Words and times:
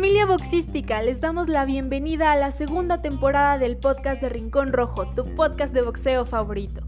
Familia 0.00 0.24
boxística, 0.24 1.02
les 1.02 1.20
damos 1.20 1.50
la 1.50 1.66
bienvenida 1.66 2.32
a 2.32 2.36
la 2.36 2.52
segunda 2.52 3.02
temporada 3.02 3.58
del 3.58 3.76
podcast 3.76 4.22
de 4.22 4.30
Rincón 4.30 4.72
Rojo, 4.72 5.12
tu 5.14 5.34
podcast 5.34 5.74
de 5.74 5.82
boxeo 5.82 6.24
favorito. 6.24 6.80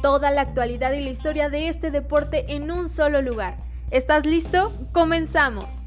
Toda 0.00 0.30
la 0.30 0.40
actualidad 0.40 0.94
y 0.94 1.02
la 1.02 1.10
historia 1.10 1.50
de 1.50 1.68
este 1.68 1.90
deporte 1.90 2.54
en 2.54 2.70
un 2.70 2.88
solo 2.88 3.20
lugar. 3.20 3.58
¿Estás 3.90 4.24
listo? 4.24 4.72
Comenzamos. 4.92 5.84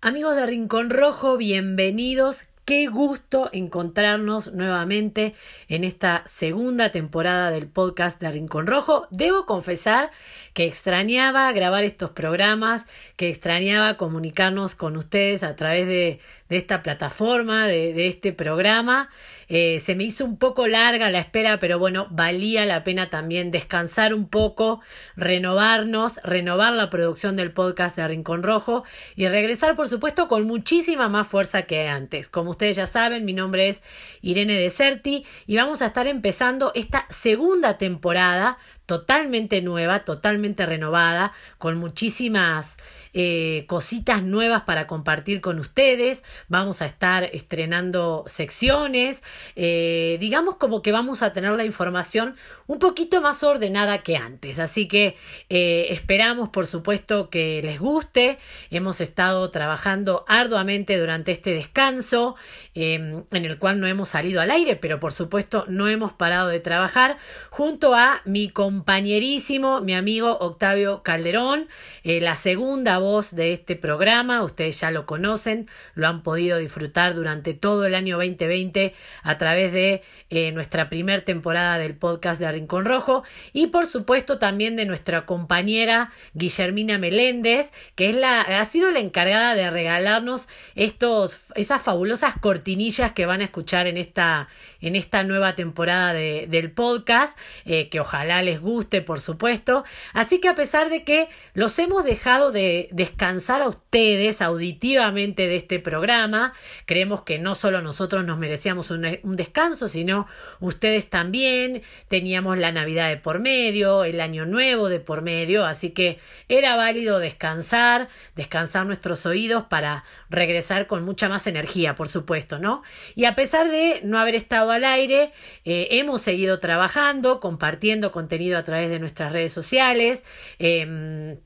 Amigos 0.00 0.36
de 0.36 0.46
Rincón 0.46 0.88
Rojo, 0.88 1.36
bienvenidos. 1.36 2.46
Qué 2.70 2.86
gusto 2.86 3.50
encontrarnos 3.52 4.52
nuevamente 4.52 5.34
en 5.66 5.82
esta 5.82 6.22
segunda 6.26 6.92
temporada 6.92 7.50
del 7.50 7.66
podcast 7.66 8.20
de 8.20 8.30
Rincón 8.30 8.68
Rojo. 8.68 9.08
Debo 9.10 9.44
confesar 9.44 10.12
que 10.54 10.66
extrañaba 10.66 11.50
grabar 11.50 11.82
estos 11.82 12.10
programas, 12.10 12.86
que 13.16 13.28
extrañaba 13.28 13.96
comunicarnos 13.96 14.76
con 14.76 14.96
ustedes 14.96 15.42
a 15.42 15.56
través 15.56 15.88
de, 15.88 16.20
esta 16.48 16.80
plataforma, 16.84 17.66
de, 17.66 18.06
este 18.06 18.32
programa. 18.32 19.10
Eh, 19.52 19.80
se 19.80 19.96
me 19.96 20.04
hizo 20.04 20.24
un 20.24 20.38
poco 20.38 20.68
larga 20.68 21.10
la 21.10 21.18
espera, 21.18 21.58
pero 21.58 21.80
bueno, 21.80 22.06
valía 22.10 22.64
la 22.66 22.84
pena 22.84 23.10
también 23.10 23.50
descansar 23.50 24.14
un 24.14 24.28
poco, 24.28 24.80
renovarnos, 25.16 26.20
renovar 26.22 26.72
la 26.72 26.88
producción 26.88 27.34
del 27.34 27.52
podcast 27.52 27.96
de 27.96 28.06
Rincón 28.06 28.44
Rojo 28.44 28.84
y 29.16 29.26
regresar, 29.26 29.74
por 29.74 29.88
supuesto, 29.88 30.28
con 30.28 30.46
muchísima 30.46 31.08
más 31.08 31.26
fuerza 31.26 31.62
que 31.62 31.88
antes. 31.88 32.28
Como 32.28 32.52
ustedes 32.52 32.76
ya 32.76 32.86
saben, 32.86 33.24
mi 33.24 33.32
nombre 33.32 33.68
es 33.68 33.82
Irene 34.22 34.54
Deserti 34.54 35.26
y 35.48 35.56
vamos 35.56 35.82
a 35.82 35.86
estar 35.86 36.06
empezando 36.06 36.70
esta 36.76 37.06
segunda 37.10 37.76
temporada 37.76 38.56
totalmente 38.90 39.62
nueva, 39.62 40.00
totalmente 40.04 40.66
renovada, 40.66 41.30
con 41.58 41.78
muchísimas 41.78 42.76
eh, 43.12 43.64
cositas 43.68 44.24
nuevas 44.24 44.62
para 44.62 44.88
compartir 44.88 45.40
con 45.40 45.60
ustedes. 45.60 46.24
Vamos 46.48 46.82
a 46.82 46.86
estar 46.86 47.22
estrenando 47.22 48.24
secciones, 48.26 49.22
eh, 49.54 50.16
digamos 50.18 50.56
como 50.56 50.82
que 50.82 50.90
vamos 50.90 51.22
a 51.22 51.32
tener 51.32 51.52
la 51.52 51.64
información 51.64 52.34
un 52.66 52.80
poquito 52.80 53.20
más 53.20 53.44
ordenada 53.44 53.98
que 53.98 54.16
antes. 54.16 54.58
Así 54.58 54.88
que 54.88 55.16
eh, 55.50 55.86
esperamos, 55.90 56.48
por 56.48 56.66
supuesto, 56.66 57.30
que 57.30 57.60
les 57.62 57.78
guste. 57.78 58.38
Hemos 58.72 59.00
estado 59.00 59.52
trabajando 59.52 60.24
arduamente 60.26 60.98
durante 60.98 61.30
este 61.30 61.54
descanso, 61.54 62.34
em, 62.74 63.22
en 63.30 63.44
el 63.44 63.56
cual 63.60 63.78
no 63.78 63.86
hemos 63.86 64.08
salido 64.08 64.40
al 64.40 64.50
aire, 64.50 64.74
pero 64.74 64.98
por 64.98 65.12
supuesto 65.12 65.64
no 65.68 65.86
hemos 65.86 66.12
parado 66.12 66.48
de 66.48 66.58
trabajar 66.58 67.18
junto 67.50 67.94
a 67.94 68.22
mi 68.24 68.48
compañero 68.48 68.79
compañerísimo, 68.80 69.82
mi 69.82 69.92
amigo 69.92 70.38
Octavio 70.40 71.02
Calderón, 71.02 71.68
eh, 72.02 72.18
la 72.22 72.34
segunda 72.34 72.96
voz 72.96 73.34
de 73.34 73.52
este 73.52 73.76
programa, 73.76 74.42
ustedes 74.42 74.80
ya 74.80 74.90
lo 74.90 75.04
conocen, 75.04 75.68
lo 75.92 76.08
han 76.08 76.22
podido 76.22 76.56
disfrutar 76.56 77.14
durante 77.14 77.52
todo 77.52 77.84
el 77.84 77.94
año 77.94 78.16
2020 78.16 78.94
a 79.22 79.36
través 79.36 79.74
de 79.74 80.00
eh, 80.30 80.50
nuestra 80.52 80.88
primera 80.88 81.22
temporada 81.22 81.76
del 81.76 81.94
podcast 81.94 82.40
de 82.40 82.50
Rincón 82.50 82.86
Rojo 82.86 83.22
y 83.52 83.66
por 83.66 83.84
supuesto 83.84 84.38
también 84.38 84.76
de 84.76 84.86
nuestra 84.86 85.26
compañera 85.26 86.10
Guillermina 86.32 86.96
Meléndez, 86.96 87.72
que 87.96 88.08
es 88.08 88.16
la, 88.16 88.40
ha 88.40 88.64
sido 88.64 88.90
la 88.90 89.00
encargada 89.00 89.54
de 89.54 89.68
regalarnos 89.68 90.48
estos, 90.74 91.40
esas 91.54 91.82
fabulosas 91.82 92.32
cortinillas 92.40 93.12
que 93.12 93.26
van 93.26 93.42
a 93.42 93.44
escuchar 93.44 93.86
en 93.86 93.98
esta, 93.98 94.48
en 94.80 94.96
esta 94.96 95.22
nueva 95.22 95.54
temporada 95.54 96.14
de, 96.14 96.46
del 96.48 96.72
podcast, 96.72 97.36
eh, 97.66 97.90
que 97.90 98.00
ojalá 98.00 98.40
les 98.40 98.58
guste 98.58 98.69
guste, 98.70 99.02
por 99.02 99.20
supuesto. 99.20 99.84
Así 100.12 100.40
que 100.40 100.48
a 100.48 100.54
pesar 100.54 100.88
de 100.90 101.04
que 101.04 101.28
los 101.54 101.78
hemos 101.78 102.04
dejado 102.04 102.52
de 102.52 102.88
descansar 102.92 103.62
a 103.62 103.68
ustedes 103.68 104.40
auditivamente 104.40 105.46
de 105.46 105.56
este 105.56 105.80
programa, 105.80 106.52
creemos 106.86 107.22
que 107.22 107.38
no 107.38 107.54
solo 107.54 107.82
nosotros 107.82 108.24
nos 108.24 108.38
merecíamos 108.38 108.90
un, 108.90 109.02
descanso, 109.36 109.88
sino 109.88 110.26
ustedes 110.60 111.10
también. 111.10 111.82
Teníamos 112.08 112.58
la 112.58 112.72
Navidad 112.72 113.08
de 113.08 113.16
por 113.16 113.40
medio, 113.40 114.04
el 114.04 114.20
Año 114.20 114.46
Nuevo 114.46 114.88
de 114.88 115.00
por 115.00 115.22
medio, 115.22 115.66
así 115.66 115.90
que 115.90 116.18
era 116.48 116.76
válido 116.76 117.18
descansar, 117.18 118.08
descansar 118.36 118.86
nuestros 118.86 119.26
oídos 119.26 119.64
para 119.64 120.04
regresar 120.30 120.86
con 120.86 121.04
mucha 121.04 121.28
más 121.28 121.46
energía, 121.46 121.94
por 121.94 122.08
supuesto, 122.08 122.58
¿no? 122.58 122.82
Y 123.14 123.24
a 123.24 123.34
pesar 123.34 123.68
de 123.68 124.00
no 124.04 124.18
haber 124.18 124.34
estado 124.34 124.70
al 124.70 124.84
aire, 124.84 125.32
eh, 125.64 125.88
hemos 125.90 126.22
seguido 126.22 126.60
trabajando, 126.60 127.40
compartiendo 127.40 128.12
contenido 128.12 128.56
a 128.56 128.62
través 128.62 128.88
de 128.88 129.00
nuestras 129.00 129.32
redes 129.32 129.52
sociales. 129.52 130.24
Em, 130.58 131.38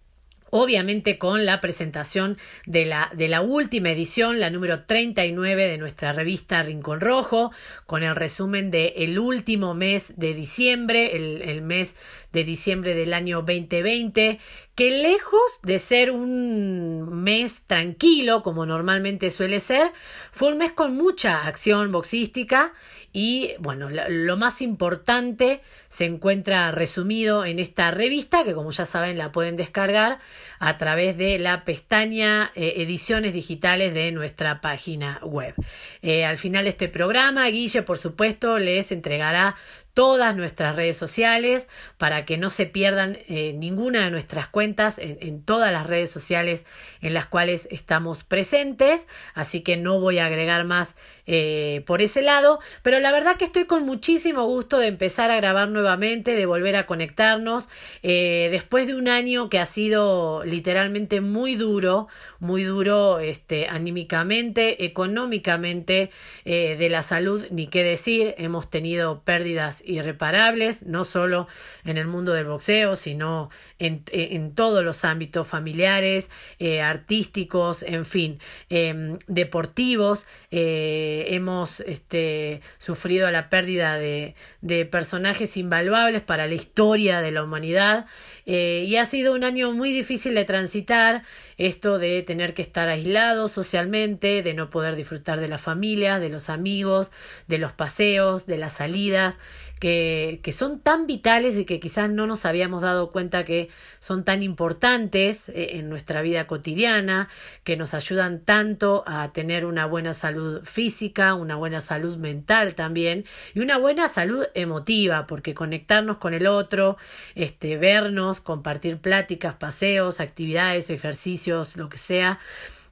obviamente 0.51 1.19
con 1.19 1.47
la 1.47 1.61
presentación 1.61 2.39
de 2.65 2.85
la, 2.85 3.11
de 3.13 3.27
la 3.27 3.41
última 3.41 3.91
edición, 3.91 4.39
la 4.39 4.51
número 4.51 4.85
39 4.85 5.67
de 5.67 5.79
nuestra 5.79 6.13
revista 6.13 6.63
Rincón 6.63 7.01
Rojo, 7.01 7.51
con 7.87 8.05
el 8.05 8.15
resumen 8.15 8.71
de 8.71 8.95
el 8.99 9.19
último 9.19 9.75
mes 9.75 10.13
de 10.17 10.33
diciembre, 10.33 11.17
el 11.17 11.63
mes 11.63 11.97
de 12.33 12.45
diciembre 12.45 12.95
del 12.95 13.15
año 13.15 13.39
2020, 13.39 14.39
que 14.75 14.91
lejos 14.91 15.61
de 15.63 15.79
ser 15.79 16.11
un 16.11 17.23
mes 17.23 17.63
tranquilo, 17.67 18.43
como 18.43 18.67
normalmente 18.67 19.31
suele 19.31 19.61
ser, 19.61 19.93
fue 20.33 20.49
un 20.49 20.59
mes 20.59 20.73
con 20.73 20.97
mucha 20.97 21.47
acción 21.47 21.93
boxística 21.93 22.73
y 23.13 23.53
bueno, 23.61 23.89
lo 23.91 24.37
más 24.37 24.61
importante 24.61 25.61
se 25.87 26.07
encuentra 26.07 26.73
resumido 26.73 27.45
en 27.45 27.61
esta 27.61 27.93
revista 27.93 28.43
que 28.43 28.55
como 28.55 28.73
ya 28.73 28.85
saben 28.85 29.17
la 29.17 29.31
pueden 29.31 29.55
descargar 29.55 30.19
a 30.59 30.77
través 30.79 31.17
de 31.17 31.39
la 31.39 31.63
pestaña 31.63 32.51
eh, 32.57 32.75
ediciones 32.79 33.33
digitales 33.33 33.95
de 33.95 34.11
nuestra 34.11 34.61
página 34.61 35.21
web. 35.23 35.55
Eh, 36.03 36.25
al 36.25 36.37
final 36.37 36.65
de 36.65 36.71
este 36.71 36.89
programa, 36.89 37.47
Guille 37.47 37.83
por 37.83 37.99
supuesto 37.99 38.59
les 38.59 38.91
entregará 38.91 39.55
todas 39.95 40.35
nuestras 40.37 40.75
redes 40.77 40.97
sociales 40.97 41.69
para 41.97 42.25
que 42.25 42.37
no 42.37 42.51
se 42.51 42.67
pierdan 42.67 43.19
eh, 43.29 43.55
ninguna 43.55 44.05
de 44.05 44.11
nuestras 44.11 44.49
cuentas 44.49 44.99
en, 44.99 45.43
todas 45.43 45.73
las 45.73 45.87
redes 45.87 46.11
sociales 46.11 46.67
en 47.01 47.15
las 47.15 47.27
cuales 47.27 47.69
estamos 47.71 48.25
presentes. 48.25 49.07
Así 49.35 49.61
que 49.61 49.77
no 49.77 50.01
voy 50.01 50.19
a 50.19 50.27
agregar 50.27 50.65
más 50.65 50.97
eh, 51.27 51.83
por 51.87 52.03
ese 52.03 52.23
lado. 52.23 52.59
Pero 52.83 53.01
la 53.01 53.13
verdad 53.13 53.37
que 53.37 53.45
estoy 53.45 53.65
con 53.65 53.85
muchísimo 53.85 54.45
gusto 54.45 54.79
de 54.79 54.89
empezar 54.89 55.31
a 55.31 55.37
grabar 55.37 55.69
nuevamente, 55.69 56.35
de 56.35 56.47
volver 56.47 56.77
a 56.77 56.87
conectarnos. 56.87 57.69
Eh, 58.03 58.49
después 58.51 58.87
de 58.87 58.95
un 58.95 59.09
año 59.09 59.49
que 59.49 59.59
ha 59.59 59.67
sido 59.67 60.45
literalmente 60.45 61.21
muy 61.21 61.57
duro, 61.57 62.09
muy 62.41 62.65
duro 62.65 63.21
este, 63.21 63.69
anímicamente, 63.69 64.85
económicamente, 64.85 66.11
de 66.45 66.89
la 66.91 67.03
salud, 67.03 67.45
ni 67.51 67.69
qué 67.69 67.83
decir. 67.83 68.35
Hemos 68.39 68.69
tenido 68.69 69.23
pérdidas 69.23 69.83
irreparables, 69.87 70.83
no 70.83 71.05
solo 71.05 71.49
en 71.85 71.97
el 71.97 72.07
mundo 72.07 72.33
del 72.33 72.47
boxeo, 72.47 72.97
sino 72.97 73.51
en, 73.79 74.03
en 74.13 74.55
todos 74.55 74.85
los 74.85 75.05
ámbitos 75.05 75.47
familiares, 75.47 76.31
eh, 76.59 76.81
artísticos, 76.81 77.83
en 77.83 78.05
fin, 78.05 78.39
em, 78.69 79.19
deportivos. 79.27 80.27
Eh, 80.51 81.14
hemos 81.23 81.81
este, 81.81 82.61
sufrido 82.79 83.31
la 83.31 83.49
pérdida 83.49 83.97
de, 83.97 84.35
de, 84.61 84.85
personajes 84.87 85.57
invaluables 85.57 86.23
para 86.23 86.47
la 86.47 86.55
historia 86.55 87.21
de 87.21 87.31
la 87.31 87.43
humanidad 87.43 88.07
eh, 88.47 88.85
y 88.87 88.97
ha 88.97 89.05
sido 89.05 89.35
un 89.35 89.45
año 89.45 89.73
muy 89.73 89.93
difícil 89.93 90.35
de 90.35 90.45
transitar 90.45 91.23
esto 91.57 91.99
de 91.99 92.23
tener 92.23 92.55
que 92.55 92.63
estar 92.63 92.89
aislados 92.89 93.53
socialmente, 93.53 94.43
de 94.43 94.55
no 94.55 94.71
poder 94.71 94.97
disfrutar 94.97 95.41
de 95.41 95.49
la 95.49 95.59
familia, 95.59 96.19
de 96.19 96.29
los 96.29 96.49
amigos, 96.49 97.13
de 97.47 97.59
los 97.59 97.73
paseos, 97.73 98.47
de 98.47 98.59
las 98.59 98.75
salidas 98.75 99.39
que, 99.81 100.41
que 100.43 100.53
son 100.53 100.81
tan 100.81 101.07
vitales 101.07 101.59
y 101.59 101.65
que 101.65 101.81
quizás 101.81 102.09
no 102.09 102.27
nos 102.27 102.47
habíamos 102.47 102.83
dado 102.83 103.11
cuenta 103.11 103.45
que 103.45 103.69
son 104.01 104.25
tan 104.25 104.43
importantes 104.43 105.49
eh, 105.49 105.73
en 105.73 105.89
nuestra 105.89 106.23
vida 106.23 106.47
cotidiana, 106.47 107.29
que 107.65 107.77
nos 107.77 107.93
ayudan 107.93 108.41
tanto 108.41 109.05
a 109.07 109.33
tener 109.33 109.67
una 109.67 109.87
buena 109.87 110.13
salud 110.13 110.65
física, 110.65 111.35
una 111.35 111.57
buena 111.57 111.81
salud 111.81 112.17
mental 112.17 112.75
también 112.75 113.25
y 113.53 113.61
una 113.61 113.77
buena 113.77 114.09
salud 114.09 114.47
emotiva, 114.55 115.27
porque 115.27 115.55
conectarnos 115.55 116.19
con 116.19 116.35
el 116.35 116.47
otro, 116.47 116.97
este, 117.35 117.77
vernos, 117.77 118.34
compartir 118.41 118.99
pláticas, 118.99 119.55
paseos, 119.55 120.21
actividades, 120.21 120.91
ejercicios, 120.91 121.77
lo 121.77 121.89
que 121.89 121.99
sea, 121.99 122.39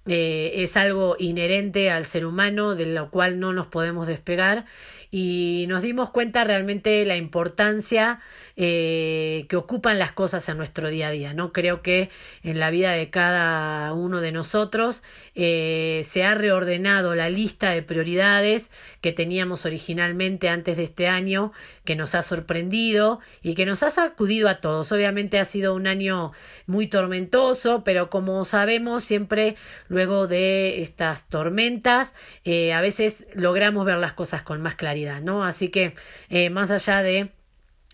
eh, 0.06 0.52
es 0.56 0.76
algo 0.76 1.16
inherente 1.18 1.90
al 1.90 2.04
ser 2.04 2.26
humano, 2.26 2.74
de 2.74 2.86
lo 2.86 3.10
cual 3.10 3.38
no 3.38 3.52
nos 3.52 3.68
podemos 3.68 4.06
despegar 4.06 4.64
y 5.14 5.66
nos 5.68 5.82
dimos 5.82 6.08
cuenta 6.08 6.42
realmente 6.42 7.04
la 7.04 7.16
importancia 7.16 8.18
eh, 8.56 9.44
que 9.50 9.56
ocupan 9.56 9.98
las 9.98 10.12
cosas 10.12 10.48
en 10.48 10.56
nuestro 10.56 10.88
día 10.88 11.08
a 11.08 11.10
día. 11.10 11.34
¿no? 11.34 11.52
Creo 11.52 11.82
que 11.82 12.08
en 12.42 12.58
la 12.58 12.70
vida 12.70 12.92
de 12.92 13.10
cada 13.10 13.92
uno 13.92 14.22
de 14.22 14.32
nosotros 14.32 15.02
eh, 15.34 16.00
se 16.04 16.24
ha 16.24 16.34
reordenado 16.34 17.14
la 17.14 17.28
lista 17.28 17.72
de 17.72 17.82
prioridades 17.82 18.70
que 19.02 19.12
teníamos 19.12 19.66
originalmente 19.66 20.48
antes 20.48 20.78
de 20.78 20.84
este 20.84 21.08
año, 21.08 21.52
que 21.84 21.94
nos 21.94 22.14
ha 22.14 22.22
sorprendido 22.22 23.20
y 23.42 23.54
que 23.54 23.66
nos 23.66 23.82
ha 23.82 23.90
sacudido 23.90 24.48
a 24.48 24.60
todos. 24.62 24.92
Obviamente 24.92 25.38
ha 25.38 25.44
sido 25.44 25.74
un 25.74 25.86
año 25.86 26.32
muy 26.66 26.86
tormentoso, 26.86 27.84
pero 27.84 28.08
como 28.08 28.46
sabemos, 28.46 29.04
siempre 29.04 29.56
luego 29.88 30.26
de 30.26 30.80
estas 30.80 31.28
tormentas, 31.28 32.14
eh, 32.44 32.72
a 32.72 32.80
veces 32.80 33.26
logramos 33.34 33.84
ver 33.84 33.98
las 33.98 34.14
cosas 34.14 34.40
con 34.40 34.62
más 34.62 34.74
claridad. 34.74 35.01
¿No? 35.20 35.44
Así 35.44 35.68
que 35.68 35.94
eh, 36.28 36.50
más 36.50 36.70
allá 36.70 37.02
de 37.02 37.32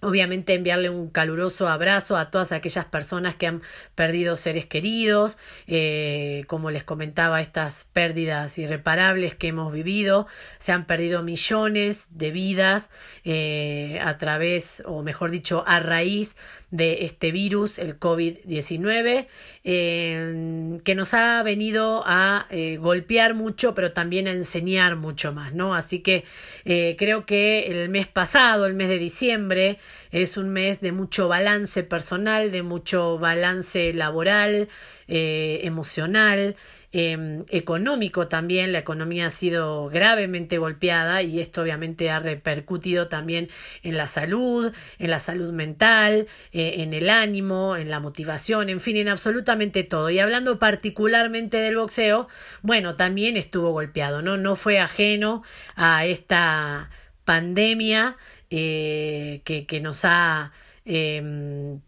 Obviamente 0.00 0.54
enviarle 0.54 0.90
un 0.90 1.08
caluroso 1.08 1.66
abrazo 1.66 2.16
a 2.16 2.30
todas 2.30 2.52
aquellas 2.52 2.84
personas 2.84 3.34
que 3.34 3.48
han 3.48 3.62
perdido 3.96 4.36
seres 4.36 4.64
queridos, 4.64 5.38
eh, 5.66 6.44
como 6.46 6.70
les 6.70 6.84
comentaba, 6.84 7.40
estas 7.40 7.84
pérdidas 7.92 8.58
irreparables 8.58 9.34
que 9.34 9.48
hemos 9.48 9.72
vivido, 9.72 10.28
se 10.60 10.70
han 10.70 10.86
perdido 10.86 11.24
millones 11.24 12.06
de 12.10 12.30
vidas 12.30 12.90
eh, 13.24 13.98
a 14.00 14.18
través, 14.18 14.84
o 14.86 15.02
mejor 15.02 15.32
dicho, 15.32 15.64
a 15.66 15.80
raíz 15.80 16.36
de 16.70 17.04
este 17.04 17.32
virus, 17.32 17.80
el 17.80 17.98
COVID-19, 17.98 19.26
eh, 19.64 20.78
que 20.84 20.94
nos 20.94 21.12
ha 21.12 21.42
venido 21.42 22.04
a 22.06 22.46
golpear 22.78 23.34
mucho, 23.34 23.74
pero 23.74 23.92
también 23.92 24.28
a 24.28 24.32
enseñar 24.32 24.94
mucho 24.94 25.32
más, 25.32 25.54
¿no? 25.54 25.74
Así 25.74 26.00
que 26.00 26.24
creo 26.64 27.26
que 27.26 27.66
el 27.66 27.88
mes 27.88 28.06
pasado, 28.06 28.66
el 28.66 28.74
mes 28.74 28.88
de 28.88 28.98
diciembre, 28.98 29.78
es 30.11 30.37
un 30.37 30.50
mes 30.50 30.81
de 30.81 30.93
mucho 30.93 31.29
balance 31.29 31.82
personal, 31.82 32.50
de 32.50 32.62
mucho 32.62 33.19
balance 33.19 33.93
laboral, 33.93 34.69
emocional, 35.06 36.56
eh, 36.90 37.44
económico 37.50 38.29
también. 38.29 38.73
La 38.73 38.79
economía 38.79 39.26
ha 39.26 39.31
sido 39.31 39.88
gravemente 39.90 40.56
golpeada 40.56 41.23
y 41.23 41.38
esto 41.38 41.61
obviamente 41.62 42.11
ha 42.11 42.19
repercutido 42.19 43.08
también 43.08 43.50
en 43.82 43.99
la 43.99 44.06
salud, 44.06 44.73
en 44.99 45.11
la 45.11 45.19
salud 45.19 45.52
mental, 45.52 46.29
eh, 46.52 46.76
en 46.79 46.94
el 46.94 47.11
ánimo, 47.11 47.76
en 47.76 47.90
la 47.90 48.00
motivación, 48.00 48.70
en 48.70 48.81
fin, 48.81 48.96
en 48.96 49.08
absolutamente 49.08 49.85
todo. 49.85 50.08
Y 50.08 50.19
hablando 50.19 50.58
particularmente 50.58 51.58
del 51.58 51.76
boxeo, 51.76 52.29
bueno, 52.62 52.96
también 52.96 53.37
estuvo 53.37 53.70
golpeado, 53.70 54.23
¿no? 54.23 54.38
No 54.38 54.56
fue 54.56 54.79
ajeno 54.79 55.43
a 55.76 56.06
esta 56.06 56.88
pandemia 57.26 58.17
eh, 58.50 59.42
que, 59.44 59.66
que, 59.66 59.80
nos 59.80 60.04
ha 60.04 60.52
em, 60.84 61.80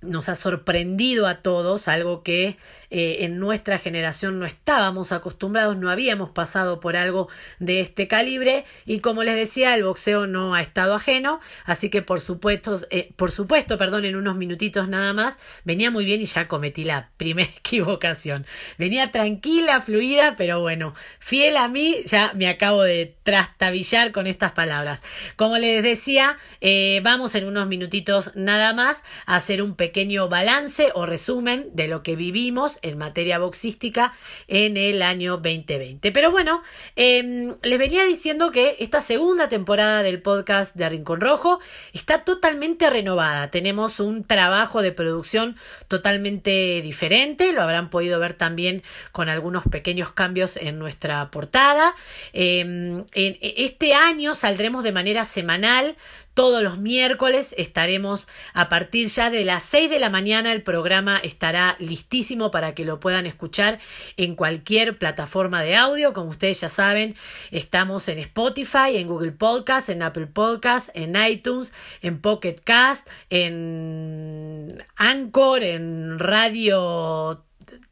nos 0.00 0.28
ha 0.28 0.34
sorprendido 0.34 1.26
a 1.26 1.42
todos, 1.42 1.88
algo 1.88 2.22
que 2.22 2.56
eh, 2.90 3.18
en 3.20 3.38
nuestra 3.38 3.78
generación 3.78 4.38
no 4.38 4.46
estábamos 4.46 5.12
acostumbrados, 5.12 5.76
no 5.76 5.90
habíamos 5.90 6.30
pasado 6.30 6.80
por 6.80 6.96
algo 6.96 7.28
de 7.58 7.80
este 7.80 8.08
calibre 8.08 8.64
y 8.86 9.00
como 9.00 9.22
les 9.22 9.34
decía, 9.34 9.74
el 9.74 9.84
boxeo 9.84 10.26
no 10.26 10.54
ha 10.54 10.62
estado 10.62 10.94
ajeno, 10.94 11.40
así 11.64 11.90
que 11.90 12.00
por 12.00 12.20
supuesto, 12.20 12.80
eh, 12.90 13.12
por 13.16 13.30
supuesto, 13.30 13.76
perdón, 13.76 14.04
en 14.04 14.16
unos 14.16 14.36
minutitos 14.36 14.88
nada 14.88 15.12
más, 15.12 15.38
venía 15.64 15.90
muy 15.90 16.04
bien 16.04 16.22
y 16.22 16.24
ya 16.24 16.48
cometí 16.48 16.84
la 16.84 17.10
primera 17.16 17.50
equivocación. 17.50 18.46
Venía 18.78 19.10
tranquila, 19.12 19.80
fluida, 19.80 20.36
pero 20.36 20.60
bueno, 20.60 20.94
fiel 21.18 21.56
a 21.56 21.68
mí, 21.68 21.96
ya 22.06 22.32
me 22.34 22.48
acabo 22.48 22.82
de 22.82 23.16
trastabillar 23.22 24.12
con 24.12 24.26
estas 24.26 24.52
palabras. 24.52 25.02
Como 25.36 25.58
les 25.58 25.82
decía, 25.82 26.38
eh, 26.60 27.00
vamos 27.02 27.34
en 27.34 27.46
unos 27.46 27.68
minutitos 27.68 28.30
nada 28.34 28.72
más 28.72 29.02
a 29.26 29.36
hacer 29.36 29.62
un 29.62 29.74
pequeño 29.74 30.28
balance 30.28 30.90
o 30.94 31.06
resumen 31.06 31.68
de 31.74 31.88
lo 31.88 32.02
que 32.02 32.16
vivimos 32.16 32.77
en 32.82 32.98
materia 32.98 33.38
boxística 33.38 34.12
en 34.46 34.76
el 34.76 35.02
año 35.02 35.38
2020. 35.38 36.12
Pero 36.12 36.30
bueno, 36.30 36.62
em, 36.96 37.54
les 37.62 37.78
venía 37.78 38.04
diciendo 38.04 38.50
que 38.50 38.76
esta 38.80 39.00
segunda 39.00 39.48
temporada 39.48 40.02
del 40.02 40.22
podcast 40.22 40.74
de 40.76 40.88
Rincón 40.88 41.20
Rojo 41.20 41.60
está 41.92 42.24
totalmente 42.24 42.90
renovada. 42.90 43.50
Tenemos 43.50 44.00
un 44.00 44.24
trabajo 44.24 44.82
de 44.82 44.92
producción 44.92 45.56
totalmente 45.88 46.80
diferente, 46.82 47.52
lo 47.52 47.62
habrán 47.62 47.90
podido 47.90 48.18
ver 48.20 48.34
también 48.34 48.82
con 49.12 49.28
algunos 49.28 49.64
pequeños 49.64 50.12
cambios 50.12 50.56
en 50.56 50.78
nuestra 50.78 51.30
portada. 51.30 51.94
Em, 52.32 53.04
en 53.14 53.38
este 53.40 53.94
año 53.94 54.34
saldremos 54.34 54.84
de 54.84 54.92
manera 54.92 55.24
semanal 55.24 55.96
todos 56.34 56.62
los 56.62 56.78
miércoles 56.78 57.54
estaremos 57.58 58.28
a 58.54 58.68
partir 58.68 59.08
ya 59.08 59.30
de 59.30 59.44
las 59.44 59.64
6 59.64 59.90
de 59.90 59.98
la 59.98 60.10
mañana. 60.10 60.52
El 60.52 60.62
programa 60.62 61.18
estará 61.18 61.76
listísimo 61.80 62.50
para 62.50 62.74
que 62.74 62.84
lo 62.84 63.00
puedan 63.00 63.26
escuchar 63.26 63.78
en 64.16 64.36
cualquier 64.36 64.98
plataforma 64.98 65.62
de 65.62 65.76
audio. 65.76 66.12
Como 66.12 66.30
ustedes 66.30 66.60
ya 66.60 66.68
saben, 66.68 67.16
estamos 67.50 68.08
en 68.08 68.18
Spotify, 68.18 68.96
en 68.96 69.08
Google 69.08 69.32
Podcast, 69.32 69.88
en 69.88 70.02
Apple 70.02 70.28
Podcast, 70.28 70.90
en 70.94 71.16
iTunes, 71.16 71.72
en 72.02 72.20
Pocket 72.20 72.56
Cast, 72.62 73.08
en 73.30 74.68
Anchor, 74.96 75.62
en 75.62 76.18
Radio 76.18 77.47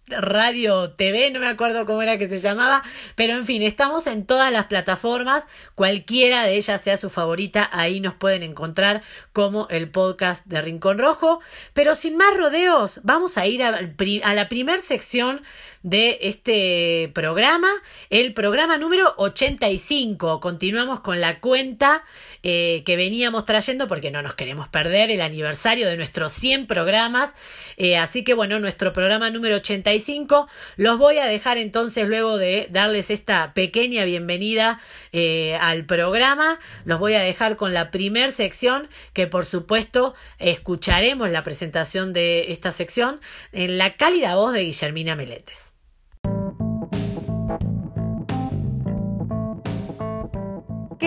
Radio 0.09 0.91
TV, 0.93 1.33
no 1.33 1.41
me 1.41 1.49
acuerdo 1.49 1.85
cómo 1.85 2.01
era 2.01 2.17
que 2.17 2.29
se 2.29 2.39
llamaba, 2.39 2.85
pero 3.17 3.35
en 3.35 3.45
fin, 3.45 3.63
estamos 3.63 4.07
en 4.07 4.25
todas 4.25 4.53
las 4.53 4.67
plataformas, 4.67 5.45
cualquiera 5.75 6.45
de 6.45 6.55
ellas 6.55 6.81
sea 6.81 6.97
su 6.97 7.11
favorita, 7.11 7.69
ahí 7.73 8.01
nos 8.01 8.15
pueden 8.15 8.45
encontrar 8.45 9.03
como 9.33 9.67
el 9.69 9.91
podcast 9.91 10.47
de 10.47 10.63
Rincón 10.63 10.99
Rojo, 10.99 11.41
pero 11.73 11.97
sin 11.97 12.17
más 12.17 12.37
rodeos, 12.37 13.01
vamos 13.03 13.37
a 13.37 13.47
ir 13.47 13.65
a, 13.65 13.73
la 13.73 14.49
primer 14.49 14.79
sección 14.79 15.43
de 15.87 16.19
este 16.23 17.13
programa, 17.15 17.69
el 18.11 18.35
programa 18.35 18.77
número 18.77 19.15
85. 19.19 20.41
Continuamos 20.41 20.99
con 20.99 21.21
la 21.21 21.39
cuenta 21.39 22.03
eh, 22.43 22.83
que 22.85 22.97
veníamos 22.97 23.45
trayendo 23.45 23.87
porque 23.87 24.11
no 24.11 24.21
nos 24.21 24.35
queremos 24.35 24.67
perder 24.67 25.13
el 25.13 25.21
aniversario 25.21 25.87
de 25.87 25.97
nuestros 25.97 26.33
100 26.33 26.67
programas. 26.67 27.35
Eh, 27.77 27.97
así 27.97 28.25
que 28.25 28.35
bueno, 28.35 28.59
nuestro 28.59 28.93
programa 28.93 29.31
número 29.31 29.55
85 29.59 30.49
los 30.75 30.99
voy 30.99 31.19
a 31.19 31.27
dejar 31.27 31.57
entonces 31.57 32.09
luego 32.09 32.37
de 32.37 32.67
darles 32.73 33.11
esta 33.11 33.55
pequeña 33.55 34.05
bienvenida 34.05 34.81
eh, 35.13 35.55
al 35.61 35.85
programa. 35.85 36.59
Los 36.85 36.99
voy 36.99 37.15
a 37.15 37.21
dejar 37.21 37.55
con 37.55 37.73
la 37.73 37.93
primer 37.93 38.33
sección 38.33 38.89
que 39.13 39.29
por 39.29 39.45
supuesto 39.45 40.15
escucharemos 40.41 41.31
la 41.31 41.45
presentación 41.45 42.13
de 42.13 42.51
esta 42.51 42.73
sección 42.73 43.21
en 43.53 43.79
la 43.79 43.97
cálida 43.97 44.35
voz 44.35 44.53
de 44.53 44.65
Guillermina 44.65 45.15
Meléndez. 45.15 45.76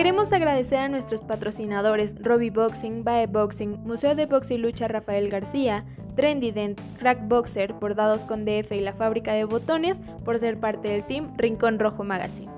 Queremos 0.00 0.32
agradecer 0.32 0.78
a 0.78 0.88
nuestros 0.88 1.20
patrocinadores 1.20 2.16
Robbie 2.22 2.48
Boxing, 2.48 3.04
Bae 3.04 3.26
Boxing, 3.26 3.82
Museo 3.84 4.14
de 4.14 4.24
Box 4.24 4.50
y 4.50 4.56
Lucha 4.56 4.88
Rafael 4.88 5.28
García, 5.28 5.84
Trendy 6.16 6.52
Dent, 6.52 6.80
Crack 6.98 7.28
Boxer, 7.28 7.74
Bordados 7.74 8.24
con 8.24 8.46
DF 8.46 8.72
y 8.72 8.80
la 8.80 8.94
fábrica 8.94 9.34
de 9.34 9.44
botones 9.44 9.98
por 10.24 10.38
ser 10.38 10.58
parte 10.58 10.88
del 10.88 11.04
team 11.04 11.36
Rincón 11.36 11.78
Rojo 11.78 12.02
Magazine. 12.02 12.50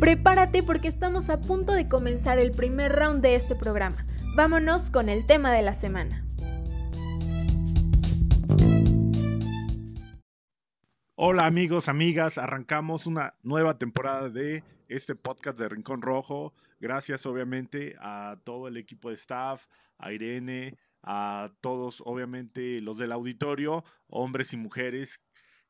Prepárate 0.00 0.62
porque 0.62 0.88
estamos 0.88 1.28
a 1.28 1.42
punto 1.42 1.74
de 1.74 1.86
comenzar 1.86 2.38
el 2.38 2.52
primer 2.52 2.92
round 2.92 3.20
de 3.20 3.34
este 3.34 3.56
programa. 3.56 4.06
Vámonos 4.34 4.90
con 4.90 5.10
el 5.10 5.26
tema 5.26 5.52
de 5.52 5.60
la 5.60 5.74
semana. 5.74 6.24
Hola 11.16 11.46
amigos, 11.46 11.88
amigas, 11.88 12.38
arrancamos 12.38 13.06
una 13.06 13.36
nueva 13.44 13.78
temporada 13.78 14.30
de 14.30 14.64
este 14.88 15.14
podcast 15.14 15.56
de 15.56 15.68
Rincón 15.68 16.02
Rojo. 16.02 16.52
Gracias 16.80 17.24
obviamente 17.24 17.94
a 18.00 18.40
todo 18.42 18.66
el 18.66 18.76
equipo 18.76 19.10
de 19.10 19.14
staff, 19.14 19.68
a 19.98 20.12
Irene, 20.12 20.76
a 21.04 21.52
todos 21.60 22.02
obviamente 22.04 22.80
los 22.80 22.98
del 22.98 23.12
auditorio, 23.12 23.84
hombres 24.08 24.54
y 24.54 24.56
mujeres 24.56 25.20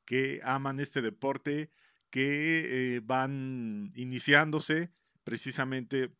que 0.06 0.40
aman 0.44 0.80
este 0.80 1.02
deporte, 1.02 1.70
que 2.08 2.96
eh, 2.96 3.00
van 3.04 3.90
iniciándose 3.96 4.94
precisamente 5.24 6.10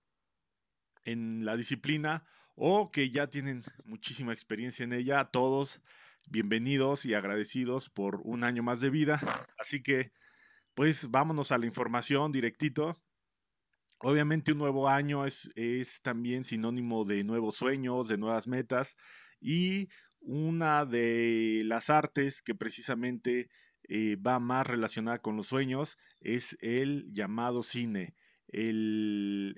en 1.04 1.46
la 1.46 1.56
disciplina 1.56 2.26
o 2.56 2.90
que 2.90 3.08
ya 3.08 3.28
tienen 3.28 3.62
muchísima 3.86 4.34
experiencia 4.34 4.84
en 4.84 4.92
ella. 4.92 5.20
A 5.20 5.30
todos 5.30 5.80
bienvenidos 6.26 7.04
y 7.04 7.14
agradecidos 7.14 7.90
por 7.90 8.20
un 8.24 8.44
año 8.44 8.62
más 8.62 8.80
de 8.80 8.90
vida. 8.90 9.20
Así 9.58 9.82
que, 9.82 10.12
pues 10.74 11.10
vámonos 11.10 11.52
a 11.52 11.58
la 11.58 11.66
información 11.66 12.32
directito. 12.32 13.00
Obviamente 13.98 14.52
un 14.52 14.58
nuevo 14.58 14.88
año 14.88 15.24
es, 15.24 15.50
también 16.02 16.44
sinónimo 16.44 17.04
de 17.04 17.24
nuevos 17.24 17.56
sueños, 17.56 18.08
de 18.08 18.18
nuevas 18.18 18.46
metas 18.46 18.96
y 19.40 19.88
una 20.20 20.84
de 20.84 21.62
las 21.64 21.90
artes 21.90 22.42
que 22.42 22.54
precisamente 22.54 23.48
eh, 23.88 24.16
va 24.16 24.40
más 24.40 24.66
relacionada 24.66 25.18
con 25.18 25.36
los 25.36 25.46
sueños 25.46 25.96
es 26.20 26.56
el 26.60 27.06
llamado 27.12 27.62
cine. 27.62 28.14
El, 28.48 29.56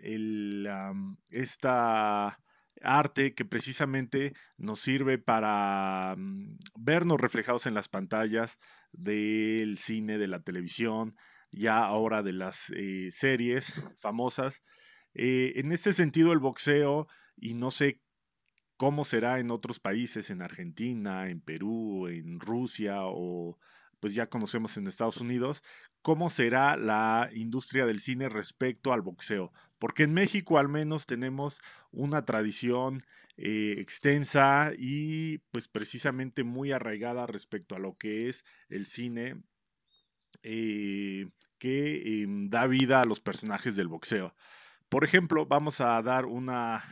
esta 1.30 2.38
arte 2.82 3.34
que 3.34 3.44
precisamente 3.44 4.34
nos 4.56 4.80
sirve 4.80 5.18
para 5.18 6.14
mm, 6.16 6.58
vernos 6.76 7.20
reflejados 7.20 7.66
en 7.66 7.74
las 7.74 7.88
pantallas 7.88 8.58
del 8.92 9.78
cine, 9.78 10.18
de 10.18 10.28
la 10.28 10.40
televisión, 10.40 11.16
ya 11.50 11.84
ahora 11.84 12.22
de 12.22 12.32
las 12.32 12.70
eh, 12.70 13.10
series 13.10 13.74
famosas. 13.98 14.62
Eh, 15.14 15.54
en 15.56 15.72
este 15.72 15.92
sentido, 15.92 16.32
el 16.32 16.38
boxeo, 16.38 17.08
y 17.36 17.54
no 17.54 17.70
sé 17.70 18.02
cómo 18.76 19.04
será 19.04 19.40
en 19.40 19.50
otros 19.50 19.80
países, 19.80 20.30
en 20.30 20.42
Argentina, 20.42 21.30
en 21.30 21.40
Perú, 21.40 22.08
en 22.08 22.40
Rusia 22.40 22.98
o 23.04 23.58
pues 24.00 24.14
ya 24.14 24.28
conocemos 24.28 24.76
en 24.76 24.86
Estados 24.86 25.16
Unidos, 25.18 25.62
cómo 26.06 26.30
será 26.30 26.76
la 26.76 27.30
industria 27.34 27.84
del 27.84 27.98
cine 27.98 28.28
respecto 28.28 28.92
al 28.92 29.02
boxeo. 29.02 29.52
Porque 29.80 30.04
en 30.04 30.14
México 30.14 30.56
al 30.56 30.68
menos 30.68 31.04
tenemos 31.04 31.58
una 31.90 32.24
tradición 32.24 33.02
eh, 33.36 33.74
extensa 33.78 34.70
y 34.78 35.38
pues 35.50 35.66
precisamente 35.66 36.44
muy 36.44 36.70
arraigada 36.70 37.26
respecto 37.26 37.74
a 37.74 37.80
lo 37.80 37.96
que 37.96 38.28
es 38.28 38.44
el 38.68 38.86
cine 38.86 39.42
eh, 40.44 41.28
que 41.58 42.22
em, 42.22 42.50
da 42.50 42.68
vida 42.68 43.00
a 43.00 43.04
los 43.04 43.20
personajes 43.20 43.74
del 43.74 43.88
boxeo. 43.88 44.32
Por 44.88 45.02
ejemplo, 45.02 45.44
vamos 45.44 45.80
a 45.80 46.00
dar 46.02 46.26
una, 46.26 46.84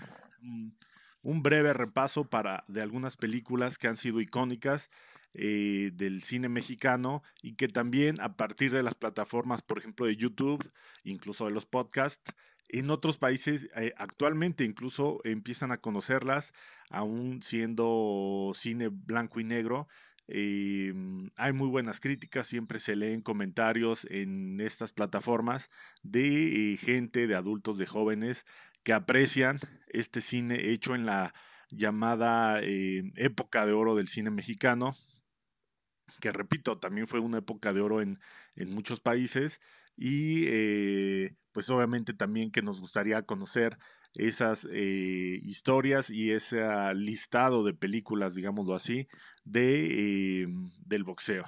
un 1.23 1.41
breve 1.45 1.73
repaso 1.73 2.29
para, 2.29 2.65
de 2.67 2.83
algunas 2.83 3.17
películas 3.17 3.79
que 3.79 3.87
han 3.87 3.97
sido 3.97 4.21
icónicas 4.21 4.91
eh, 5.35 5.91
del 5.95 6.23
cine 6.23 6.49
mexicano 6.49 7.23
y 7.43 7.55
que 7.55 7.69
también 7.69 8.21
a 8.21 8.37
partir 8.37 8.73
de 8.73 8.83
las 8.83 8.95
plataformas, 8.95 9.63
por 9.63 9.79
ejemplo, 9.79 10.07
de 10.07 10.17
YouTube, 10.17 10.71
incluso 11.05 11.47
de 11.47 11.51
los 11.51 11.67
podcasts, 11.67 12.35
en 12.69 12.91
otros 12.91 13.19
países 13.19 13.69
eh, 13.77 13.93
actualmente 13.97 14.65
incluso 14.65 15.21
empiezan 15.25 15.71
a 15.73 15.79
conocerlas, 15.79 16.53
aún 16.91 17.43
siendo 17.43 18.53
cine 18.55 18.89
blanco 18.89 19.41
y 19.41 19.45
negro, 19.45 19.87
eh, 20.27 20.93
hay 21.37 21.53
muy 21.53 21.69
buenas 21.69 22.01
críticas, 22.01 22.47
siempre 22.47 22.79
se 22.79 22.97
leen 22.97 23.21
comentarios 23.21 24.07
en 24.11 24.59
estas 24.61 24.93
plataformas 24.93 25.71
de 26.03 26.73
eh, 26.73 26.77
gente, 26.79 27.27
de 27.27 27.35
adultos, 27.35 27.77
de 27.77 27.87
jóvenes 27.87 28.47
que 28.83 28.93
aprecian 28.93 29.61
este 29.89 30.21
cine 30.21 30.71
hecho 30.71 30.95
en 30.95 31.07
la 31.07 31.35
llamada 31.71 32.61
época 32.63 33.67
de 33.67 33.73
oro 33.73 33.97
del 33.97 34.09
cine 34.09 34.31
mexicano, 34.31 34.97
que 36.21 36.33
repito, 36.33 36.79
también 36.79 37.07
fue 37.07 37.21
una 37.21 37.39
época 37.39 37.73
de 37.73 37.81
oro 37.81 38.01
en, 38.01 38.19
en 38.57 38.75
muchos 38.75 39.01
países 39.01 39.61
y 39.97 40.47
pues 41.53 41.71
obviamente 41.71 42.15
también 42.15 42.51
que 42.51 42.63
nos 42.63 42.81
gustaría 42.81 43.23
conocer 43.23 43.79
esas 44.15 44.67
eh, 44.71 45.41
historias 45.43 46.11
y 46.11 46.31
ese 46.31 46.63
listado 46.95 47.65
de 47.65 47.75
películas, 47.75 48.35
digámoslo 48.35 48.75
así, 48.75 49.09
de, 49.45 50.43
eh, 50.43 50.47
del 50.87 51.05
boxeo. 51.05 51.45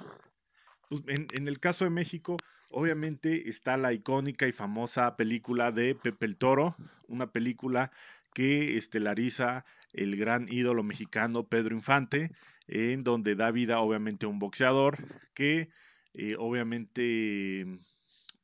Pues, 0.89 1.03
en, 1.07 1.47
el 1.47 1.59
caso 1.59 1.85
de 1.85 1.91
México, 1.91 2.37
obviamente 2.71 3.49
está 3.49 3.77
la 3.77 3.93
icónica 3.93 4.47
y 4.47 4.51
famosa 4.51 5.15
película 5.15 5.71
de 5.71 5.95
Pepe 5.95 6.25
el 6.25 6.37
Toro, 6.37 6.75
una 7.07 7.31
película 7.31 7.91
que 8.33 8.77
estelariza 8.77 9.65
el 9.93 10.17
gran 10.17 10.47
ídolo 10.49 10.83
mexicano 10.83 11.47
Pedro 11.47 11.75
Infante, 11.75 12.31
en 12.67 13.03
donde 13.03 13.35
da 13.35 13.51
vida 13.51 13.79
obviamente 13.79 14.25
a 14.25 14.29
un 14.29 14.39
boxeador 14.39 14.97
que 15.33 15.69
eh, 16.13 16.35
obviamente 16.37 17.65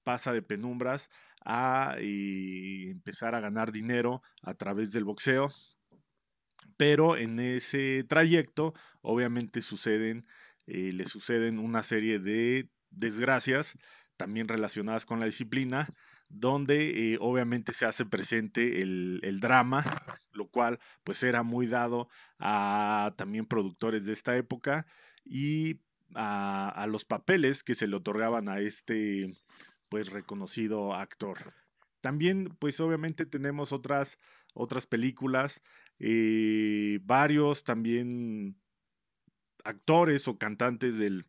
pasa 0.03 0.34
de 0.34 0.42
penumbras 0.42 1.10
a 1.46 1.96
eh, 2.00 2.89
empezar 2.89 3.36
a 3.36 3.42
ganar 3.42 3.72
dinero 3.72 4.22
a 4.42 4.53
través 4.53 4.92
del 4.92 5.03
boxeo. 5.03 5.51
Pero 6.77 7.18
en 7.18 7.39
ese 7.39 8.03
trayecto, 8.08 8.74
obviamente 9.01 9.62
suceden, 9.62 10.25
eh, 10.65 10.92
le 10.94 11.06
suceden 11.06 11.60
una 11.60 11.84
serie 11.84 12.20
de 12.20 12.70
desgracias 12.89 13.77
también 14.18 14.48
relacionadas 14.48 15.06
con 15.06 15.20
la 15.20 15.25
disciplina, 15.25 15.88
donde 16.33 17.13
eh, 17.13 17.17
obviamente 17.21 17.73
se 17.73 17.85
hace 17.85 18.05
presente 18.05 18.81
el, 18.81 19.39
drama, 19.39 19.83
lo 20.31 20.47
cual 20.47 20.79
pues 21.03 21.23
era 21.23 21.43
muy 21.43 21.67
dado 21.67 22.09
a 22.39 23.13
también 23.17 23.45
productores 23.45 24.05
de 24.05 24.13
esta 24.13 24.35
época 24.35 24.85
y 25.23 25.79
a, 26.15 26.69
a 26.69 26.87
los 26.87 27.05
papeles 27.05 27.63
que 27.63 27.75
se 27.75 27.87
le 27.87 27.95
otorgaban 27.95 28.49
a 28.49 28.59
este 28.59 29.37
pues 29.89 30.09
reconocido 30.09 30.95
actor. 30.95 31.53
También 32.01 32.55
pues 32.59 32.79
obviamente 32.79 33.25
tenemos 33.25 33.71
otras, 33.71 34.17
otras 34.55 34.87
películas, 34.87 35.61
eh, 35.99 36.99
varios 37.03 37.63
también 37.63 38.59
actores 39.63 40.27
o 40.27 40.37
cantantes 40.37 40.97
del, 40.97 41.25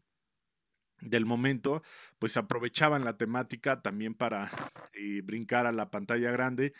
del 1.01 1.27
momento, 1.27 1.83
pues 2.19 2.37
aprovechaban 2.37 3.05
la 3.05 3.17
temática 3.17 3.83
también 3.83 4.15
para 4.15 4.51
eh, 4.95 5.21
brincar 5.23 5.67
a 5.67 5.73
la 5.73 5.91
pantalla 5.91 6.31
grande. 6.31 6.73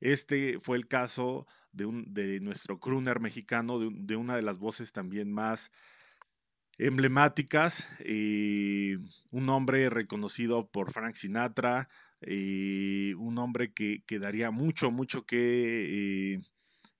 Este 0.00 0.58
fue 0.60 0.76
el 0.76 0.86
caso 0.88 1.46
de, 1.72 1.86
un, 1.86 2.12
de 2.12 2.40
nuestro 2.40 2.78
crooner 2.78 3.20
mexicano, 3.20 3.78
de, 3.78 3.90
de, 3.92 4.16
una 4.16 4.36
de 4.36 4.42
las 4.42 4.58
voces 4.58 4.92
también 4.92 5.32
más 5.32 5.70
emblemáticas. 6.78 7.88
Eh, 8.00 8.98
un 9.30 9.48
hombre 9.48 9.90
reconocido 9.90 10.68
por 10.68 10.92
Frank 10.92 11.14
Sinatra, 11.14 11.88
eh, 12.20 13.14
un 13.18 13.38
hombre 13.38 13.72
que, 13.72 14.02
que, 14.06 14.18
daría 14.18 14.50
mucho, 14.50 14.90
mucho 14.90 15.24
que, 15.26 16.34
eh, 16.34 16.40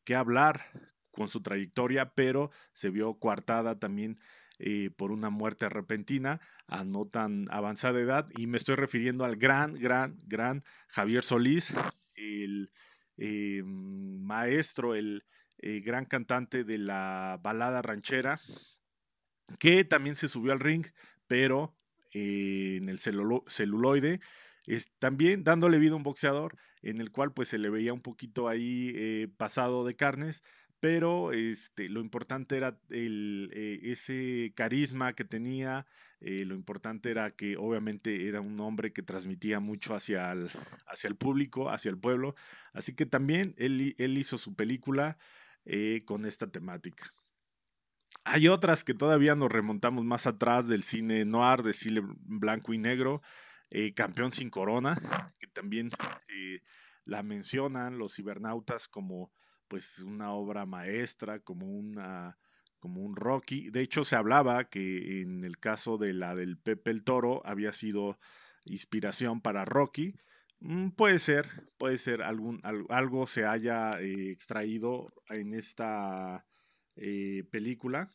que, 0.04 0.14
hablar 0.14 0.62
con 1.10 1.28
su 1.28 1.42
trayectoria, 1.42 2.12
pero 2.14 2.50
se 2.72 2.90
vio 2.90 3.14
coartada 3.14 3.78
también 3.78 4.18
por 4.96 5.12
una 5.12 5.30
muerte 5.30 5.68
repentina 5.68 6.40
a 6.66 6.84
no 6.84 7.06
tan 7.06 7.46
avanzada 7.50 8.00
edad. 8.00 8.26
Y 8.36 8.46
me 8.46 8.56
estoy 8.56 8.76
refiriendo 8.76 9.24
al 9.24 9.36
gran, 9.36 9.74
gran, 9.74 10.18
gran 10.26 10.64
Javier 10.88 11.22
Solís, 11.22 11.74
el 12.14 12.70
maestro, 13.64 14.94
el 14.94 15.22
gran 15.58 16.04
cantante 16.06 16.64
de 16.64 16.78
la 16.78 17.38
balada 17.42 17.82
ranchera, 17.82 18.40
que 19.58 19.84
también 19.84 20.16
se 20.16 20.28
subió 20.28 20.52
al 20.52 20.60
ring, 20.60 20.86
pero 21.26 21.74
eh, 22.12 22.76
en 22.76 22.88
el 22.88 22.98
celuloide, 22.98 24.20
es, 24.66 24.90
también 24.98 25.44
dándole 25.44 25.78
vida 25.78 25.92
a 25.92 25.96
un 25.96 26.02
boxeador 26.02 26.56
en 26.82 27.00
el 27.00 27.10
cual 27.10 27.32
pues 27.32 27.48
se 27.48 27.58
le 27.58 27.70
veía 27.70 27.92
un 27.92 28.00
poquito 28.00 28.48
ahí 28.48 28.92
eh, 28.94 29.28
pasado 29.36 29.84
de 29.84 29.96
carnes, 29.96 30.42
pero 30.86 31.32
este, 31.32 31.88
lo 31.88 32.00
importante 32.00 32.56
era 32.56 32.78
eh, 32.90 33.80
ese 33.82 34.52
carisma 34.54 35.14
que 35.14 35.24
tenía, 35.24 35.84
lo 36.20 36.54
importante 36.54 37.10
era 37.10 37.32
que 37.32 37.56
obviamente 37.56 38.28
era 38.28 38.40
un 38.40 38.60
hombre 38.60 38.92
que 38.92 39.02
transmitía 39.02 39.58
mucho 39.58 39.96
hacia 39.96 40.30
el, 40.30 41.16
público, 41.16 41.70
hacia 41.70 41.90
el 41.90 41.98
pueblo, 41.98 42.36
así 42.72 42.94
que 42.94 43.04
también 43.04 43.52
él, 43.58 43.96
hizo 44.16 44.38
su 44.38 44.54
película 44.54 45.18
con 46.04 46.24
esta 46.24 46.46
temática. 46.46 47.12
Hay 48.22 48.46
otras 48.46 48.84
que 48.84 48.94
todavía 48.94 49.34
nos 49.34 49.50
remontamos 49.50 50.04
más 50.04 50.28
atrás 50.28 50.68
del 50.68 50.84
cine 50.84 51.24
noir, 51.24 51.64
del 51.64 51.74
cine 51.74 52.00
blanco 52.04 52.74
y 52.74 52.78
negro, 52.78 53.22
eh, 53.70 53.92
Campeón 53.92 54.30
sin 54.30 54.50
Corona, 54.50 55.34
que 55.40 55.48
también 55.48 55.90
eh, 56.28 56.62
la 57.04 57.24
mencionan 57.24 57.98
los 57.98 58.14
cibernautas 58.14 58.86
como 58.86 59.32
pues 59.68 60.00
una 60.00 60.32
obra 60.32 60.66
maestra, 60.66 61.40
como 61.40 61.66
una 61.66 62.38
como 62.78 63.02
un 63.02 63.16
Rocky. 63.16 63.70
De 63.70 63.80
hecho, 63.80 64.04
se 64.04 64.16
hablaba 64.16 64.68
que 64.68 65.20
en 65.20 65.44
el 65.44 65.58
caso 65.58 65.98
de 65.98 66.12
la 66.12 66.34
del 66.34 66.58
Pepe 66.58 66.90
el 66.90 67.02
Toro 67.04 67.42
había 67.44 67.72
sido 67.72 68.18
inspiración 68.64 69.40
para 69.40 69.64
Rocky. 69.64 70.14
Mm, 70.60 70.90
puede 70.90 71.18
ser, 71.18 71.48
puede 71.78 71.98
ser 71.98 72.22
algún 72.22 72.60
algo 72.88 73.26
se 73.26 73.44
haya 73.44 73.90
eh, 74.00 74.30
extraído 74.30 75.12
en 75.28 75.52
esta 75.52 76.46
eh, 76.96 77.44
película. 77.50 78.12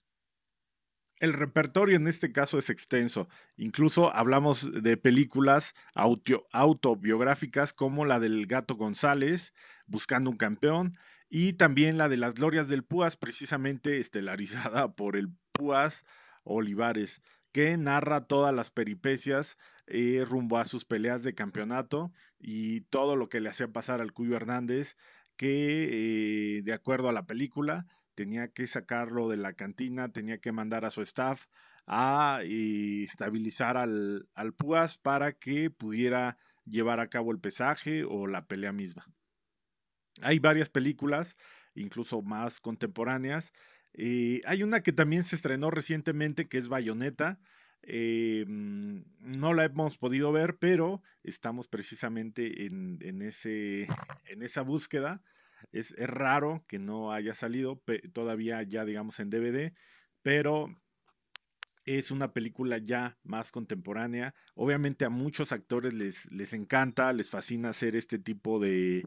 El 1.20 1.34
repertorio 1.34 1.98
en 1.98 2.08
este 2.08 2.32
caso 2.32 2.58
es 2.58 2.72
extenso. 2.72 3.28
Incluso 3.56 4.14
hablamos 4.16 4.72
de 4.82 4.98
películas 4.98 5.76
autobiográficas 5.94 7.74
como 7.74 8.06
la 8.06 8.20
del 8.20 8.48
Gato 8.48 8.76
González, 8.76 9.54
Buscando 9.86 10.32
un 10.32 10.38
Campeón, 10.38 10.94
y 11.34 11.54
también 11.54 11.98
la 11.98 12.10
de 12.10 12.18
las 12.18 12.34
Glorias 12.36 12.68
del 12.68 12.84
Púas, 12.84 13.16
precisamente 13.16 14.00
estelarizada 14.00 14.92
por 14.96 15.16
el 15.16 15.30
Púas 15.54 16.04
Olivares, 16.44 17.22
que 17.54 17.78
narra 17.78 18.28
todas 18.28 18.54
las 18.54 18.70
peripecias 18.70 19.58
eh, 19.88 20.26
rumbo 20.28 20.58
a 20.58 20.66
sus 20.66 20.84
peleas 20.84 21.24
de 21.24 21.34
campeonato 21.34 22.12
y 22.38 22.82
todo 22.82 23.16
lo 23.16 23.30
que 23.30 23.40
le 23.40 23.50
hacía 23.50 23.70
pasar 23.70 24.02
al 24.02 24.12
Cuyo 24.12 24.36
Hernández, 24.36 24.98
que 25.38 26.58
eh, 26.58 26.62
de 26.64 26.74
acuerdo 26.74 27.08
a 27.08 27.14
la 27.14 27.26
película 27.26 27.88
tenía 28.14 28.50
que 28.50 28.68
sacarlo 28.68 29.30
de 29.30 29.38
la 29.38 29.54
cantina, 29.54 30.12
tenía 30.12 30.40
que 30.40 30.52
mandar 30.52 30.84
a 30.84 30.92
su 30.92 31.02
staff 31.02 31.46
a 31.88 32.42
estabilizar 32.44 33.78
al, 33.78 34.28
al 34.34 34.54
Púas 34.54 34.98
para 34.98 35.32
que 35.32 35.70
pudiera 35.70 36.38
llevar 36.66 37.00
a 37.00 37.08
cabo 37.08 37.32
el 37.32 37.40
pesaje 37.40 38.04
o 38.04 38.28
la 38.28 38.46
pelea 38.48 38.74
misma. 38.74 39.06
Hay 40.22 40.40
varias 40.40 40.70
películas, 40.70 41.38
incluso 41.76 42.22
más 42.22 42.60
contemporáneas. 42.60 43.52
Eh, 43.94 44.42
hay 44.46 44.64
una 44.64 44.82
que 44.82 44.94
también 44.94 45.24
se 45.24 45.36
estrenó 45.36 45.72
recientemente, 45.72 46.48
que 46.48 46.58
es 46.58 46.70
Bayonetta. 46.70 47.40
Eh, 47.84 48.46
no 48.48 49.54
la 49.54 49.66
hemos 49.66 49.98
podido 49.98 50.32
ver, 50.32 50.58
pero 50.58 51.02
estamos 51.24 51.68
precisamente 51.68 52.66
en, 52.66 53.22
esa 53.22 54.62
búsqueda. 54.62 55.22
Es, 55.72 55.94
raro 55.98 56.64
que 56.68 56.80
no 56.80 57.12
haya 57.12 57.36
salido 57.36 57.82
todavía 58.14 58.64
ya, 58.64 58.86
digamos, 58.86 59.20
en 59.20 59.30
DVD, 59.30 59.74
pero 60.22 60.68
es 61.86 62.12
una 62.12 62.34
película 62.34 62.78
ya 62.78 63.18
más 63.24 63.52
contemporánea. 63.52 64.36
Obviamente 64.54 65.06
a 65.06 65.10
muchos 65.10 65.52
actores 65.52 65.94
les 65.94 66.54
encanta, 66.54 67.12
les 67.14 67.32
fascina 67.32 67.70
hacer 67.70 67.96
este 67.96 68.20
tipo 68.20 68.60
de, 68.60 69.04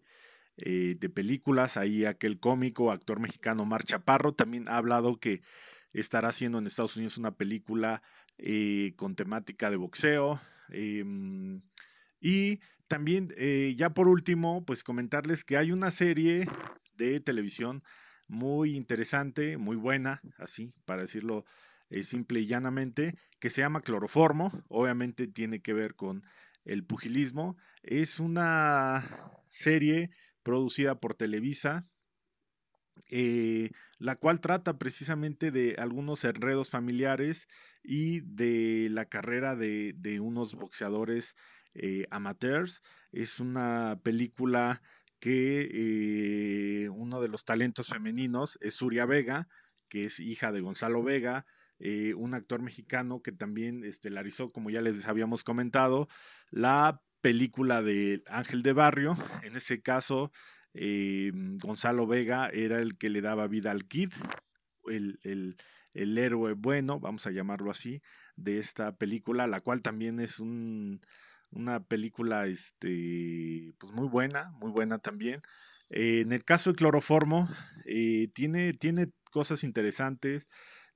eh, 0.57 0.97
de 0.99 1.09
películas. 1.09 1.77
Ahí 1.77 2.05
aquel 2.05 2.39
cómico, 2.39 2.93
actor 2.93 3.19
mexicano 3.19 3.65
Mar 3.65 3.83
Chaparro, 3.85 4.35
también 4.35 4.69
ha 4.69 4.77
hablado 4.77 5.19
que 5.19 5.43
estará 5.93 6.29
haciendo 6.29 6.59
en 6.59 6.67
Estados 6.67 6.97
Unidos 6.97 7.19
una 7.19 7.33
película 7.37 8.03
eh, 8.39 8.93
con 8.97 9.17
temática 9.17 9.71
de 9.71 9.77
boxeo. 9.77 10.41
Em, 10.69 11.61
y 12.21 12.61
también, 12.89 13.35
eh, 13.37 13.75
ya 13.77 13.91
por 13.91 14.09
último, 14.09 14.65
pues 14.65 14.85
comentarles 14.85 15.45
que 15.45 15.57
hay 15.57 15.73
una 15.73 15.91
serie 15.91 16.47
de 16.97 17.21
televisión 17.21 17.83
muy 18.29 18.77
interesante, 18.77 19.59
muy 19.59 19.77
buena, 19.77 20.21
así, 20.39 20.73
para 20.85 21.03
decirlo 21.03 21.45
simple 22.03 22.41
y 22.41 22.47
llanamente, 22.47 23.15
que 23.39 23.51
se 23.51 23.61
llama 23.61 23.83
Cloroformo. 23.83 24.53
Obviamente 24.69 25.27
tiene 25.29 25.61
que 25.61 25.73
ver 25.73 25.95
con 25.95 26.23
el 26.65 26.85
pugilismo. 26.85 27.57
Es 27.83 28.21
una 28.21 29.05
serie 29.51 30.11
producida 30.45 31.01
por 31.01 31.15
Televisa, 31.15 31.89
eh, 33.11 33.71
la 33.99 34.17
cual 34.17 34.41
trata 34.41 34.79
precisamente 34.79 35.51
de 35.51 35.75
algunos 35.79 36.25
enredos 36.25 36.71
familiares 36.71 37.49
y 37.83 38.21
de 38.21 38.89
la 38.91 39.07
carrera 39.07 39.57
de, 39.57 40.21
unos 40.21 40.55
boxeadores 40.55 41.35
eh, 41.75 42.07
amateurs. 42.11 42.83
Es 43.11 43.41
una 43.41 43.99
película 44.03 44.81
que 45.19 46.85
eh, 46.85 46.89
uno 46.91 47.21
de 47.21 47.29
los 47.29 47.45
talentos 47.45 47.89
femeninos 47.89 48.59
es 48.61 48.75
Suria 48.75 49.07
Vega, 49.07 49.49
que 49.89 50.05
es 50.05 50.21
hija 50.21 50.53
de 50.53 50.61
Gonzalo 50.61 51.03
Vega, 51.03 51.47
un 52.17 52.33
actor 52.35 52.63
mexicano 52.63 53.21
que 53.21 53.33
también 53.33 53.85
estelarizó, 53.85 54.49
como 54.51 54.71
ya 54.71 54.81
les 54.81 55.07
habíamos 55.07 55.45
comentado, 55.45 56.09
la 56.51 57.03
película 57.25 57.81
de 57.81 58.23
Ángel 58.27 58.61
de 58.61 58.75
Barrio. 58.75 59.17
En 59.45 59.57
ese 59.57 59.81
caso, 59.81 60.31
eh, 60.75 61.33
Gonzalo 61.33 62.07
Vega 62.07 62.51
era 62.53 62.83
el 62.83 62.99
que 62.99 63.09
le 63.09 63.23
daba 63.23 63.47
vida 63.47 63.71
al 63.71 63.87
Kid, 63.87 64.11
el, 64.87 65.19
el, 65.95 66.19
héroe 66.19 66.53
bueno, 66.53 67.01
vamos 67.01 67.27
a 67.27 67.31
llamarlo 67.31 67.71
así, 67.71 68.03
de 68.37 68.59
esta 68.59 68.95
película, 68.95 69.47
la 69.47 69.63
cual 69.63 69.81
también 69.81 70.21
es 70.21 70.39
un, 70.39 71.01
una 71.51 71.83
película 71.83 72.45
este, 72.45 73.73
pues 73.79 73.91
muy 73.93 74.09
buena, 74.09 74.51
muy 74.61 74.71
buena 74.71 74.99
también. 74.99 75.41
Eh, 75.89 76.21
en 76.21 76.33
el 76.33 76.45
caso 76.45 76.73
de 76.73 76.77
Cloroformo, 76.77 77.49
eh, 77.87 78.29
tiene, 78.35 78.75
tiene 78.75 79.13
cosas 79.31 79.65
interesantes, 79.65 80.47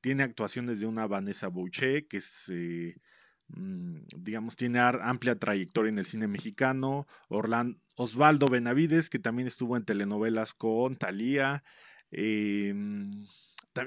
tiene 0.02 0.25
actuaciones 0.25 0.78
de 0.80 0.87
una 0.88 1.06
Vanessa 1.06 1.49
Boucher, 1.49 2.06
que 2.06 2.18
es 2.18 2.52
digamos, 3.48 4.56
tiene 4.56 4.78
amplia 4.78 5.38
trayectoria 5.38 5.90
en 5.90 5.98
el 5.98 6.06
cine 6.06 6.28
mexicano. 6.28 7.06
Osvaldo 7.96 8.46
Benavides, 8.46 9.10
que 9.10 9.18
también 9.18 9.48
estuvo 9.48 9.76
en 9.76 9.84
telenovelas 9.84 10.54
con 10.54 10.96
Talía. 10.96 11.64
Em, 12.10 13.26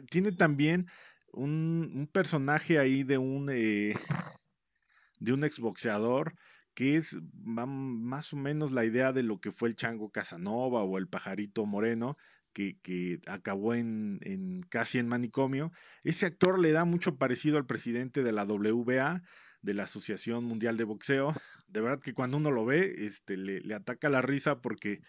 tiene 0.10 0.32
también 0.32 0.88
un, 1.34 2.10
personaje 2.12 2.80
ahí 2.80 3.04
de 3.04 3.18
un, 3.18 3.50
eh, 3.52 3.96
de 5.20 5.34
un 5.34 5.44
exboxeador 5.44 6.36
que 6.74 6.96
es 6.96 7.20
más 7.34 8.32
o 8.34 8.38
menos 8.38 8.72
la 8.72 8.86
idea 8.86 9.12
de 9.12 9.24
lo 9.24 9.40
que 9.40 9.52
fue 9.52 9.70
el 9.70 9.76
Chango 9.76 10.10
Casanova 10.10 10.84
o 10.84 10.98
el 10.98 11.08
Pajarito 11.08 11.66
Moreno, 11.66 12.18
que, 12.54 13.20
acabó 13.28 13.74
en, 13.74 14.20
en, 14.22 14.62
casi 14.64 14.98
en 14.98 15.08
manicomio. 15.08 15.72
Ese 16.04 16.26
actor 16.26 16.60
le 16.60 16.72
da 16.72 16.86
mucho 16.86 17.18
parecido 17.18 17.58
al 17.58 17.66
presidente 17.66 18.24
de 18.24 18.32
la 18.32 18.46
WBA, 18.46 19.22
de 19.62 19.74
la 19.74 19.84
Asociación 19.84 20.44
Mundial 20.44 20.78
de 20.78 20.84
Boxeo. 20.84 21.34
De 21.68 21.82
verdad 21.82 22.02
que 22.02 22.14
cuando 22.14 22.38
uno 22.38 22.52
lo 22.52 22.66
ve, 22.66 22.94
este, 22.98 23.38
le, 23.38 23.74
ataca 23.74 24.10
la 24.10 24.22
risa 24.22 24.62
porque 24.62 25.02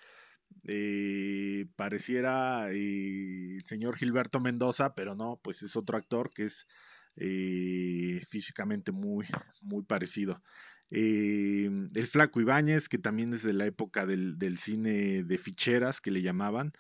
eh, 0.65 1.67
pareciera 1.77 2.71
eh, 2.71 3.57
el 3.57 3.63
señor 3.65 3.97
Gilberto 3.97 4.41
Mendoza, 4.41 4.95
pero 4.95 5.15
no, 5.15 5.41
pues 5.43 5.63
es 5.63 5.77
otro 5.77 5.97
actor 5.97 6.31
que 6.33 6.45
es 6.45 6.67
eh, 7.17 8.21
físicamente 8.29 8.93
muy, 8.93 9.27
muy 9.61 9.85
parecido. 9.85 10.43
el 10.91 12.07
Flaco 12.07 12.41
Ibáñez, 12.41 12.89
que 12.89 12.99
también 12.99 13.33
es 13.33 13.43
de 13.43 13.55
la 13.55 13.67
época 13.67 14.07
del, 14.07 14.39
del 14.39 14.59
cine 14.59 15.25
de 15.25 15.39
ficheras 15.39 16.01
que 16.01 16.11
le 16.11 16.23
llamaban. 16.23 16.73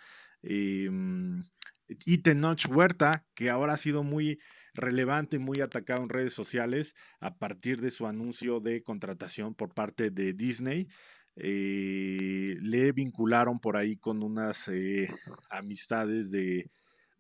y 0.43 2.19
Tenoch 2.19 2.67
Huerta, 2.69 3.25
que 3.35 3.51
ahora 3.51 3.75
ha 3.75 3.77
sido 3.79 4.03
muy 4.03 4.39
relevante 4.75 5.37
y 5.37 5.39
muy 5.39 5.61
atacado 5.61 6.03
en 6.03 6.09
redes 6.09 6.33
sociales 6.33 6.95
a 7.21 7.37
partir 7.37 7.81
de 7.81 7.91
su 7.91 8.07
anuncio 8.07 8.61
de 8.61 8.83
contratación 8.83 9.55
por 9.55 9.75
parte 9.75 10.11
de 10.11 10.33
Disney. 10.33 10.89
Eh, 11.37 12.57
le 12.61 12.93
vincularon 12.93 13.59
por 13.59 13.77
ahí 13.77 13.97
con 13.97 14.23
unas 14.23 14.69
eh, 14.69 15.09
amistades 15.51 16.31
de, 16.31 16.71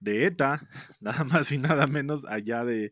ETA, 0.04 0.60
nada 1.00 1.24
más 1.24 1.52
y 1.52 1.58
nada 1.58 1.86
menos 1.86 2.24
allá 2.26 2.64
de, 2.64 2.90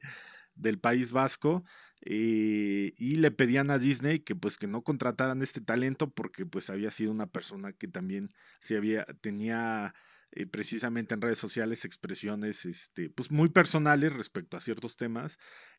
del 0.55 0.79
País 0.79 1.12
Vasco. 1.12 1.64
Eh, 2.03 2.94
y 2.96 3.16
le 3.16 3.31
pedían 3.31 3.70
a 3.70 3.79
Disney 3.79 4.20
que 4.20 4.35
pues 4.35 4.57
que 4.57 4.66
no 4.66 4.83
contrataran 4.83 5.42
este 5.42 5.61
talento 5.61 6.11
porque 6.11 6.46
pues 6.46 6.70
había 6.70 6.90
sido 6.90 7.12
una 7.12 7.27
persona 7.27 7.75
que 7.75 7.88
también 7.88 8.31
se 8.59 8.79
había 8.79 9.05
tenía 9.20 9.92
eh, 10.33 10.47
precisamente 10.47 11.14
en 11.14 11.21
redes 11.21 11.38
sociales 11.38 11.85
expresiones 11.85 12.64
este, 12.64 13.11
pues 13.11 13.33
muy 13.33 13.49
personales 13.49 14.12
respecto 14.12 14.57
a 14.57 14.61
ciertos 14.61 14.97
temas. 14.97 15.38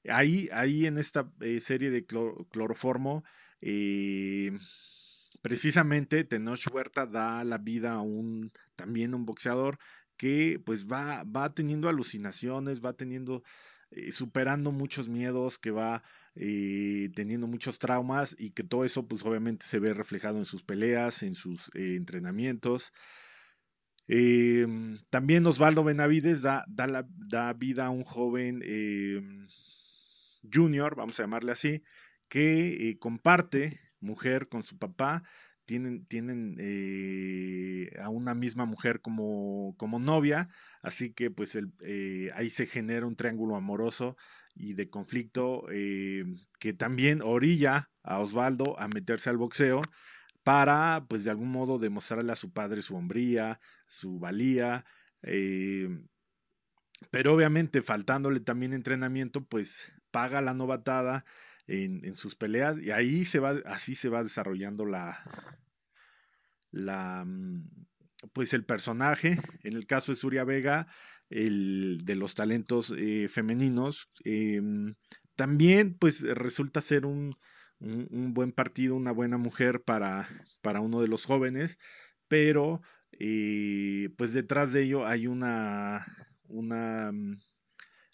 Ahí, 0.10 0.50
ahí 0.52 0.86
en 0.88 0.98
esta 0.98 1.32
eh, 1.40 1.62
serie 1.62 1.90
de 1.90 2.06
cloroformo, 2.06 3.24
eh, 3.62 4.52
precisamente 5.42 6.26
Tenoch 6.26 6.68
Huerta 6.70 7.06
da 7.06 7.46
la 7.46 7.60
vida 7.60 7.94
a 7.94 8.02
un 8.02 8.52
también 8.76 9.14
un 9.14 9.26
boxeador 9.26 9.78
que 10.18 10.62
pues 10.66 10.86
va, 10.86 11.24
va 11.24 11.54
teniendo 11.54 11.88
alucinaciones, 11.88 12.82
va 12.84 12.94
teniendo, 12.94 13.44
superando 14.12 14.72
muchos 14.72 15.08
miedos, 15.08 15.58
que 15.60 15.72
va 15.72 16.04
teniendo 16.36 17.48
muchos 17.48 17.80
traumas 17.80 18.36
y 18.38 18.52
que 18.52 18.64
todo 18.64 18.86
eso 18.86 19.08
pues 19.08 19.26
obviamente 19.26 19.66
se 19.66 19.80
ve 19.80 19.94
reflejado 19.94 20.38
en 20.38 20.46
sus 20.46 20.62
peleas, 20.62 21.24
en 21.24 21.36
sus 21.36 21.72
entrenamientos. 21.74 22.92
Eh, 24.08 24.68
también 25.10 25.46
Osvaldo 25.46 25.84
Benavides 25.84 26.42
da, 26.42 26.66
da, 26.68 27.54
vida 27.54 27.86
a 27.86 27.90
un 27.90 28.04
joven 28.04 28.62
eh, 28.64 29.22
junior, 30.52 30.96
vamos 30.96 31.20
a 31.20 31.24
llamarle 31.24 31.52
así, 31.52 31.84
que 32.28 32.90
eh, 32.90 33.00
comparte 33.00 33.80
mujer 34.00 34.50
con 34.50 34.64
su 34.64 34.78
papá, 34.78 35.24
tienen, 35.66 36.06
tienen 36.06 36.58
a 38.02 38.10
una 38.10 38.34
misma 38.34 38.66
mujer 38.66 39.00
como, 39.00 39.76
novia, 40.00 40.50
así 40.82 41.14
que 41.14 41.30
pues 41.32 41.56
el, 41.56 41.72
ahí 42.34 42.50
se 42.50 42.66
genera 42.66 43.06
un 43.06 43.16
triángulo 43.16 43.56
amoroso 43.56 44.18
y 44.54 44.74
de 44.74 44.90
conflicto 44.90 45.64
que 45.68 46.74
también 46.78 47.22
orilla 47.22 47.90
a 48.04 48.20
Osvaldo 48.20 48.78
a 48.80 48.90
meterse 48.90 49.30
al 49.30 49.38
boxeo 49.38 49.82
para, 50.44 51.06
pues 51.08 51.24
de 51.24 51.32
algún 51.32 51.50
modo, 51.50 51.80
demostrarle 51.80 52.32
a 52.32 52.36
su 52.36 52.52
padre 52.52 52.82
su 52.82 52.96
hombría, 52.96 53.60
su 53.88 54.20
valía, 54.20 54.86
eh, 55.24 55.90
pero 57.10 57.34
obviamente 57.34 57.82
faltándole 57.82 58.40
también 58.40 58.74
entrenamiento, 58.74 59.44
pues 59.44 59.92
paga 60.12 60.42
la 60.42 60.54
novatada 60.54 61.26
en, 61.68 62.04
en, 62.06 62.16
sus 62.16 62.36
peleas 62.36 62.78
y 62.80 62.92
ahí 62.92 63.26
se 63.26 63.40
va, 63.40 63.56
así 63.66 63.96
se 63.96 64.10
va 64.10 64.24
desarrollando 64.24 64.86
la, 64.86 65.24
la, 66.72 67.24
mm, 67.26 67.64
pues 68.34 68.54
el 68.54 68.66
personaje, 68.66 69.40
en 69.64 69.74
el 69.74 69.86
caso 69.86 70.12
de 70.12 70.18
Suria 70.18 70.44
Vega, 70.44 70.88
el 71.30 72.02
de 72.04 72.16
los 72.16 72.36
talentos 72.36 72.94
eh, 72.98 73.28
femeninos, 73.28 74.10
em, 74.24 74.96
también 75.36 75.98
pues 75.98 76.22
resulta 76.22 76.82
ser 76.82 77.06
un, 77.06 77.36
un, 77.82 78.34
buen 78.34 78.52
partido, 78.52 78.96
una 78.96 79.12
buena 79.12 79.38
mujer 79.38 79.84
para, 79.84 80.28
para 80.62 80.82
uno 80.82 81.02
de 81.02 81.08
los 81.08 81.26
jóvenes, 81.26 81.78
pero 82.28 82.82
eh, 83.20 84.10
pues 84.17 84.34
detrás 84.34 84.74
de 84.74 84.84
ello 84.84 85.06
hay 85.06 85.28
una, 85.28 86.06
una 86.48 87.12
mm, 87.12 87.41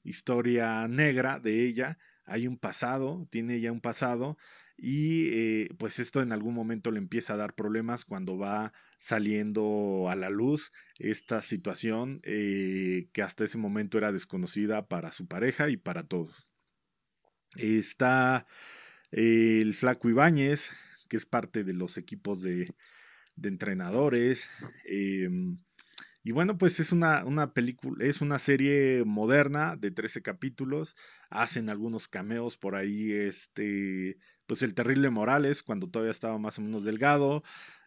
historia 0.04 0.88
negra 0.88 1.40
de 1.40 1.66
ella, 1.66 1.98
hay 2.26 2.48
un 2.48 2.58
pasado, 2.58 3.28
tiene 3.30 3.56
ella 3.56 3.72
un 3.72 3.82
pasado 3.82 4.38
y 4.78 5.30
eh, 5.34 5.70
pues 5.80 6.00
esto 6.00 6.22
en 6.22 6.32
algún 6.32 6.54
momento 6.54 6.92
le 6.92 7.00
empieza 7.00 7.34
a 7.34 7.38
dar 7.38 7.56
problemas 7.56 8.06
cuando 8.06 8.38
va 8.38 8.74
saliendo 9.00 10.08
a 10.10 10.16
la 10.16 10.30
luz 10.30 10.72
esta 11.00 11.42
situación 11.42 12.20
eh, 12.24 13.10
que 13.12 13.22
hasta 13.22 13.44
ese 13.46 13.58
momento 13.58 13.98
era 13.98 14.12
desconocida 14.12 14.88
para 14.88 15.12
su 15.12 15.28
pareja 15.28 15.70
y 15.70 15.78
para 15.78 16.04
todos. 16.04 16.52
Está 17.56 18.46
el 19.12 19.74
Flaco 19.74 20.10
Ibáñez, 20.10 20.72
que 21.08 21.18
es 21.18 21.26
parte 21.26 21.64
de 21.64 21.74
los 21.74 21.98
equipos 21.98 22.42
de, 22.42 22.74
entrenadores. 23.42 24.50
Em, 24.86 25.58
y 26.24 26.32
bueno, 26.32 26.58
pues 26.58 26.80
es 26.80 26.92
una, 26.92 27.24
una, 27.24 27.54
película, 27.54 28.06
es 28.06 28.22
una 28.22 28.40
serie 28.40 29.04
moderna 29.06 29.76
de 29.78 29.92
13 29.92 30.22
capítulos. 30.22 30.96
Hacen 31.30 31.70
algunos 31.70 32.08
cameos 32.08 32.58
por 32.58 32.76
ahí, 32.76 33.12
este, 33.14 34.18
pues 34.46 34.62
el 34.64 34.74
terrible 34.74 35.10
Morales, 35.10 35.64
cuando 35.64 35.90
todavía 35.90 36.12
estaba 36.12 36.38
más 36.38 36.60
o 36.60 36.62
menos 36.62 36.84
delgado. 36.84 37.44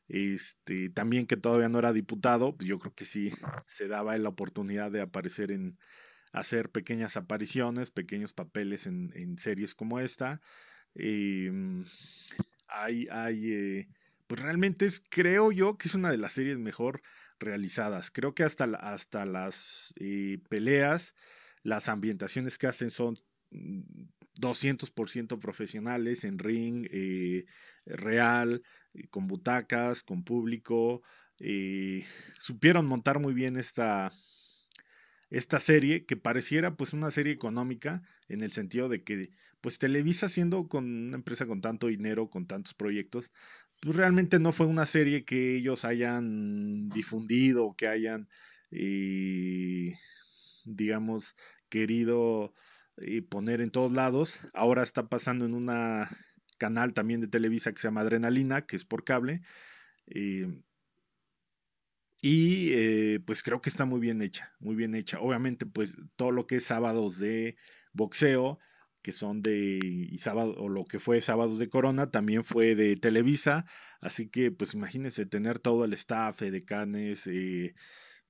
Este, 0.09 0.91
también 0.91 1.27
que 1.27 1.37
todavía 1.37 1.69
no 1.69 1.79
era 1.79 1.93
diputado, 1.93 2.57
pues 2.57 2.69
yo 2.69 2.79
creo 2.79 2.95
que 2.95 3.05
sí 3.05 3.33
se 3.69 3.87
daba 3.89 4.17
la 4.19 4.29
oportunidad 4.31 4.91
de 4.91 5.03
aparecer 5.03 5.53
en, 5.53 5.79
hacer 6.33 6.71
pequeñas 6.71 7.17
apariciones, 7.17 7.91
pequeños 7.91 8.33
papeles 8.33 8.87
en, 8.87 9.13
en 9.15 9.39
series 9.39 9.75
como 9.75 10.01
esta. 10.01 10.41
Em, 10.95 11.85
hay, 12.69 13.07
hay 13.11 13.53
eh, 13.53 13.89
pues 14.27 14.41
realmente 14.41 14.87
es, 14.87 15.03
creo 15.09 15.53
yo 15.53 15.77
que 15.77 15.89
es 15.89 15.95
una 15.95 16.11
de 16.11 16.19
las 16.19 16.33
series 16.33 16.59
mejor 16.59 17.03
realizadas. 17.39 18.11
Creo 18.11 18.35
que 18.35 18.45
hasta, 18.45 18.65
hasta 18.65 19.25
las 19.27 19.93
eh, 19.97 20.39
peleas, 20.49 21.15
las 21.63 21.89
ambientaciones 21.89 22.59
que 22.59 22.67
hacen 22.67 22.91
son 22.91 23.17
200% 24.41 25.37
mm, 25.37 25.41
profesionales 25.41 26.25
en 26.25 26.39
ring, 26.39 26.87
eh, 26.91 27.47
real, 27.87 28.63
con 29.11 29.27
butacas, 29.27 30.03
con 30.03 30.25
público. 30.25 31.03
supieron 32.39 32.87
montar 32.87 33.19
muy 33.19 33.35
bien 33.35 33.57
esta, 33.57 34.13
esta 35.31 35.61
serie 35.61 36.05
que 36.05 36.17
pareciera 36.17 36.77
pues 36.77 36.93
una 36.93 37.11
serie 37.11 37.33
económica 37.33 38.03
en 38.29 38.43
el 38.43 38.53
sentido 38.53 38.89
de 38.89 39.03
que 39.03 39.33
pues 39.61 39.79
Televisa 39.79 40.29
siendo 40.29 40.69
con 40.69 40.85
una 40.85 41.17
empresa 41.17 41.47
con 41.47 41.61
tanto 41.61 41.87
dinero, 41.87 42.31
con 42.31 42.47
tantos 42.47 42.75
proyectos, 42.75 43.31
pues 43.81 43.97
realmente 43.97 44.39
no 44.39 44.53
fue 44.53 44.67
una 44.67 44.87
serie 44.87 45.25
que 45.25 45.57
ellos 45.57 45.85
hayan 45.85 46.89
difundido, 46.91 47.75
que 47.77 47.89
hayan, 47.89 48.29
eh, 48.71 49.95
digamos, 50.65 51.35
querido 51.69 52.53
eh, 52.99 53.23
poner 53.23 53.61
en 53.61 53.71
todos 53.71 53.93
lados. 53.93 54.41
Ahora 54.53 54.83
está 54.83 55.09
pasando 55.09 55.47
en 55.47 55.55
una 55.55 56.09
canal 56.59 56.93
también 56.93 57.21
de 57.21 57.29
Televisa 57.29 57.73
que 57.73 57.81
se 57.81 57.89
llama 57.89 58.03
Adrenalina, 58.03 58.67
que 58.67 58.77
es 58.77 58.85
por 58.85 59.05
cable. 59.05 59.43
Eh, 60.07 60.47
y 62.21 62.73
eh, 62.75 63.21
pues 63.25 63.43
creo 63.43 63.61
que 63.61 63.71
está 63.71 63.85
muy 63.87 64.01
bien 64.01 64.21
hecha, 64.23 64.53
muy 64.61 64.77
bien 64.77 64.95
hecha. 64.95 65.21
Obviamente, 65.21 65.67
pues 65.67 65.97
todo 66.17 66.33
lo 66.33 66.47
que 66.47 66.57
es 66.57 66.65
sábados 66.65 67.19
de 67.19 67.57
boxeo, 67.93 68.59
que 69.03 69.13
son 69.13 69.43
de 69.43 69.79
y 69.83 70.19
sábado 70.19 70.55
o 70.59 70.69
lo 70.69 70.85
que 70.85 70.99
fue 70.99 71.21
sábados 71.23 71.59
de 71.59 71.69
Corona 71.71 72.11
también 72.11 72.45
fue 72.45 72.75
de 72.75 72.97
Televisa, 72.97 73.65
así 74.01 74.29
que 74.29 74.51
pues 74.53 74.75
imagínense 74.75 75.27
tener 75.27 75.59
todo 75.59 75.85
el 75.85 75.95
staff, 75.95 76.41
de 76.41 76.65
canes, 76.65 77.27
eh, 77.27 77.75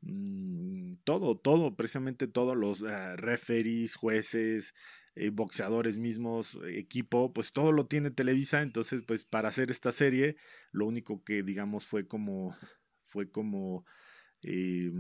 mm, 0.02 0.94
todo, 1.04 1.36
todo, 1.38 1.76
precisamente 1.76 2.28
todos 2.28 2.56
los 2.56 2.82
uh, 2.82 3.16
referees, 3.16 3.96
jueces, 3.96 4.74
eh, 5.16 5.30
boxeadores 5.30 5.98
mismos, 5.98 6.58
equipo, 6.68 7.32
pues 7.32 7.52
todo 7.52 7.72
lo 7.72 7.86
tiene 7.86 8.10
Televisa, 8.12 8.62
entonces 8.62 9.02
pues 9.06 9.24
para 9.24 9.48
hacer 9.48 9.70
esta 9.70 9.92
serie 9.92 10.36
lo 10.72 10.86
único 10.86 11.22
que 11.24 11.42
digamos 11.42 11.86
fue 11.86 12.06
como 12.06 12.56
fue 13.10 13.30
como 13.30 13.84
eh, 14.42 14.90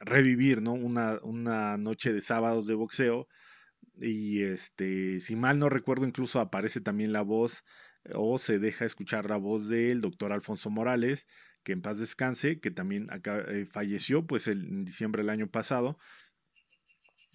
revivir, 0.00 0.62
¿no? 0.62 0.72
Una, 0.72 1.18
una 1.22 1.76
noche 1.78 2.12
de 2.12 2.20
sábados 2.20 2.66
de 2.66 2.74
boxeo. 2.74 3.28
Y 3.96 4.42
este, 4.42 5.20
si 5.20 5.36
mal 5.36 5.58
no 5.58 5.68
recuerdo, 5.68 6.06
incluso 6.06 6.40
aparece 6.40 6.80
también 6.80 7.12
la 7.12 7.22
voz 7.22 7.64
o 8.14 8.38
se 8.38 8.58
deja 8.58 8.84
escuchar 8.84 9.28
la 9.28 9.36
voz 9.36 9.68
del 9.68 10.00
doctor 10.00 10.32
Alfonso 10.32 10.70
Morales, 10.70 11.26
que 11.62 11.72
en 11.72 11.82
paz 11.82 11.98
descanse, 11.98 12.58
que 12.60 12.70
también 12.70 13.06
acá, 13.10 13.44
eh, 13.48 13.66
falleció 13.66 14.26
pues 14.26 14.48
en 14.48 14.84
diciembre 14.84 15.22
del 15.22 15.30
año 15.30 15.48
pasado. 15.48 15.98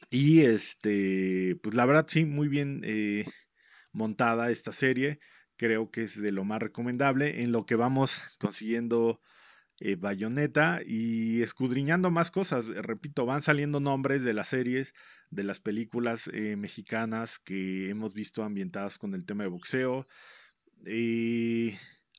Y 0.09 0.41
este, 0.41 1.57
pues 1.61 1.75
la 1.75 1.85
verdad 1.85 2.05
sí, 2.07 2.25
muy 2.25 2.47
bien 2.47 2.81
eh, 2.83 3.25
montada 3.91 4.51
esta 4.51 4.71
serie. 4.71 5.19
Creo 5.57 5.91
que 5.91 6.03
es 6.03 6.21
de 6.21 6.31
lo 6.31 6.43
más 6.43 6.59
recomendable 6.61 7.41
en 7.41 7.51
lo 7.51 7.65
que 7.65 7.75
vamos 7.75 8.21
consiguiendo 8.39 9.21
eh, 9.79 9.95
Bayonetta 9.95 10.81
y 10.85 11.41
escudriñando 11.41 12.09
más 12.11 12.31
cosas. 12.31 12.67
Repito, 12.67 13.25
van 13.25 13.41
saliendo 13.41 13.79
nombres 13.79 14.23
de 14.23 14.33
las 14.33 14.49
series, 14.49 14.93
de 15.29 15.43
las 15.43 15.59
películas 15.59 16.29
eh, 16.33 16.55
mexicanas 16.55 17.39
que 17.39 17.89
hemos 17.89 18.13
visto 18.13 18.43
ambientadas 18.43 18.97
con 18.97 19.13
el 19.13 19.25
tema 19.25 19.43
de 19.43 19.49
boxeo. 19.49 20.07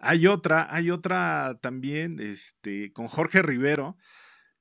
Hay 0.01 0.27
otra, 0.29 0.73
hay 0.73 0.90
otra 0.90 1.59
también, 1.61 2.21
este, 2.21 2.92
con 2.92 3.09
Jorge 3.09 3.42
Rivero. 3.42 3.97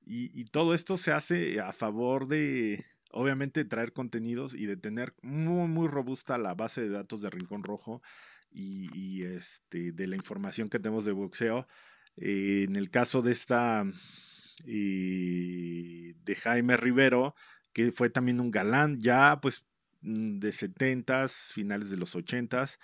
Y, 0.10 0.46
todo 0.46 0.74
esto 0.74 0.98
se 0.98 1.12
hace 1.12 1.60
a 1.60 1.74
favor 1.74 2.28
de, 2.28 2.86
obviamente, 3.12 3.66
traer 3.66 3.92
contenidos 3.92 4.54
y 4.54 4.66
de 4.66 4.78
tener 4.78 5.14
muy, 5.22 5.68
muy 5.68 5.90
robusta 5.90 6.38
la 6.38 6.54
base 6.54 6.82
de 6.82 6.90
datos 6.90 7.22
de 7.22 7.30
Rincón 7.30 7.64
Rojo 7.64 8.02
y, 8.50 8.88
y 8.98 9.24
este, 9.24 9.92
de 9.92 10.08
la 10.08 10.16
información 10.16 10.70
que 10.70 10.80
tenemos 10.80 11.04
de 11.04 11.12
boxeo 11.12 11.68
eh, 12.18 12.66
en 12.68 12.76
el 12.76 12.90
caso 12.90 13.22
de 13.22 13.32
esta, 13.32 13.86
de 14.66 16.36
Jaime 16.36 16.78
Rivero, 16.78 17.36
que 17.74 17.92
fue 17.92 18.10
también 18.10 18.40
un 18.40 18.52
galán, 18.52 19.00
ya 19.00 19.40
pues 19.42 19.68
mm, 20.02 20.40
de 20.40 20.52
70 20.52 21.28
finales 21.28 21.90
de 21.90 21.98
los 21.98 22.16
80s, 22.16 22.80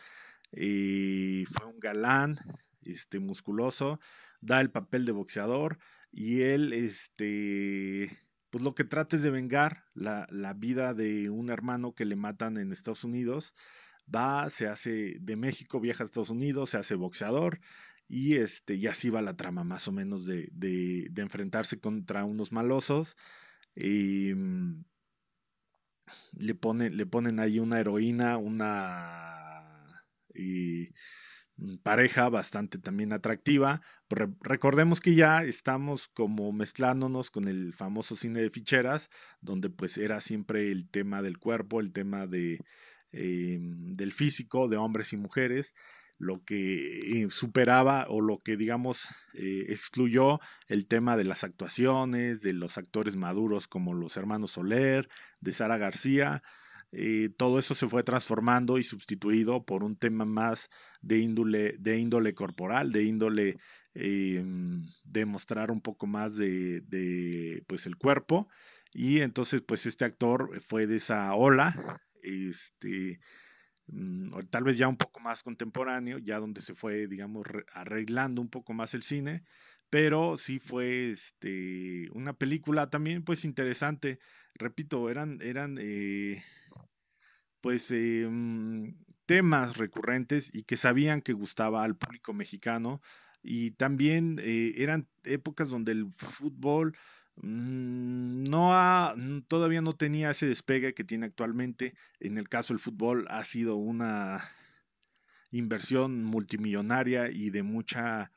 eh, 0.52 1.46
fue 1.52 1.66
un 1.66 1.80
galán, 1.80 2.38
este, 2.86 3.20
musculoso, 3.20 4.00
da 4.42 4.62
el 4.62 4.70
papel 4.70 5.06
de 5.06 5.14
boxeador 5.14 5.80
y 6.12 6.42
él, 6.42 6.74
este, 6.74 8.20
pues 8.52 8.64
lo 8.64 8.76
que 8.76 8.84
trata 8.84 9.16
es 9.16 9.24
de 9.24 9.32
vengar 9.32 9.86
la 9.96 10.54
vida 10.56 10.94
de 10.94 11.32
un 11.32 11.50
hermano 11.50 11.96
que 11.96 12.06
le 12.06 12.16
matan 12.16 12.58
en 12.58 12.72
Estados 12.72 13.04
Unidos, 13.04 13.56
va, 14.14 14.50
se 14.50 14.68
hace 14.68 15.18
de 15.20 15.36
México, 15.36 15.80
viaja 15.80 16.04
a 16.04 16.06
Estados 16.06 16.30
Unidos, 16.30 16.72
se 16.72 16.78
hace 16.78 16.96
boxeador, 16.96 17.60
y 18.14 18.36
este 18.36 18.76
y 18.76 18.86
así 18.86 19.10
va 19.10 19.24
la 19.24 19.36
trama 19.36 19.64
más 19.64 19.88
o 19.88 19.92
menos 19.92 20.28
de, 20.28 20.48
de, 20.52 21.10
enfrentarse 21.22 21.80
contra 21.80 22.26
unos 22.26 22.52
malosos 22.52 23.18
y 23.76 24.34
mm, 24.36 24.86
le 26.34 26.54
ponen 26.54 26.96
le 26.96 27.08
ponen 27.08 27.40
ahí 27.40 27.58
una 27.58 27.80
heroína 27.80 28.38
una 28.38 29.88
y, 30.36 30.90
mm, 31.58 31.78
pareja 31.78 32.30
bastante 32.30 32.78
también 32.78 33.14
atractiva. 33.14 33.82
Recordemos 34.42 35.02
que 35.02 35.16
ya 35.16 35.44
estamos 35.44 36.08
como 36.08 36.52
mezclándonos 36.52 37.32
con 37.32 37.48
el 37.48 37.74
famoso 37.74 38.16
cine 38.16 38.42
de 38.42 38.52
ficheras 38.52 39.10
donde 39.42 39.72
pues 39.72 39.98
era 39.98 40.22
siempre 40.22 40.72
el 40.72 40.88
tema 40.88 41.24
del 41.24 41.40
cuerpo 41.40 41.80
el 41.80 41.92
tema 41.92 42.28
de 42.28 42.60
eh, 43.12 43.58
del 43.60 44.12
físico 44.12 44.68
de 44.70 44.78
hombres 44.78 45.14
y 45.14 45.18
mujeres 45.18 45.74
lo 46.18 46.44
que 46.44 47.00
eh, 47.00 47.28
superaba 47.30 48.06
o 48.10 48.22
lo 48.22 48.40
que 48.40 48.58
digamos 48.58 49.08
eh, 49.34 49.66
excluyó 49.70 50.40
el 50.68 50.88
tema 50.88 51.18
de 51.18 51.24
las 51.24 51.44
actuaciones, 51.44 52.42
de 52.42 52.54
los 52.54 52.78
actores 52.78 53.16
maduros 53.16 53.68
como 53.68 53.94
los 53.94 54.18
hermanos 54.18 54.52
Soler, 54.52 55.10
de 55.42 55.52
Sara 55.52 55.78
García, 55.78 56.42
eh, 56.92 57.30
todo 57.38 57.58
eso 57.58 57.74
se 57.74 57.88
fue 57.88 58.04
transformando 58.04 58.78
y 58.78 58.84
sustituido 58.84 59.66
por 59.66 59.84
un 59.84 59.96
tema 59.96 60.26
más 60.26 60.70
de 61.02 61.20
índole, 61.20 61.76
de 61.80 61.98
índole 61.98 62.34
corporal, 62.34 62.92
de 62.92 63.04
índole 63.04 63.58
de 63.96 65.26
mostrar 65.28 65.70
un 65.70 65.80
poco 65.80 66.08
más 66.08 66.36
de, 66.36 66.82
de, 66.82 67.64
pues 67.68 67.86
el 67.86 67.96
cuerpo. 67.96 68.48
Y 68.92 69.22
entonces 69.22 69.62
pues 69.62 69.86
este 69.86 70.06
actor 70.06 70.60
fue 70.62 70.88
de 70.88 70.96
esa 70.96 71.34
ola 71.36 72.02
este 72.24 73.20
Mm, 73.88 74.32
tal 74.50 74.64
vez 74.64 74.78
ya 74.78 74.88
un 74.88 74.98
poco 74.98 75.20
más 75.20 75.44
contemporáneo, 75.44 76.18
ya 76.20 76.40
donde 76.40 76.62
se 76.62 76.74
fue, 76.76 77.08
digamos, 77.08 77.46
arreglando 77.74 78.42
un 78.42 78.50
poco 78.50 78.74
más 78.74 78.94
el 78.94 79.04
cine, 79.04 79.44
pero 79.90 80.38
sí 80.38 80.60
fue 80.60 81.12
este, 81.12 82.10
una 82.14 82.34
película 82.34 82.90
también 82.90 83.24
pues 83.24 83.46
interesante, 83.46 84.20
repito, 84.56 85.10
eran, 85.10 85.40
eran 85.42 85.78
eh, 85.80 86.42
pues 87.62 87.92
em, 87.92 88.98
temas 89.26 89.78
recurrentes 89.78 90.54
y 90.54 90.64
que 90.64 90.78
sabían 90.78 91.22
que 91.22 91.34
gustaba 91.34 91.84
al 91.84 91.96
público 91.98 92.34
mexicano 92.34 93.02
y 93.42 93.72
también 93.72 94.38
eh, 94.42 94.74
eran 94.78 95.10
épocas 95.24 95.70
donde 95.70 95.92
el 95.94 96.12
fútbol 96.12 96.90
mm, 96.94 97.23
no 97.42 98.74
ha, 98.74 99.16
todavía 99.48 99.82
no 99.82 99.96
tenía 99.96 100.32
ese 100.32 100.48
despegue 100.48 100.94
que 100.94 101.04
tiene 101.04 101.26
actualmente. 101.26 101.94
En 102.20 102.38
el 102.38 102.48
caso 102.48 102.74
del 102.74 102.80
fútbol 102.80 103.26
ha 103.30 103.44
sido 103.44 103.76
una 103.76 104.42
inversión 105.52 106.24
multimillonaria 106.24 107.30
y 107.32 107.50
de 107.50 107.64
mucha 107.64 108.32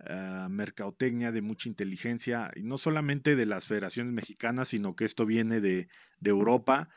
uh, 0.00 0.48
mercadotecnia, 0.48 1.32
de 1.32 1.42
mucha 1.42 1.68
inteligencia, 1.68 2.50
y 2.54 2.62
no 2.62 2.78
solamente 2.78 3.36
de 3.36 3.46
las 3.46 3.66
federaciones 3.66 4.12
mexicanas, 4.12 4.68
sino 4.68 4.94
que 4.94 5.04
esto 5.04 5.26
viene 5.26 5.60
de, 5.60 5.88
Europa. 6.22 6.88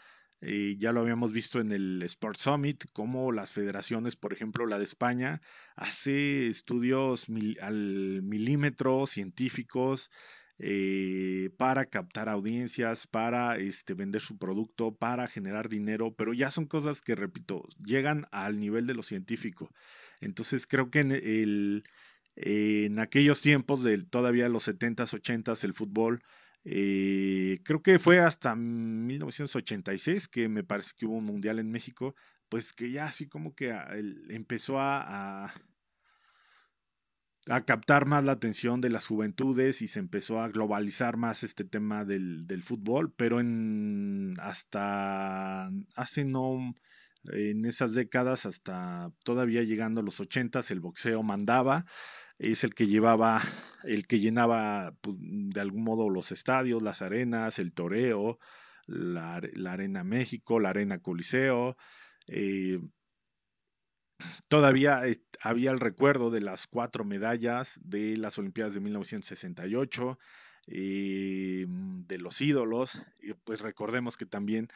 Eh, 0.46 0.76
ya 0.78 0.92
lo 0.92 1.00
habíamos 1.00 1.32
visto 1.32 1.62
en 1.62 1.72
el 1.72 2.04
Sport 2.04 2.38
Summit, 2.38 2.84
como 2.92 3.32
las 3.32 3.52
federaciones, 3.52 4.18
por 4.18 4.34
ejemplo, 4.34 4.66
la 4.66 4.78
de 4.78 4.84
España, 4.84 5.42
hace 5.78 6.48
estudios 6.48 7.28
al 7.62 8.22
milímetro 8.24 9.08
científicos 9.08 10.12
eh, 10.60 11.50
para 11.58 11.86
captar 11.86 12.30
audiencias, 12.30 13.08
para 13.08 13.58
este, 13.58 13.94
vender 13.94 14.22
su 14.22 14.38
producto, 14.38 14.96
para 14.96 15.28
generar 15.28 15.70
dinero, 15.70 16.14
pero 16.16 16.34
ya 16.34 16.52
son 16.52 16.66
cosas 16.68 17.02
que, 17.02 17.16
repito, 17.16 17.68
llegan 17.84 18.28
al 18.32 18.60
nivel 18.60 18.88
de 18.88 18.94
lo 18.94 19.04
científico. 19.04 19.70
Entonces 20.22 20.68
creo 20.68 20.90
que 20.92 21.00
en, 21.02 21.12
el, 21.12 21.84
en 22.36 23.00
aquellos 23.00 23.42
tiempos, 23.42 23.84
de 23.84 24.04
todavía 24.04 24.50
los 24.50 24.68
70s, 24.68 25.20
80s, 25.22 25.64
el 25.64 25.74
fútbol 25.74 26.22
eh, 26.66 27.60
creo 27.64 27.82
que 27.82 28.00
fue 28.00 28.20
hasta 28.20 28.56
1986 28.56 30.28
que 30.30 30.48
me 30.48 30.64
parece 30.64 30.94
que 30.98 31.06
hubo 31.06 31.18
un 31.18 31.26
mundial 31.26 31.60
en 31.60 31.72
México, 31.72 32.16
pues 32.50 32.74
que 32.74 32.92
ya 32.92 33.06
así 33.06 33.28
como 33.28 33.54
que 33.56 33.74
empezó 34.30 34.80
a, 34.80 35.46
a, 35.46 35.54
captar 37.66 38.06
más 38.06 38.24
la 38.24 38.34
atención 38.34 38.82
de 38.82 38.90
las 38.90 39.08
juventudes 39.08 39.82
y 39.82 39.88
se 39.88 40.00
empezó 40.00 40.40
a 40.40 40.50
globalizar 40.50 41.18
más 41.18 41.44
este 41.44 41.66
tema 41.66 42.06
del, 42.06 42.48
del 42.48 42.62
fútbol, 42.64 43.14
pero 43.14 43.40
en 43.40 44.34
hasta 44.40 45.70
hace 45.96 46.26
no 46.26 46.74
en 47.32 47.66
esas 47.66 47.94
décadas 47.94 48.46
hasta 48.46 49.12
todavía 49.24 49.64
llegando 49.64 50.02
a 50.02 50.04
los 50.04 50.20
80 50.20 50.62
el 50.70 50.80
boxeo 50.82 51.24
mandaba 51.24 51.86
es 52.40 52.64
el 52.64 52.74
que 52.74 52.88
llevaba, 52.88 53.42
el 53.84 54.08
que 54.08 54.20
llenaba 54.20 54.94
pues, 55.02 55.18
de 55.20 55.62
algún 55.62 55.84
modo 55.84 56.10
los 56.10 56.32
estadios, 56.32 56.82
las 56.82 57.02
arenas, 57.02 57.60
el 57.60 57.74
toreo, 57.74 58.40
la, 58.86 59.36
Arena 59.36 60.04
México, 60.04 60.60
la 60.60 60.70
Arena 60.70 61.00
Coliseo. 61.00 61.78
Eh, 62.28 62.80
todavía 64.48 65.02
había 65.42 65.72
el 65.72 65.80
recuerdo 65.80 66.32
de 66.32 66.42
las 66.42 66.68
cuatro 66.68 67.04
medallas 67.04 67.80
de 67.84 68.18
las 68.18 68.38
Olimpiadas 68.38 68.74
de 68.74 68.80
1968, 68.80 70.20
eh, 70.68 71.66
de 71.68 72.18
los 72.18 72.40
ídolos, 72.42 73.04
y 73.22 73.34
pues 73.34 73.62
recordemos 73.62 74.18
que 74.18 74.26
también 74.26 74.70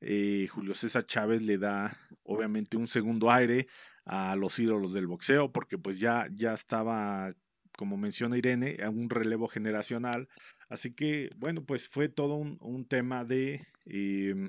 eh, 0.00 0.46
Julio 0.48 0.74
César 0.74 1.06
Chávez 1.06 1.42
le 1.42 1.58
da 1.58 1.96
obviamente 2.22 2.76
un 2.76 2.86
segundo 2.86 3.30
aire 3.30 3.66
a 4.04 4.36
los 4.36 4.58
ídolos 4.58 4.92
del 4.92 5.06
boxeo, 5.06 5.52
porque 5.52 5.78
pues 5.78 6.00
ya, 6.00 6.28
ya 6.32 6.54
estaba, 6.54 7.34
como 7.76 7.96
menciona 7.96 8.38
Irene, 8.38 8.78
a 8.82 8.90
un 8.90 9.10
relevo 9.10 9.48
generacional. 9.48 10.28
Así 10.68 10.92
que, 10.94 11.30
bueno, 11.36 11.64
pues 11.64 11.88
fue 11.88 12.08
todo 12.08 12.36
un, 12.36 12.86
tema 12.86 13.24
de, 13.24 13.66
em, 13.86 14.48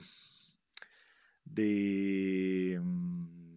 de, 1.45 2.79
mm, 2.81 3.48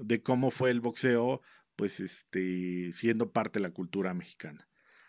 de 0.00 0.22
cómo 0.22 0.50
fue 0.50 0.70
el 0.70 0.80
boxeo, 0.80 1.42
pues 1.76 2.00
este, 2.00 2.92
siendo 2.92 3.32
parte 3.32 3.58
de 3.58 3.64
la 3.64 3.72
cultura 3.72 4.14
mexicana. 4.14 4.68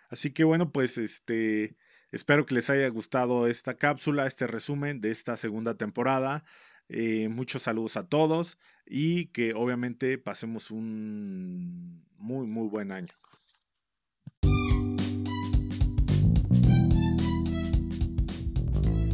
Así 0.09 0.31
que 0.31 0.43
bueno, 0.43 0.71
pues 0.71 0.97
este, 0.97 1.77
espero 2.11 2.45
que 2.45 2.55
les 2.55 2.69
haya 2.69 2.87
gustado 2.89 3.47
esta 3.47 3.75
cápsula, 3.75 4.25
este 4.25 4.47
resumen 4.47 5.01
de 5.01 5.11
esta 5.11 5.37
segunda 5.37 5.75
temporada. 5.75 6.43
Eh, 6.89 7.29
muchos 7.29 7.63
saludos 7.63 7.95
a 7.95 8.07
todos 8.07 8.57
y 8.85 9.27
que 9.27 9.53
obviamente 9.53 10.17
pasemos 10.17 10.71
un 10.71 12.05
muy, 12.17 12.45
muy 12.47 12.67
buen 12.67 12.91
año. 12.91 13.13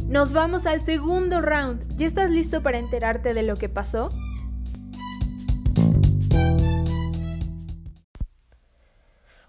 Nos 0.08 0.32
vamos 0.32 0.64
al 0.64 0.84
segundo 0.84 1.42
round. 1.42 1.96
¿Ya 1.96 2.06
estás 2.06 2.30
listo 2.30 2.62
para 2.62 2.78
enterarte 2.78 3.34
de 3.34 3.42
lo 3.42 3.56
que 3.56 3.68
pasó? 3.68 4.08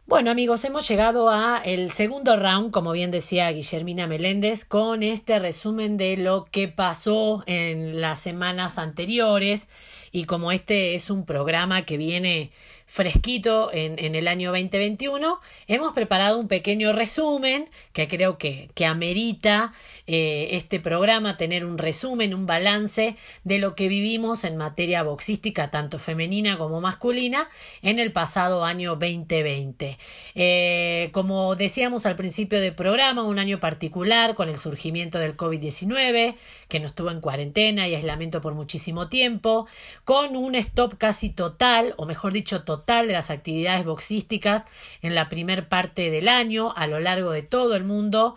Bueno 0.10 0.32
amigos, 0.32 0.66
hemos 0.66 0.88
llegado 0.88 1.30
a 1.30 1.62
el 1.64 1.92
segundo 1.92 2.36
round, 2.36 2.72
como 2.72 2.94
bien 2.94 3.12
decía 3.12 3.52
Guillermina 3.52 4.08
Meléndez, 4.08 4.66
con 4.66 5.04
este 5.04 5.38
resumen 5.38 5.98
de 5.98 6.18
lo 6.18 6.46
que 6.46 6.68
pasó 6.68 7.44
en 7.46 8.02
las 8.02 8.18
semanas 8.18 8.80
anteriores 8.80 9.68
y 10.12 10.26
como 10.26 10.52
este 10.52 10.94
es 10.94 11.10
un 11.10 11.26
programa 11.26 11.84
que 11.84 11.98
viene 11.98 12.52
fresquito 12.90 13.70
en, 13.72 14.00
en, 14.00 14.16
el 14.16 14.28
año 14.28 14.50
2021, 14.50 15.40
hemos 15.68 15.94
preparado 15.94 16.40
un 16.40 16.48
pequeño 16.48 16.92
resumen 16.92 17.70
que 17.94 18.08
creo 18.08 18.40
que, 18.40 18.72
que 18.74 18.88
amerita 18.88 19.74
eh, 20.08 20.56
este 20.56 20.80
programa 20.80 21.38
tener 21.38 21.66
un 21.66 21.78
resumen, 21.78 22.34
un 22.34 22.48
balance 22.48 23.16
de 23.44 23.60
lo 23.60 23.76
que 23.76 23.90
vivimos 23.90 24.44
en 24.44 24.58
materia 24.58 25.04
boxística, 25.04 25.70
tanto 25.70 26.00
femenina 26.00 26.58
como 26.58 26.82
masculina, 26.82 27.48
en 27.84 28.00
el 28.00 28.12
pasado 28.12 28.66
año 28.66 28.96
2020. 28.96 30.00
Eh, 30.34 31.10
como 31.12 31.56
decíamos 31.56 32.08
al 32.08 32.16
principio 32.16 32.60
del 32.60 32.74
programa, 32.74 33.22
un 33.22 33.38
año 33.38 33.60
particular 33.60 34.34
con 34.34 34.50
el 34.50 34.58
surgimiento 34.58 35.20
del 35.20 35.38
COVID-19, 35.38 36.34
que 36.68 36.80
nos 36.80 36.96
tuvo 36.96 37.12
en 37.12 37.22
cuarentena 37.22 37.88
y 37.88 37.94
aislamiento 37.94 38.42
por 38.42 38.56
muchísimo 38.56 39.10
tiempo, 39.10 39.68
con 40.10 40.36
un 40.36 40.56
stop 40.56 40.98
casi 40.98 41.30
total, 41.30 41.94
o 41.98 42.08
mejor 42.08 42.34
dicho, 42.34 42.64
total 42.64 43.06
de 43.06 43.14
las 43.14 43.30
actividades 43.30 43.86
boxísticas 43.86 44.66
en 45.04 45.14
la 45.14 45.30
primer 45.30 45.68
parte 45.68 46.10
del 46.10 46.28
año 46.28 46.74
a 46.76 46.88
lo 46.88 47.00
largo 47.00 47.30
de 47.30 47.44
todo 47.44 47.76
el 47.76 47.84
mundo. 47.84 48.36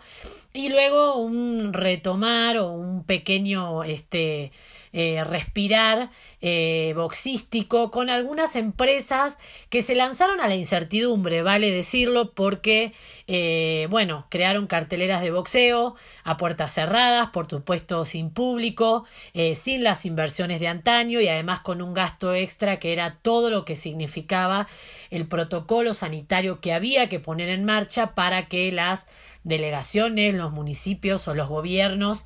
Y 0.53 0.69
luego 0.69 1.15
un 1.15 1.73
retomar 1.73 2.59
o 2.59 2.71
un 2.71 3.03
pequeño 3.03 3.83
este 3.85 4.51
eh, 4.95 5.23
respirar 5.23 6.11
eh, 6.39 6.93
boxístico 6.95 7.89
con 7.89 8.11
algunas 8.11 8.55
empresas 8.55 9.39
que 9.69 9.81
se 9.81 9.95
lanzaron 9.95 10.39
a 10.39 10.47
la 10.47 10.53
incertidumbre, 10.53 11.41
vale 11.41 11.71
decirlo, 11.71 12.33
porque, 12.33 12.93
eh, 13.25 13.87
bueno, 13.89 14.27
crearon 14.29 14.67
carteleras 14.67 15.23
de 15.23 15.31
boxeo 15.31 15.95
a 16.23 16.37
puertas 16.37 16.75
cerradas, 16.75 17.31
por 17.31 17.49
supuesto 17.49 18.05
sin 18.05 18.29
público, 18.29 19.05
sin 19.55 19.83
las 19.83 20.05
inversiones 20.05 20.59
de 20.59 20.67
antaño 20.67 21.19
y 21.19 21.27
además 21.27 21.61
con 21.61 21.81
un 21.81 21.95
gasto 21.95 22.35
extra 22.35 22.77
que 22.77 22.93
era 22.93 23.17
todo 23.21 23.49
lo 23.49 23.65
que 23.65 23.75
significaba 23.75 24.67
el 25.09 25.27
protocolo 25.27 25.95
sanitario 25.95 26.61
que 26.61 26.71
había 26.71 27.09
que 27.09 27.19
poner 27.19 27.49
en 27.49 27.65
marcha 27.65 28.13
para 28.13 28.47
que 28.47 28.71
las 28.71 29.07
delegaciones, 29.43 30.35
los 30.35 30.51
municipios 30.51 31.27
o 31.27 31.33
los 31.33 31.49
gobiernos 31.49 32.25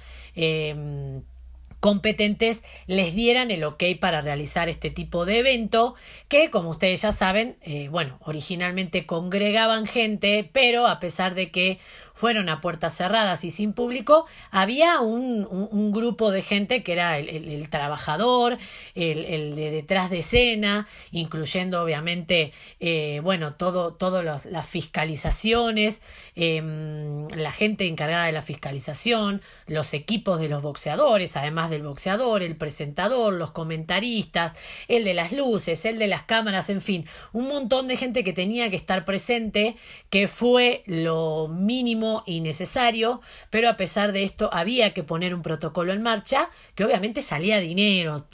competentes 1.80 2.64
les 2.88 3.14
dieran 3.14 3.52
el 3.52 3.64
ok 3.64 3.84
para 4.00 4.22
realizar 4.22 4.70
este 4.70 4.90
tipo 4.90 5.26
de 5.26 5.40
evento 5.40 5.96
que 6.28 6.50
como 6.50 6.70
ustedes 6.70 7.02
ya 7.02 7.12
saben 7.12 7.58
eh, 7.62 7.90
bueno 7.90 8.18
originalmente 8.22 9.06
congregaban 9.06 9.86
gente 9.86 10.50
pero 10.52 10.88
a 10.88 11.00
pesar 11.00 11.36
de 11.36 11.52
que 11.52 11.80
fueron 12.18 12.50
a 12.50 12.62
puertas 12.62 12.98
cerradas 12.98 13.44
y 13.44 13.52
sin 13.52 13.74
público, 13.74 14.26
había 14.50 15.02
un, 15.02 15.48
un, 15.48 15.92
grupo 15.92 16.32
de 16.32 16.42
gente 16.42 16.82
que 16.82 16.94
era 16.94 17.20
el, 17.20 17.30
el, 17.30 17.70
trabajador, 17.70 18.58
el, 18.96 19.24
el, 19.24 19.56
de 19.56 19.70
detrás 19.70 20.10
de 20.10 20.20
escena, 20.20 20.88
incluyendo 21.12 21.80
obviamente, 21.80 22.54
eh, 22.80 23.20
bueno, 23.24 23.54
todo, 23.54 23.94
todo 23.94 24.24
las 24.24 24.68
fiscalizaciones, 24.68 26.02
eh, 26.36 27.28
la 27.36 27.52
gente 27.52 27.86
encargada 27.86 28.26
de 28.26 28.32
la 28.32 28.42
fiscalización, 28.42 29.44
los 29.68 29.94
equipos 29.94 30.40
de 30.40 30.50
los 30.50 30.64
boxeadores, 30.64 31.38
además 31.38 31.70
del 31.70 31.84
boxeador, 31.84 32.42
el 32.42 32.56
presentador, 32.56 33.32
los 33.34 33.52
comentaristas, 33.52 34.54
el 34.88 35.04
de 35.04 35.14
las 35.14 35.34
luces, 35.34 35.86
el 35.86 36.00
de 36.00 36.08
las 36.08 36.24
cámaras, 36.24 36.72
en 36.72 36.82
fin, 36.82 37.06
un 37.32 37.48
montón 37.48 37.88
de 37.88 37.96
gente 37.96 38.24
que 38.24 38.34
tenía 38.34 38.72
que 38.72 38.76
estar 38.76 39.06
presente, 39.06 39.76
que 40.10 40.28
fue 40.28 40.82
lo 40.88 41.48
mínimo 41.48 42.07
como 42.08 42.24
innecesario, 42.26 43.22
pero 43.50 43.70
a 43.70 43.76
pesar 43.76 44.14
de 44.14 44.24
esto 44.24 44.50
había 44.54 44.94
que 44.94 45.04
poner 45.04 45.36
un 45.36 45.42
protocolo 45.42 45.92
en 45.92 46.02
marcha 46.02 46.50
que 46.74 46.86
obviamente 46.86 47.22
salía 47.22 47.60
dinero, 47.60 48.26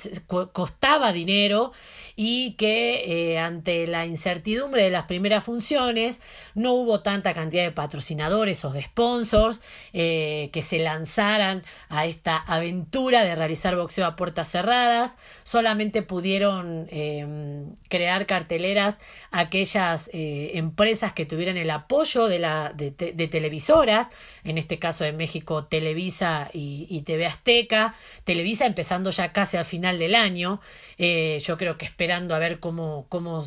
costaba 0.51 1.11
dinero 1.11 1.71
y 2.15 2.51
que 2.53 3.31
eh, 3.31 3.39
ante 3.39 3.87
la 3.87 4.05
incertidumbre 4.05 4.83
de 4.83 4.89
las 4.89 5.05
primeras 5.05 5.43
funciones 5.43 6.19
no 6.53 6.73
hubo 6.73 7.01
tanta 7.01 7.33
cantidad 7.33 7.63
de 7.63 7.71
patrocinadores 7.71 8.63
o 8.65 8.71
de 8.71 8.83
sponsors 8.83 9.61
eh, 9.93 10.49
que 10.53 10.61
se 10.61 10.79
lanzaran 10.79 11.63
a 11.89 12.05
esta 12.05 12.37
aventura 12.37 13.23
de 13.23 13.35
realizar 13.35 13.75
boxeo 13.75 14.05
a 14.05 14.15
puertas 14.15 14.49
cerradas, 14.49 15.17
solamente 15.43 16.03
pudieron 16.03 16.87
eh, 16.91 17.65
crear 17.89 18.25
carteleras 18.25 18.97
aquellas 19.31 20.09
empresas 20.13 21.13
que 21.13 21.25
tuvieran 21.25 21.57
el 21.57 21.69
apoyo 21.71 22.27
de, 22.27 22.39
la, 22.39 22.71
de, 22.73 22.91
televisoras, 22.91 24.07
en 24.43 24.57
este 24.57 24.77
caso 24.77 25.03
de 25.03 25.13
México 25.13 25.65
Televisa 25.65 26.49
y, 26.53 26.85
y, 26.89 27.01
TV 27.01 27.25
Azteca, 27.25 27.95
Televisa 28.25 28.65
empezando 28.65 29.09
ya 29.09 29.33
casi 29.33 29.57
al 29.57 29.65
final 29.65 29.97
del 29.97 30.13
año, 30.15 30.61
yo 30.97 31.57
creo 31.57 31.77
que 31.77 31.85
esperando 32.03 32.35
a 32.35 32.39
ver 32.39 32.59
cómo, 32.59 33.05
cómo, 33.09 33.43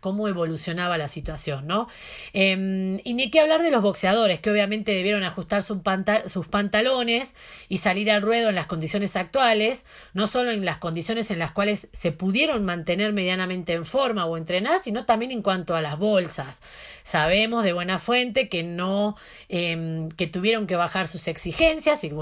cómo 0.00 0.28
evolucionaba 0.28 0.98
la 0.98 1.08
situación, 1.08 1.66
¿no? 1.66 1.88
Em, 2.32 3.00
y 3.04 3.14
ni 3.14 3.30
qué 3.30 3.40
hablar 3.40 3.62
de 3.62 3.70
los 3.70 3.82
boxeadores, 3.82 4.40
que 4.40 4.50
obviamente 4.50 4.92
debieron 4.92 5.22
ajustar 5.22 5.62
sus 5.62 6.46
pantalones 6.48 7.34
y 7.68 7.78
salir 7.78 8.10
al 8.10 8.22
ruedo 8.22 8.48
en 8.48 8.54
las 8.54 8.66
condiciones 8.66 9.16
actuales, 9.16 9.84
no 10.12 10.26
solo 10.26 10.50
en 10.50 10.64
las 10.64 10.78
condiciones 10.78 11.30
en 11.30 11.38
las 11.38 11.52
cuales 11.52 11.88
se 11.92 12.12
pudieron 12.12 12.64
mantener 12.64 13.12
medianamente 13.12 13.72
en 13.72 13.84
forma 13.84 14.26
o 14.26 14.36
entrenar, 14.36 14.78
sino 14.78 15.04
también 15.04 15.30
en 15.30 15.42
cuanto 15.42 15.76
a 15.76 15.82
las 15.82 15.98
bolsas. 15.98 16.60
Sabemos 17.02 17.64
de 17.64 17.72
buena 17.72 17.98
fuente 17.98 18.48
que 18.48 18.62
no, 18.62 19.16
em, 19.48 20.08
que 20.10 20.26
tuvieron 20.26 20.66
que 20.66 20.76
bajar 20.76 21.06
sus 21.06 21.28
exigencias, 21.28 22.02
y 22.04 22.12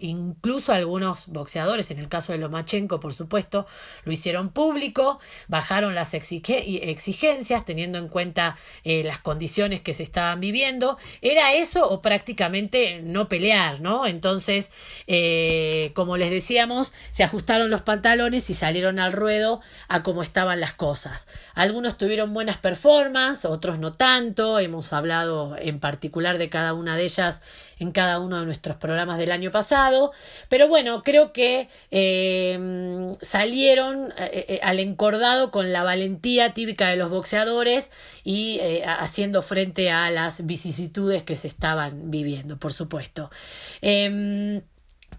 incluso 0.00 0.72
algunos 0.72 1.26
boxeadores, 1.26 1.90
en 1.90 1.98
el 1.98 2.08
caso 2.08 2.32
de 2.32 2.38
Lomachenko, 2.38 3.00
por 3.00 3.12
supuesto, 3.12 3.66
lo 4.04 4.12
hicieron 4.12 4.50
público, 4.50 5.18
bajaron 5.48 5.94
las 5.94 6.14
exigencias 6.14 6.38
teniendo 7.64 7.98
en 7.98 8.08
cuenta 8.08 8.56
eh, 8.84 9.02
las 9.04 9.18
condiciones 9.18 9.80
que 9.80 9.94
se 9.94 10.02
estaban 10.02 10.40
viviendo. 10.40 10.98
¿Era 11.20 11.54
eso 11.54 11.88
o 11.88 12.00
prácticamente 12.02 13.00
no 13.02 13.28
pelear, 13.28 13.80
no? 13.80 14.06
Entonces, 14.06 14.70
eh, 15.06 15.92
como 15.94 16.16
les 16.16 16.30
decíamos, 16.30 16.92
se 17.10 17.24
ajustaron 17.24 17.70
los 17.70 17.82
pantalones 17.82 18.50
y 18.50 18.54
salieron 18.54 18.98
al 18.98 19.12
ruedo 19.12 19.60
a 19.88 20.02
cómo 20.02 20.22
estaban 20.22 20.60
las 20.60 20.74
cosas. 20.74 21.26
Algunos 21.54 21.98
tuvieron 21.98 22.34
buenas 22.34 22.58
performances, 22.58 23.44
otros 23.44 23.78
no 23.78 23.92
tanto. 23.92 24.58
Hemos 24.58 24.92
hablado 24.92 25.56
en 25.58 25.80
particular 25.80 26.38
de 26.38 26.48
cada 26.48 26.74
una 26.74 26.96
de 26.96 27.04
ellas 27.04 27.42
en 27.78 27.92
cada 27.92 28.20
uno 28.20 28.40
de 28.40 28.46
nuestros 28.46 28.76
programas 28.76 29.18
del 29.18 29.30
año 29.30 29.50
pasado. 29.50 30.12
Pero 30.48 30.68
bueno, 30.68 31.02
creo 31.02 31.32
que 31.32 31.68
eh, 31.90 33.16
salieron 33.20 34.12
eh, 34.18 34.46
eh, 34.48 34.60
al 34.62 34.78
encordado 34.80 35.50
con 35.50 35.72
la 35.72 35.82
valentía 35.82 36.54
típica 36.54 36.90
de 36.90 36.96
los 36.96 37.10
boxeadores 37.10 37.90
y 38.24 38.60
haciendo 38.84 39.42
frente 39.42 39.90
a 39.90 40.10
las 40.10 40.44
vicisitudes 40.46 41.22
que 41.22 41.36
se 41.36 41.48
estaban 41.48 42.10
viviendo, 42.10 42.58
por 42.58 42.72
supuesto. 42.72 43.30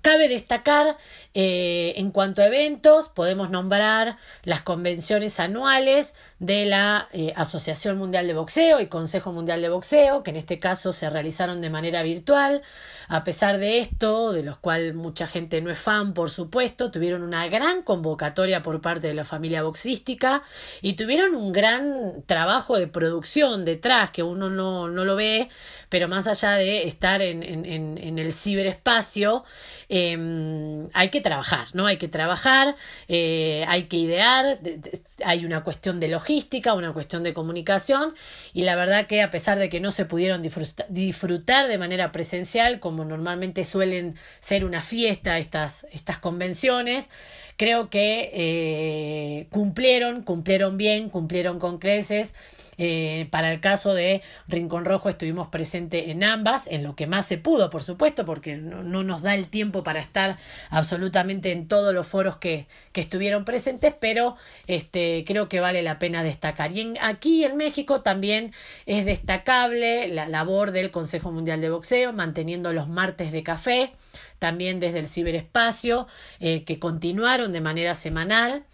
Cabe 0.01 0.29
destacar, 0.29 0.97
eh, 1.33 1.93
en 1.97 2.12
cuanto 2.12 2.41
a 2.41 2.47
eventos, 2.47 3.09
podemos 3.09 3.49
nombrar 3.49 4.17
las 4.43 4.62
convenciones 4.62 5.39
anuales 5.41 6.13
de 6.39 6.65
la 6.65 7.09
eh, 7.12 7.33
Asociación 7.35 7.97
Mundial 7.97 8.25
de 8.25 8.33
Boxeo 8.33 8.79
y 8.79 8.88
Consejo 8.88 9.33
Mundial 9.33 9.62
de 9.62 9.67
Boxeo, 9.67 10.23
que 10.23 10.31
en 10.31 10.38
este 10.38 10.57
caso 10.57 10.93
se 10.93 11.09
realizaron 11.09 11.59
de 11.59 11.69
manera 11.69 12.01
virtual. 12.01 12.62
A 13.09 13.23
pesar 13.25 13.57
de 13.57 13.79
esto, 13.79 14.31
de 14.31 14.43
los 14.43 14.57
cuales 14.57 14.95
mucha 14.95 15.27
gente 15.27 15.59
no 15.62 15.69
es 15.69 15.79
fan, 15.79 16.13
por 16.13 16.29
supuesto, 16.29 16.91
tuvieron 16.91 17.21
una 17.21 17.47
gran 17.47 17.81
convocatoria 17.81 18.62
por 18.62 18.79
parte 18.81 19.07
de 19.07 19.13
la 19.13 19.25
familia 19.25 19.63
boxística 19.63 20.43
y 20.81 20.93
tuvieron 20.93 21.35
un 21.35 21.51
gran 21.51 22.23
trabajo 22.25 22.77
de 22.79 22.88
producción 22.88 23.65
detrás, 23.65 24.12
que 24.12 24.23
uno 24.23 24.49
no, 24.49 24.88
no 24.88 25.03
lo 25.03 25.15
ve, 25.15 25.49
pero 25.89 26.07
más 26.07 26.27
allá 26.27 26.53
de 26.53 26.88
estar 26.88 27.21
en, 27.21 27.43
en, 27.43 27.97
en 27.97 28.19
el 28.19 28.31
ciberespacio, 28.31 29.43
eh, 29.89 30.88
hay 30.93 31.10
que 31.10 31.19
trabajar, 31.19 31.67
¿no? 31.73 31.88
Hay 31.88 31.97
que 31.97 32.08
trabajar, 32.08 32.75
eh, 33.08 33.65
hay 33.67 33.84
que 33.84 33.97
idear, 33.97 34.60
hay 35.25 35.45
una 35.45 35.63
cuestión 35.63 35.99
de 35.99 36.08
logística, 36.08 36.73
una 36.73 36.93
cuestión 36.93 37.23
de 37.23 37.34
comunicación 37.34 38.13
y 38.54 38.62
la 38.62 38.75
verdad 38.75 39.08
que 39.08 39.23
a 39.23 39.32
pesar 39.32 39.58
de 39.58 39.69
que 39.69 39.80
no 39.80 39.89
se 39.89 40.06
pudieron 40.06 40.43
disfrutar 40.89 41.67
de 41.67 41.78
manera 41.80 42.12
presencial, 42.12 42.80
como 42.80 43.04
normalmente 43.04 43.63
suelen 43.63 44.15
ser 44.39 44.63
una 44.63 44.84
fiesta 44.84 45.39
estas, 45.39 45.88
estas 45.91 46.19
convenciones, 46.19 47.10
creo 47.58 47.89
que 47.89 48.30
eh, 48.32 49.47
cumplieron, 49.49 50.21
cumplieron 50.21 50.78
bien, 50.78 51.10
cumplieron 51.10 51.60
con 51.60 51.80
creces 51.80 52.34
eh, 52.81 53.27
para 53.29 53.51
el 53.51 53.59
caso 53.59 53.93
de 53.93 54.21
Rincón 54.47 54.85
Rojo 54.85 55.09
estuvimos 55.09 55.49
presentes 55.49 56.07
en 56.07 56.23
ambas, 56.23 56.65
en 56.65 56.81
lo 56.81 56.95
que 56.95 57.07
más 57.07 57.25
se 57.25 57.37
pudo, 57.37 57.69
por 57.69 57.83
supuesto, 57.83 58.23
porque 58.23 58.55
no, 58.55 59.03
nos 59.03 59.21
da 59.21 59.35
el 59.35 59.49
tiempo 59.49 59.83
para 59.83 59.99
estar 59.99 60.37
absolutamente 60.69 61.51
en 61.51 61.67
todos 61.67 61.93
los 61.93 62.07
foros 62.07 62.37
que, 62.37 62.67
estuvieron 62.99 63.45
presentes, 63.45 63.93
pero 63.97 64.35
este, 64.67 65.23
creo 65.25 65.47
que 65.47 65.61
vale 65.61 65.81
la 65.81 65.99
pena 65.99 66.21
destacar. 66.21 66.73
Y 66.73 66.95
aquí 66.99 67.45
en 67.45 67.55
México 67.55 68.01
también 68.01 68.51
es 68.85 69.05
destacable 69.05 70.09
la 70.09 70.27
labor 70.27 70.71
del 70.71 70.91
Consejo 70.91 71.31
Mundial 71.31 71.61
de 71.61 71.69
Boxeo, 71.69 72.11
manteniendo 72.11 72.73
los 72.73 72.89
martes 72.89 73.31
de 73.31 73.41
café, 73.41 73.93
también 74.37 74.81
desde 74.81 74.99
el 74.99 75.07
ciberespacio, 75.07 76.07
eh, 76.41 76.65
que 76.65 76.77
continuaron 76.77 77.53
de 77.53 77.61
manera 77.61 77.95
semanal. 77.95 78.65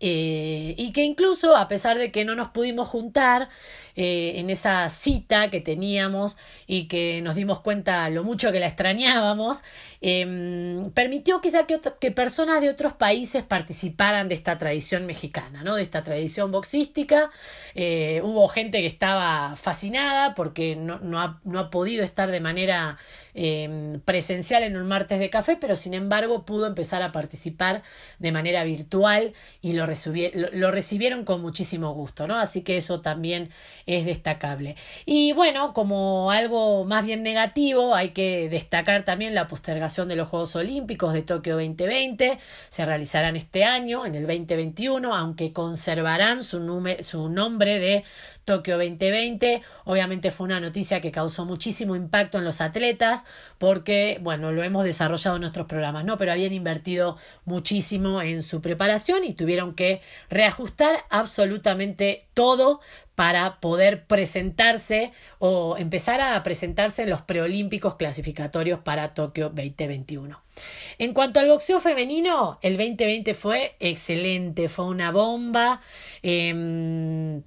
Eh, 0.00 0.74
y 0.76 0.92
que 0.92 1.04
incluso 1.04 1.56
a 1.56 1.68
pesar 1.68 1.98
de 1.98 2.12
que 2.12 2.24
no 2.24 2.34
nos 2.34 2.48
pudimos 2.50 2.88
juntar 2.88 3.48
eh, 3.96 4.34
en 4.36 4.50
esa 4.50 4.88
cita 4.88 5.50
que 5.50 5.60
teníamos 5.60 6.36
y 6.66 6.88
que 6.88 7.22
nos 7.22 7.36
dimos 7.36 7.60
cuenta 7.60 8.10
lo 8.10 8.24
mucho 8.24 8.50
que 8.50 8.58
la 8.58 8.66
extrañábamos, 8.66 9.62
em, 10.00 10.90
permitió 10.90 11.40
quizá 11.40 11.66
que, 11.66 11.80
que, 12.00 12.10
personas 12.10 12.60
de 12.60 12.70
otros 12.70 12.92
países 12.94 13.42
participaran 13.42 14.28
de 14.28 14.34
esta 14.34 14.58
tradición 14.58 15.06
mexicana, 15.06 15.62
¿no? 15.62 15.76
de 15.76 15.82
esta 15.82 16.02
tradición 16.02 16.50
boxística. 16.50 17.30
Eh, 17.74 18.20
hubo 18.22 18.48
gente 18.48 18.80
que 18.80 18.86
estaba 18.86 19.56
fascinada 19.56 20.34
porque 20.34 20.76
no, 20.76 20.98
no, 20.98 21.20
ha, 21.20 21.40
no 21.44 21.58
ha 21.58 21.70
podido 21.70 22.04
estar 22.04 22.30
de 22.30 22.40
manera 22.40 22.98
em, 23.34 24.00
presencial 24.00 24.62
en 24.62 24.76
un 24.76 24.86
martes 24.86 25.18
de 25.18 25.30
café, 25.30 25.56
pero 25.56 25.76
sin 25.76 25.94
embargo 25.94 26.44
pudo 26.44 26.66
empezar 26.66 27.02
a 27.02 27.12
participar 27.12 27.82
de 28.18 28.32
manera 28.32 28.64
virtual 28.64 29.34
y 29.60 29.72
lo, 29.72 29.86
lo, 29.86 30.70
recibieron 30.70 31.24
con 31.24 31.40
muchísimo 31.40 31.92
gusto, 31.94 32.26
¿no? 32.26 32.36
Así 32.36 32.62
que 32.62 32.76
eso 32.76 33.00
también 33.00 33.50
es 33.86 34.04
destacable. 34.04 34.76
Y 35.06 35.32
bueno, 35.32 35.72
como 35.74 36.30
algo 36.30 36.84
más 36.84 37.04
bien 37.04 37.22
negativo, 37.22 37.94
hay 37.94 38.10
que 38.10 38.48
destacar 38.48 39.04
también 39.04 39.34
la 39.34 39.48
postergación 39.48 40.08
de 40.08 40.16
los 40.16 40.28
Juegos 40.28 40.56
Olímpicos 40.56 41.12
de 41.12 41.22
Tokio 41.22 41.54
2020. 41.54 42.38
Se 42.68 42.84
realizarán 42.84 43.36
este 43.36 43.64
año, 43.64 44.06
en 44.06 44.14
el 44.14 44.26
2021, 44.26 45.14
aunque 45.14 45.52
conservarán 45.52 46.42
su, 46.42 46.58
su 47.00 47.28
nombre 47.28 47.78
de 47.78 48.04
Tokio 48.44 48.76
2020. 48.76 49.62
Obviamente 49.84 50.30
fue 50.30 50.44
una 50.44 50.60
noticia 50.60 51.00
que 51.00 51.10
causó 51.10 51.44
muchísimo 51.44 51.96
impacto 51.96 52.38
en 52.38 52.44
los 52.44 52.60
atletas 52.60 53.24
porque, 53.58 54.18
bueno, 54.22 54.52
lo 54.52 54.62
hemos 54.62 54.84
desarrollado 54.84 55.36
en 55.36 55.42
nuestros 55.42 55.66
programas, 55.66 56.04
¿no? 56.04 56.16
Pero 56.16 56.32
habían 56.32 56.52
invertido 56.52 57.16
muchísimo 57.44 58.22
en 58.22 58.42
su 58.42 58.60
preparación 58.60 59.24
y 59.24 59.34
tuvieron 59.34 59.74
que 59.74 60.00
reajustar 60.28 61.04
absolutamente 61.10 62.26
todo 62.34 62.80
para 63.14 63.60
poder 63.60 64.06
presentarse 64.06 65.12
o 65.38 65.76
empezar 65.78 66.20
a 66.20 66.42
presentarse 66.42 67.02
en 67.02 67.10
los 67.10 67.22
preolímpicos 67.22 67.94
clasificatorios 67.94 68.80
para 68.80 69.14
Tokio 69.14 69.50
2021. 69.50 70.42
En 70.98 71.14
cuanto 71.14 71.40
al 71.40 71.48
boxeo 71.48 71.80
femenino, 71.80 72.58
el 72.62 72.76
2020 72.76 73.34
fue 73.34 73.76
excelente, 73.80 74.68
fue 74.68 74.86
una 74.86 75.10
bomba. 75.10 75.80
Em, 76.22 77.42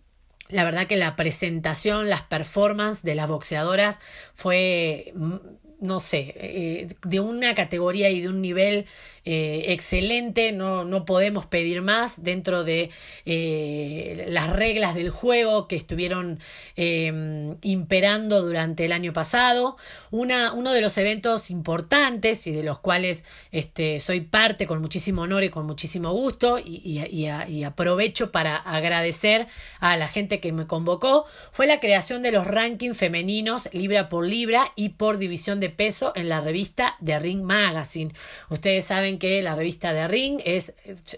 la 0.50 0.64
verdad 0.64 0.88
que 0.88 0.96
la 0.96 1.16
presentación, 1.16 2.10
las 2.10 2.24
performances 2.24 3.04
de 3.04 3.16
las 3.16 3.28
boxeadoras 3.28 4.00
fue 4.34 5.14
no 5.80 6.00
sé, 6.00 6.34
eh, 6.38 6.88
de 7.06 7.20
una 7.20 7.54
categoría 7.54 8.10
y 8.10 8.22
de 8.22 8.30
un 8.30 8.42
nivel 8.42 8.86
eh, 9.26 9.74
excelente, 9.74 10.54
no, 10.54 10.86
no, 10.86 11.04
podemos 11.04 11.46
pedir 11.46 11.82
más 11.82 12.24
dentro 12.24 12.64
de 12.64 12.90
eh, 13.26 14.26
las 14.30 14.50
reglas 14.50 14.96
del 14.96 15.10
juego 15.10 15.68
que 15.68 15.76
estuvieron 15.76 16.40
imperando 17.62 18.42
durante 18.42 18.86
el 18.86 18.94
año 18.94 19.12
pasado. 19.12 19.78
Una, 20.12 20.54
uno 20.54 20.72
de 20.72 20.82
los 20.82 20.98
eventos 20.98 21.50
importantes 21.52 22.48
y 22.48 22.52
de 22.52 22.64
los 22.64 22.80
cuales 22.80 23.26
este, 23.52 24.00
soy 24.00 24.22
parte 24.22 24.66
con 24.66 24.82
muchísimo 24.82 25.24
honor 25.24 25.44
y 25.44 25.50
con 25.50 25.66
muchísimo 25.66 26.12
gusto 26.12 26.58
y, 26.60 27.02
y 27.12 27.64
aprovecho 27.64 28.32
para 28.32 28.56
agradecer 28.56 29.48
a 29.80 29.98
la 29.98 30.08
gente 30.08 30.40
que 30.40 30.54
me 30.54 30.68
convocó 30.68 31.26
fue 31.52 31.68
la 31.68 31.80
creación 31.80 32.22
de 32.22 32.32
los 32.32 32.48
rankings 32.48 32.98
femeninos 32.98 33.70
libra 33.74 34.08
por 34.08 34.26
libra 34.26 34.72
y 34.76 34.90
por 34.90 35.18
división 35.18 35.60
de 35.60 35.67
peso 35.70 36.14
en 36.16 36.30
la 36.30 36.42
revista 36.42 36.96
The 37.04 37.20
Ring 37.20 37.44
Magazine. 37.44 38.14
Ustedes 38.50 38.86
saben 38.86 39.20
que 39.20 39.42
la 39.42 39.56
revista 39.56 39.94
The 39.94 40.08
Ring 40.08 40.42
es 40.46 40.74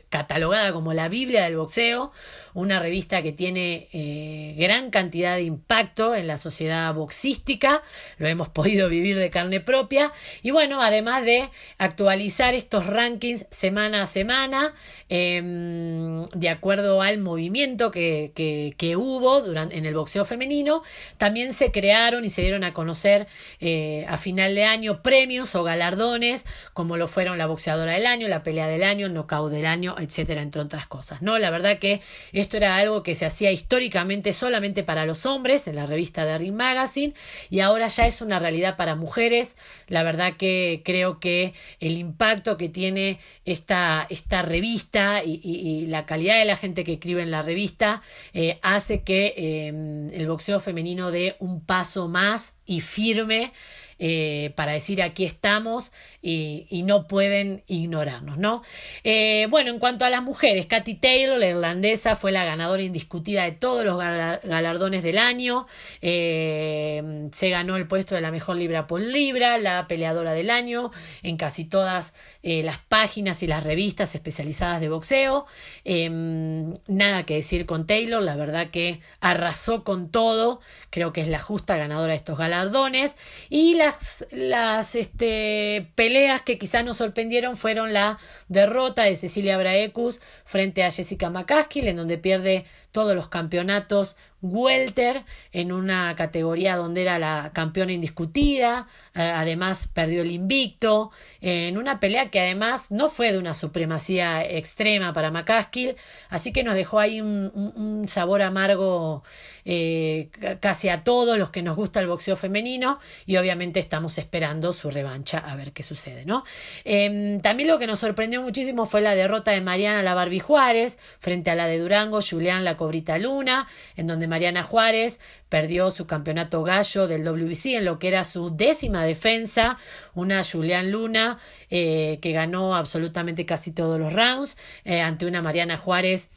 catalogada 0.09 0.73
como 0.73 0.93
la 0.93 1.09
Biblia 1.09 1.43
del 1.43 1.57
boxeo, 1.57 2.11
una 2.53 2.79
revista 2.79 3.21
que 3.21 3.31
tiene 3.31 3.87
eh, 3.93 4.55
gran 4.57 4.89
cantidad 4.89 5.35
de 5.35 5.43
impacto 5.43 6.15
en 6.15 6.27
la 6.27 6.37
sociedad 6.37 6.93
boxística, 6.93 7.81
lo 8.17 8.27
hemos 8.27 8.49
podido 8.59 8.89
vivir 8.89 9.17
de 9.17 9.29
carne 9.29 9.59
propia, 9.59 10.11
y 10.41 10.51
bueno, 10.51 10.81
además 10.81 11.23
de 11.23 11.49
actualizar 11.77 12.53
estos 12.53 12.85
rankings 12.85 13.45
semana 13.51 14.03
a 14.03 14.05
semana, 14.05 14.73
em, 15.09 16.25
de 16.29 16.49
acuerdo 16.49 17.01
al 17.01 17.19
movimiento 17.19 17.91
que, 17.91 18.31
que, 18.35 18.95
hubo 18.95 19.41
durante, 19.41 19.77
en 19.77 19.85
el 19.85 19.93
boxeo 19.93 20.25
femenino, 20.25 20.83
también 21.17 21.53
se 21.53 21.71
crearon 21.71 22.25
y 22.25 22.29
se 22.29 22.41
dieron 22.41 22.63
a 22.63 22.73
conocer 22.73 23.27
eh, 23.59 24.05
a 24.07 24.17
final 24.39 24.55
de 24.55 24.63
año 24.63 25.01
premios 25.01 25.53
o 25.55 25.63
galardones, 25.63 26.45
como 26.71 26.95
lo 26.95 27.09
fueron 27.09 27.37
la 27.37 27.45
boxeadora 27.45 27.91
del 27.91 28.05
año, 28.05 28.29
la 28.29 28.41
pelea 28.41 28.67
del 28.67 28.83
año, 28.83 29.07
el 29.07 29.13
knockout 29.13 29.51
del 29.51 29.65
año, 29.65 29.97
etcétera, 29.99 30.41
entre 30.41 30.61
otras 30.61 30.87
cosas. 30.87 31.21
¿no? 31.21 31.37
La 31.39 31.49
verdad 31.49 31.77
que 31.77 31.99
esto 32.31 32.55
era 32.55 32.77
algo 32.77 33.03
que 33.03 33.15
se 33.15 33.25
hacía 33.25 33.51
históricamente 33.51 34.31
solamente 34.31 34.81
para 34.81 35.05
los 35.05 35.25
hombres 35.25 35.67
en 35.67 35.75
la 35.75 35.85
revista 35.85 36.23
de 36.23 36.37
Ring 36.37 36.55
Magazine 36.55 37.13
y 37.49 37.59
ahora 37.59 37.87
ya 37.87 38.07
es 38.07 38.21
una 38.21 38.39
realidad 38.39 38.77
para 38.77 38.95
mujeres. 38.95 39.57
La 39.87 40.03
verdad 40.03 40.37
que 40.37 40.83
creo 40.85 41.19
que 41.19 41.53
el 41.81 41.97
impacto 41.97 42.55
que 42.55 42.69
tiene 42.69 43.19
esta, 43.43 44.07
esta 44.09 44.41
revista 44.41 45.21
y, 45.21 45.85
la 45.87 46.05
calidad 46.05 46.39
de 46.39 46.45
la 46.45 46.55
gente 46.55 46.85
que 46.85 46.93
escribe 46.93 47.23
en 47.23 47.31
la 47.31 47.41
revista 47.41 48.01
eh, 48.33 48.57
hace 48.61 49.01
que 49.01 49.33
eh, 49.35 49.67
el 50.13 50.27
boxeo 50.27 50.61
femenino 50.61 51.11
dé 51.11 51.35
un 51.39 51.59
paso 51.65 52.07
más 52.07 52.53
y 52.65 52.81
firme 52.81 53.51
eh, 53.99 54.53
para 54.55 54.71
decir 54.71 55.01
aquí 55.01 55.25
estamos 55.25 55.91
y, 56.21 56.83
no 56.89 57.07
pueden 57.07 57.63
ignorarnos, 57.67 58.37
¿no? 58.37 58.63
Eh, 59.03 59.47
bueno, 59.49 59.69
en 59.69 59.79
cuanto 59.79 60.05
a 60.05 60.09
las 60.09 60.23
mujeres, 60.23 60.65
Katy 60.65 60.95
Taylor, 60.95 61.37
la 61.37 61.49
irlandesa, 61.49 62.15
fue 62.15 62.31
la 62.31 62.45
ganadora 62.45 62.81
indiscutida 62.81 63.43
de 63.43 63.51
todos 63.51 63.85
los 63.85 63.97
galardones 63.97 65.03
del 65.03 65.17
año, 65.17 65.67
eh, 66.01 67.29
se 67.33 67.49
ganó 67.49 67.75
el 67.75 67.85
puesto 67.87 68.15
de 68.15 68.21
la 68.21 68.31
mejor 68.31 68.55
libra 68.55 68.87
por 68.87 69.01
libra, 69.01 69.57
la 69.57 69.87
peleadora 69.87 70.31
del 70.31 70.49
año 70.49 70.91
en 71.21 71.37
casi 71.37 71.65
todas 71.65 72.13
las 72.41 72.79
páginas 72.79 73.43
y 73.43 73.47
las 73.47 73.63
revistas 73.63 74.15
especializadas 74.15 74.79
de 74.79 74.87
boxeo, 74.87 75.45
nada 75.85 77.25
que 77.25 77.35
decir 77.35 77.65
con 77.65 77.85
Taylor, 77.85 78.23
la 78.23 78.37
verdad 78.37 78.69
que 78.69 79.01
arrasó 79.19 79.83
con 79.83 80.09
todo, 80.09 80.61
creo 80.89 81.11
que 81.11 81.19
es 81.21 81.27
la 81.27 81.39
justa 81.39 81.75
ganadora 81.75 82.11
de 82.11 82.17
estos 82.17 82.37
galardones. 82.37 83.17
Y 83.49 83.75
la 83.75 83.89
las, 84.31 84.95
este, 84.95 85.91
peleas 85.95 86.41
que 86.41 86.57
quizás 86.57 86.83
nos 86.83 86.97
sorprendieron 86.97 87.55
fueron 87.55 87.93
la 87.93 88.19
derrota 88.47 89.03
de 89.03 89.15
Cecilia 89.15 89.57
Braecus 89.57 90.19
frente 90.45 90.83
a 90.83 90.91
Jessica 90.91 91.29
McCaskill, 91.29 91.87
en 91.87 91.95
donde 91.97 92.17
pierde 92.17 92.65
todos 92.91 93.15
los 93.15 93.27
campeonatos 93.27 94.15
welter 94.41 95.23
en 95.51 95.71
una 95.71 96.15
categoría 96.15 96.75
donde 96.75 97.01
era 97.01 97.19
la 97.19 97.51
campeona 97.53 97.91
indiscutida, 97.91 98.87
eh, 99.13 99.21
además 99.21 99.87
perdió 99.87 100.21
el 100.21 100.31
invicto, 100.31 101.11
en 101.41 101.77
una 101.77 101.99
pelea 101.99 102.29
que 102.29 102.39
además 102.39 102.91
no 102.91 103.09
fue 103.09 103.31
de 103.31 103.37
una 103.37 103.53
supremacía 103.53 104.43
extrema 104.43 105.13
para 105.13 105.31
McCaskill, 105.31 105.95
así 106.29 106.51
que 106.53 106.63
nos 106.63 106.75
dejó 106.75 106.99
ahí 106.99 107.21
un, 107.21 108.05
sabor 108.07 108.41
amargo 108.41 109.23
eh, 109.65 110.29
casi 110.59 110.89
a 110.89 111.03
todos 111.03 111.37
los 111.37 111.49
que 111.49 111.61
nos 111.61 111.75
gusta 111.75 111.99
el 111.99 112.07
boxeo 112.07 112.35
femenino 112.35 112.99
y 113.25 113.37
obviamente 113.37 113.79
estamos 113.79 114.17
esperando 114.17 114.73
su 114.73 114.89
revancha 114.89 115.39
a 115.39 115.55
ver 115.55 115.73
qué 115.73 115.83
sucede, 115.83 116.25
¿no? 116.25 116.43
Em, 116.85 117.41
también 117.41 117.67
lo 117.67 117.77
que 117.77 117.87
nos 117.87 117.99
sorprendió 117.99 118.41
muchísimo 118.41 118.85
fue 118.85 119.01
la 119.01 119.15
derrota 119.15 119.51
de 119.51 119.61
Mariana 119.61 120.01
La 120.01 120.13
Barbie 120.13 120.39
Juárez 120.39 120.97
frente 121.19 121.51
a 121.51 121.55
la 121.55 121.67
de 121.67 121.79
Durango, 121.79 122.19
Julián 122.21 122.63
La 122.63 122.77
Cobrita 122.77 123.17
Luna, 123.17 123.67
en 123.95 124.07
donde 124.07 124.27
Mariana 124.29 124.63
Juárez 124.63 125.19
perdió 125.49 125.91
su 125.91 126.07
campeonato 126.07 126.63
gallo 126.63 127.07
del 127.07 127.27
WBC 127.27 127.65
en 127.77 127.85
lo 127.85 127.99
que 127.99 128.07
era 128.07 128.23
su 128.23 128.55
décima 128.55 129.03
defensa, 129.03 129.77
una 130.13 130.41
Julián 130.43 130.91
Luna 130.91 131.39
eh, 131.69 132.19
que 132.21 132.31
ganó 132.31 132.75
absolutamente 132.75 133.45
casi 133.45 133.73
todos 133.73 133.99
los 133.99 134.13
rounds 134.13 134.57
eh, 134.85 135.01
ante 135.01 135.25
una 135.25 135.41
Mariana 135.41 135.77
Juárez 135.77 136.29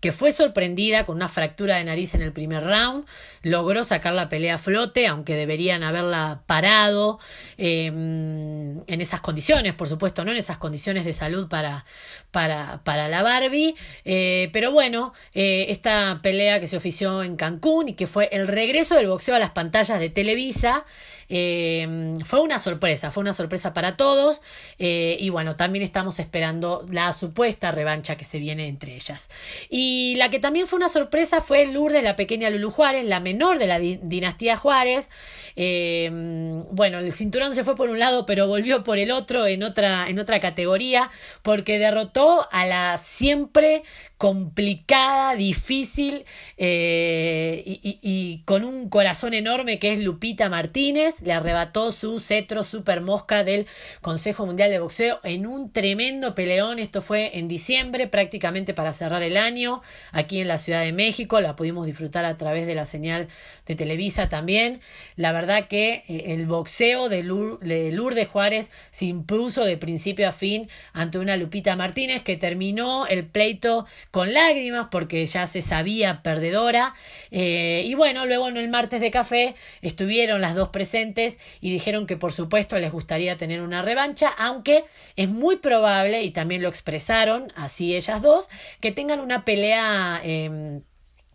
que 0.00 0.12
fue 0.12 0.32
sorprendida 0.32 1.04
con 1.04 1.16
una 1.16 1.28
fractura 1.28 1.76
de 1.76 1.84
nariz 1.84 2.14
en 2.14 2.22
el 2.22 2.32
primer 2.32 2.64
round, 2.64 3.04
logró 3.42 3.84
sacar 3.84 4.14
la 4.14 4.28
pelea 4.28 4.54
a 4.54 4.58
flote, 4.58 5.06
aunque 5.06 5.36
deberían 5.36 5.82
haberla 5.82 6.42
parado 6.46 7.18
em, 7.58 8.80
en 8.86 9.00
esas 9.00 9.20
condiciones, 9.20 9.74
por 9.74 9.88
supuesto, 9.88 10.24
no 10.24 10.30
en 10.30 10.38
esas 10.38 10.58
condiciones 10.58 11.04
de 11.04 11.12
salud 11.12 11.48
para, 11.48 11.84
para, 12.30 12.80
para 12.84 13.08
la 13.08 13.22
Barbie, 13.22 13.74
eh, 14.04 14.48
pero 14.52 14.72
bueno, 14.72 15.12
eh, 15.34 15.66
esta 15.68 16.20
pelea 16.22 16.60
que 16.60 16.66
se 16.66 16.76
ofició 16.76 17.22
en 17.22 17.36
Cancún 17.36 17.88
y 17.88 17.92
que 17.94 18.06
fue 18.06 18.28
el 18.32 18.48
regreso 18.48 18.94
del 18.94 19.08
boxeo 19.08 19.34
a 19.34 19.38
las 19.38 19.50
pantallas 19.50 20.00
de 20.00 20.08
Televisa, 20.08 20.84
eh, 21.30 22.14
fue 22.24 22.40
una 22.40 22.58
sorpresa, 22.58 23.10
fue 23.12 23.20
una 23.22 23.32
sorpresa 23.32 23.72
para 23.72 23.96
todos 23.96 24.40
eh, 24.78 25.16
y 25.20 25.30
bueno, 25.30 25.54
también 25.56 25.84
estamos 25.84 26.18
esperando 26.18 26.84
la 26.90 27.12
supuesta 27.12 27.70
revancha 27.70 28.16
que 28.16 28.24
se 28.24 28.38
viene 28.38 28.66
entre 28.66 28.94
ellas. 28.96 29.28
Y 29.70 30.16
la 30.16 30.28
que 30.28 30.40
también 30.40 30.66
fue 30.66 30.78
una 30.78 30.88
sorpresa 30.88 31.40
fue 31.40 31.66
Lourdes, 31.66 32.02
la 32.02 32.16
pequeña 32.16 32.50
Lulu 32.50 32.70
Juárez, 32.72 33.04
la 33.04 33.20
menor 33.20 33.58
de 33.58 33.66
la 33.68 33.78
dinastía 33.78 34.56
Juárez. 34.56 35.08
Eh, 35.54 36.10
bueno, 36.72 36.98
el 36.98 37.12
cinturón 37.12 37.54
se 37.54 37.64
fue 37.64 37.76
por 37.76 37.90
un 37.90 37.98
lado, 37.98 38.26
pero 38.26 38.48
volvió 38.48 38.82
por 38.82 38.98
el 38.98 39.12
otro 39.12 39.46
en 39.46 39.62
otra, 39.62 40.08
en 40.08 40.18
otra 40.18 40.40
categoría, 40.40 41.10
porque 41.42 41.78
derrotó 41.78 42.48
a 42.50 42.66
la 42.66 42.98
siempre 42.98 43.82
complicada, 44.20 45.34
difícil 45.34 46.26
eh, 46.58 47.62
y, 47.64 48.42
con 48.44 48.64
un 48.64 48.90
corazón 48.90 49.32
enorme 49.32 49.78
que 49.78 49.94
es 49.94 49.98
Lupita 49.98 50.50
Martínez. 50.50 51.19
Le 51.22 51.32
arrebató 51.32 51.92
su 51.92 52.18
cetro 52.18 52.62
super 52.62 53.00
mosca 53.00 53.44
del 53.44 53.66
Consejo 54.00 54.46
Mundial 54.46 54.70
de 54.70 54.78
Boxeo 54.78 55.20
en 55.22 55.46
un 55.46 55.72
tremendo 55.72 56.34
peleón. 56.34 56.78
Esto 56.78 57.02
fue 57.02 57.38
en 57.38 57.48
diciembre, 57.48 58.06
prácticamente 58.06 58.74
para 58.74 58.92
cerrar 58.92 59.22
el 59.22 59.36
año, 59.36 59.82
aquí 60.12 60.40
en 60.40 60.48
la 60.48 60.58
Ciudad 60.58 60.82
de 60.82 60.92
México. 60.92 61.40
La 61.40 61.56
pudimos 61.56 61.86
disfrutar 61.86 62.24
a 62.24 62.36
través 62.36 62.66
de 62.66 62.74
la 62.74 62.84
señal 62.84 63.28
de 63.66 63.74
Televisa 63.74 64.28
también. 64.28 64.80
La 65.16 65.32
verdad 65.32 65.68
que 65.68 66.02
eh, 66.08 66.24
el 66.28 66.46
boxeo 66.46 67.08
de, 67.08 67.22
de 67.22 67.92
Lourdes 67.92 68.28
Juárez 68.28 68.70
se 68.90 69.06
impuso 69.06 69.64
de 69.64 69.76
principio 69.76 70.28
a 70.28 70.32
fin 70.32 70.68
ante 70.92 71.18
una 71.18 71.36
Lupita 71.36 71.76
Martínez 71.76 72.22
que 72.22 72.36
terminó 72.36 73.06
el 73.06 73.26
pleito 73.26 73.86
con 74.10 74.32
lágrimas 74.32 74.88
porque 74.90 75.24
ya 75.26 75.46
se 75.46 75.60
sabía 75.60 76.22
perdedora. 76.22 76.94
Eh, 77.30 77.82
y 77.84 77.94
bueno, 77.94 78.26
luego 78.26 78.48
en 78.48 78.56
el 78.56 78.68
martes 78.68 79.00
de 79.00 79.10
café 79.10 79.54
estuvieron 79.82 80.40
las 80.40 80.54
dos 80.54 80.68
presentes 80.68 81.09
y 81.60 81.70
dijeron 81.70 82.06
que 82.06 82.16
por 82.16 82.32
supuesto 82.32 82.78
les 82.78 82.92
gustaría 82.92 83.36
tener 83.36 83.62
una 83.62 83.82
revancha, 83.82 84.28
aunque 84.28 84.84
es 85.16 85.28
muy 85.28 85.56
probable, 85.56 86.22
y 86.22 86.30
también 86.30 86.62
lo 86.62 86.68
expresaron 86.68 87.52
así 87.56 87.94
ellas 87.94 88.22
dos, 88.22 88.48
que 88.80 88.92
tengan 88.92 89.20
una 89.20 89.44
pelea. 89.44 90.20
Em, 90.22 90.82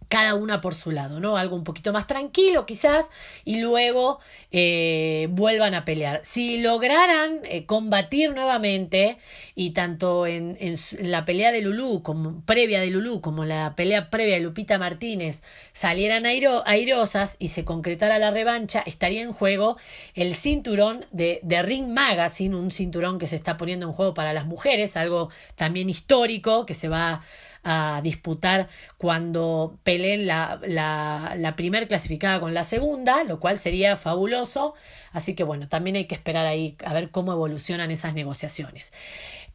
cada 0.08 0.36
una 0.36 0.62
por 0.62 0.76
su 0.76 0.92
lado, 0.92 1.20
¿no? 1.20 1.38
Algo 1.38 1.56
un 1.56 1.64
poquito 1.64 1.94
más 1.94 2.08
tranquilo 2.08 2.66
quizás 2.66 3.06
y 3.44 3.60
luego 3.60 4.20
eh, 4.52 5.28
vuelvan 5.32 5.74
a 5.74 5.86
pelear. 5.86 6.22
Si 6.24 6.60
lograran 6.60 7.40
eh, 7.44 7.66
combatir 7.66 8.34
nuevamente 8.34 9.18
y 9.56 9.72
tanto 9.72 10.28
en, 10.28 10.58
en, 10.60 10.76
la 11.10 11.26
pelea 11.26 11.52
de 11.52 11.62
Lulú 11.62 12.04
como 12.04 12.42
previa 12.46 12.80
de 12.80 12.88
Lulú 12.88 13.22
como 13.22 13.46
la 13.46 13.76
pelea 13.76 14.10
previa 14.10 14.36
de 14.36 14.42
Lupita 14.42 14.78
Martínez 14.78 15.42
salieran 15.74 16.26
airosas 16.26 17.36
y 17.40 17.50
se 17.50 17.66
concretara 17.66 18.20
la 18.20 18.32
revancha, 18.32 18.84
estaría 18.86 19.22
en 19.22 19.34
juego 19.34 19.78
el 20.14 20.36
cinturón 20.36 21.06
de, 21.12 21.40
de 21.44 21.62
Ring 21.62 21.88
Magazine, 21.90 22.56
un 22.56 22.72
cinturón 22.72 23.20
que 23.20 23.28
se 23.28 23.36
está 23.36 23.58
poniendo 23.58 23.86
en 23.86 23.94
juego 23.94 24.14
para 24.14 24.34
las 24.34 24.46
mujeres, 24.46 24.98
algo 24.98 25.30
también 25.56 25.90
histórico 25.90 26.66
que 26.66 26.74
se 26.74 26.88
va 26.88 27.24
a 27.66 28.00
disputar 28.04 28.70
cuando 28.98 29.78
peleen 29.84 30.28
la, 30.28 30.62
la, 30.66 31.36
la 31.36 31.56
clasificada 31.88 32.40
con 32.40 32.54
la 32.54 32.64
segunda, 32.64 33.24
lo 33.24 33.40
cual 33.40 33.58
sería 33.58 33.96
fabuloso. 33.96 34.76
Así 35.12 35.34
que 35.34 35.44
bueno, 35.44 35.68
también 35.68 35.96
hay 35.96 36.06
que 36.06 36.16
esperar 36.16 36.46
ahí 36.46 36.78
a 36.86 36.94
ver 36.94 37.10
cómo 37.10 37.34
evolucionan 37.34 37.90
esas 37.90 38.14
negociaciones. 38.14 38.94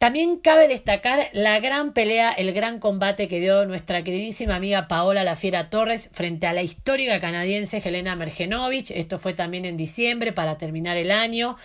También 0.01 0.39
cabe 0.39 0.67
destacar 0.67 1.29
la 1.35 1.61
gran 1.61 1.93
pelea, 1.93 2.33
el 2.33 2.55
gran 2.55 2.81
combate 2.81 3.29
que 3.29 3.39
dio 3.39 3.67
nuestra 3.67 4.03
queridísima 4.03 4.57
amiga 4.57 4.89
Paola 4.89 5.25
La 5.25 5.37
Fiera 5.37 5.69
Torres 5.69 6.09
frente 6.15 6.47
a 6.47 6.55
la 6.55 6.63
histórica 6.63 7.21
canadiense 7.21 7.83
Helena 7.85 8.17
Mergenovich. 8.17 8.91
Esto 8.93 9.19
fue 9.19 9.35
también 9.35 9.67
en 9.67 9.77
diciembre 9.77 10.33
para 10.33 10.57
terminar 10.57 10.97
el 10.97 11.11
año. 11.11 11.59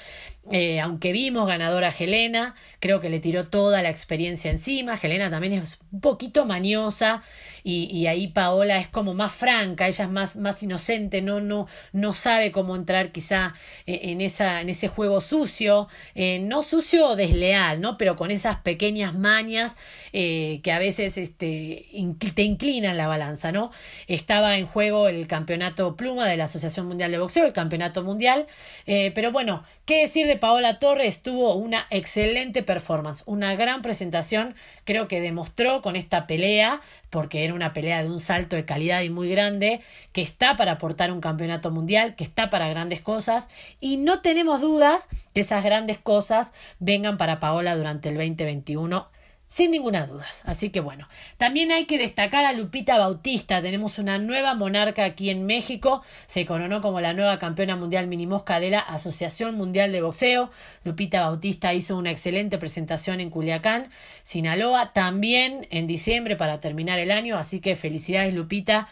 Eh, 0.52 0.80
aunque 0.80 1.12
vimos 1.12 1.48
ganadora 1.48 1.90
a 1.90 1.92
Helena, 1.98 2.54
creo 2.80 3.02
que 3.02 3.10
le 3.10 3.20
tiró 3.20 3.48
toda 3.48 3.82
la 3.82 3.90
experiencia 3.90 4.52
encima. 4.52 5.00
Helena 5.02 5.30
también 5.32 5.54
es 5.54 5.80
un 5.92 6.02
poquito 6.02 6.46
maniosa 6.46 7.24
y, 7.64 8.06
ahí 8.06 8.28
Paola 8.28 8.78
es 8.78 8.88
como 8.88 9.16
más 9.16 9.34
franca, 9.34 9.88
ella 9.88 10.06
es 10.06 10.12
más, 10.12 10.36
más 10.36 10.62
inocente, 10.62 11.24
no, 11.24 11.42
no, 11.42 11.68
no 11.94 12.14
sabe 12.14 12.52
cómo 12.52 12.76
entrar 12.76 13.12
quizá 13.12 13.56
eh, 13.88 14.02
en, 14.04 14.22
esa, 14.22 14.62
en 14.62 14.70
ese 14.70 14.88
juego 14.88 15.20
sucio, 15.20 15.88
eh, 16.14 16.38
no 16.38 16.62
sucio 16.62 17.10
o 17.10 17.16
desleal, 17.16 17.82
¿no? 17.82 17.98
pero 17.98 18.16
con 18.16 18.30
esas 18.30 18.58
pequeñas 18.58 19.16
mañas 19.16 19.78
que 20.12 20.72
a 20.72 20.80
veces 20.80 21.18
este, 21.18 21.88
te 22.36 22.44
inclinan 22.44 22.98
la 22.98 23.08
balanza. 23.08 23.52
¿no? 23.52 23.72
Estaba 24.08 24.58
en 24.58 24.66
juego 24.66 25.08
el 25.08 25.28
campeonato 25.28 25.96
pluma 25.96 26.28
de 26.28 26.38
la 26.38 26.46
Asociación 26.46 26.88
Mundial 26.88 27.12
de 27.12 27.18
Boxeo, 27.18 27.46
el 27.46 27.54
campeonato 27.54 28.04
mundial, 28.04 28.46
pero 28.86 29.32
bueno, 29.32 29.64
¿qué 29.86 30.02
decir 30.02 30.26
de 30.26 30.36
Paola 30.36 30.80
Torres 30.80 31.22
tuvo 31.22 31.56
una 31.56 31.86
excelente 31.92 32.64
performance, 32.64 33.24
una 33.28 33.56
gran 33.56 33.82
presentación, 33.82 34.56
creo 34.84 35.08
que 35.08 35.22
demostró 35.22 35.82
con 35.82 35.96
esta 35.96 36.26
pelea, 36.26 36.82
porque 37.12 37.46
era 37.46 37.54
una 37.54 37.72
pelea 37.72 38.02
de 38.02 38.10
un 38.10 38.20
salto 38.20 38.56
de 38.56 38.66
calidad 38.66 39.02
y 39.02 39.10
muy 39.10 39.30
grande, 39.30 39.82
que 40.12 40.22
está 40.22 40.56
para 40.56 40.74
aportar 40.74 41.12
un 41.12 41.22
campeonato 41.22 41.70
mundial, 41.70 42.16
que 42.16 42.24
está 42.24 42.50
para 42.50 42.68
grandes 42.68 43.02
cosas, 43.02 43.48
y 43.80 43.98
no 43.98 44.22
tenemos 44.22 44.60
dudas 44.60 45.08
que 45.34 45.42
esas 45.42 45.64
grandes 45.64 46.00
cosas 46.00 46.52
vengan 46.80 47.18
para 47.18 47.40
Paola 47.40 47.76
durante 47.76 48.10
el 48.10 48.16
2021 48.16 49.15
sin 49.56 49.72
ninguna 49.72 50.06
duda. 50.06 50.28
Así 50.44 50.70
que 50.70 50.82
bueno, 50.82 51.08
también 51.38 51.72
hay 51.72 51.86
que 51.86 51.98
destacar 51.98 52.44
a 52.44 52.52
Lupita 52.52 52.98
Bautista. 52.98 53.62
Tenemos 53.62 54.00
una 54.00 54.18
nueva 54.18 54.54
monarca 54.54 55.06
aquí 55.06 55.30
en 55.30 55.46
México. 55.46 56.04
Se 56.26 56.46
coronó 56.46 56.82
como 56.82 57.00
la 57.00 57.14
nueva 57.14 57.40
campeona 57.40 57.78
mundial 57.78 58.08
minimosca 58.08 58.60
de 58.60 58.72
la 58.72 58.80
Asociación 58.80 59.56
Mundial 59.56 59.94
de 59.94 60.02
Boxeo. 60.02 60.52
Lupita 60.84 61.22
Bautista 61.22 61.74
hizo 61.74 61.96
una 61.96 62.12
excelente 62.12 62.58
presentación 62.58 63.22
en 63.22 63.30
Culiacán, 63.30 63.92
Sinaloa, 64.24 64.92
también 64.92 65.70
en 65.72 65.88
diciembre 65.88 66.36
para 66.36 66.60
terminar 66.60 67.00
el 67.00 67.10
año. 67.10 67.38
Así 67.38 67.62
que 67.62 67.78
felicidades 67.78 68.34
Lupita. 68.34 68.90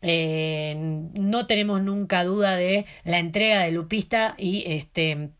Eh, 0.00 0.76
no 0.78 1.48
tenemos 1.48 1.82
nunca 1.82 2.22
duda 2.22 2.54
de 2.54 2.86
la 3.02 3.18
entrega 3.18 3.64
de 3.64 3.72
Lupista 3.72 4.36
y 4.38 4.62
este 4.68 5.30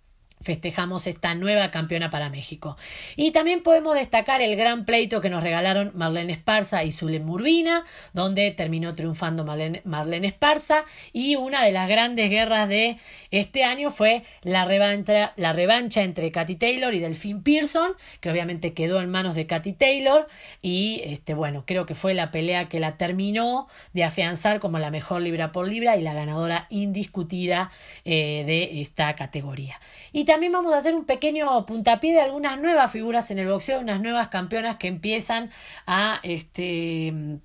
festejamos 0.45 1.07
esta 1.07 1.34
nueva 1.34 1.70
campeona 1.70 2.11
para 2.11 2.28
México. 2.28 2.76
Y 3.16 3.32
también 3.32 3.62
podemos 3.62 3.95
destacar 3.95 4.42
el 4.42 4.57
gran 4.57 4.84
pleito 4.84 5.20
que 5.20 5.30
nos 5.30 5.42
regalaron 5.42 5.90
Marlene 5.95 6.34
Esparza 6.34 6.84
y 6.84 6.92
Zulem 6.92 7.24
Murbina, 7.24 7.84
donde 8.12 8.51
terminó 8.51 8.95
triunfando 8.95 9.45
Marlene, 9.45 10.26
Esparza. 10.26 10.84
Y 11.12 11.36
una 11.36 11.64
de 11.64 11.72
las 11.72 11.88
grandes 11.88 12.28
guerras 12.28 12.68
de 12.68 12.99
este 13.30 13.64
año 13.64 13.90
fue 13.90 14.22
la 14.42 14.66
revancha, 14.66 15.32
la 15.36 15.53
revancha 15.53 16.03
entre 16.03 16.30
Katy 16.30 16.57
Taylor 16.57 16.95
y 16.95 17.01
Delphine 17.01 17.40
Pearson, 17.40 17.92
que 18.20 18.30
obviamente 18.30 18.74
quedó 18.74 19.01
en 19.01 19.11
manos 19.11 19.34
de 19.34 19.47
Katy 19.47 19.72
Taylor. 19.72 20.28
Y 20.61 21.01
este, 21.05 21.32
bueno, 21.32 21.64
creo 21.66 21.86
que 21.86 21.95
fue 21.95 22.12
la 22.12 22.30
pelea 22.30 22.68
que 22.68 22.80
la 22.80 22.99
terminó 22.99 23.66
de 23.95 24.05
afianzar 24.05 24.61
como 24.61 24.78
la 24.78 24.90
mejor 24.90 25.22
libra 25.22 25.53
por 25.53 25.66
libra 25.66 25.97
y 25.97 26.03
la 26.03 26.12
ganadora 26.12 26.66
indiscutida 26.68 27.70
eh, 28.05 28.45
de 28.47 28.82
esta 28.82 29.16
categoría. 29.16 29.80
Y 30.12 30.24
también 30.24 30.34
vamos 30.41 30.72
a 30.72 30.78
hacer 30.78 30.95
un 30.95 31.05
pequeño 31.05 31.64
puntapié 31.64 32.12
de 32.12 32.20
algunas 32.20 32.61
nuevas 32.61 32.91
figuras 32.91 33.30
en 33.30 33.39
el 33.39 33.49
boxeo, 33.49 33.78
unas 33.78 34.01
nuevas 34.01 34.28
campeonas 34.28 34.76
que 34.76 34.89
empiezan 34.89 35.51
a 35.87 36.20
este 36.24 37.41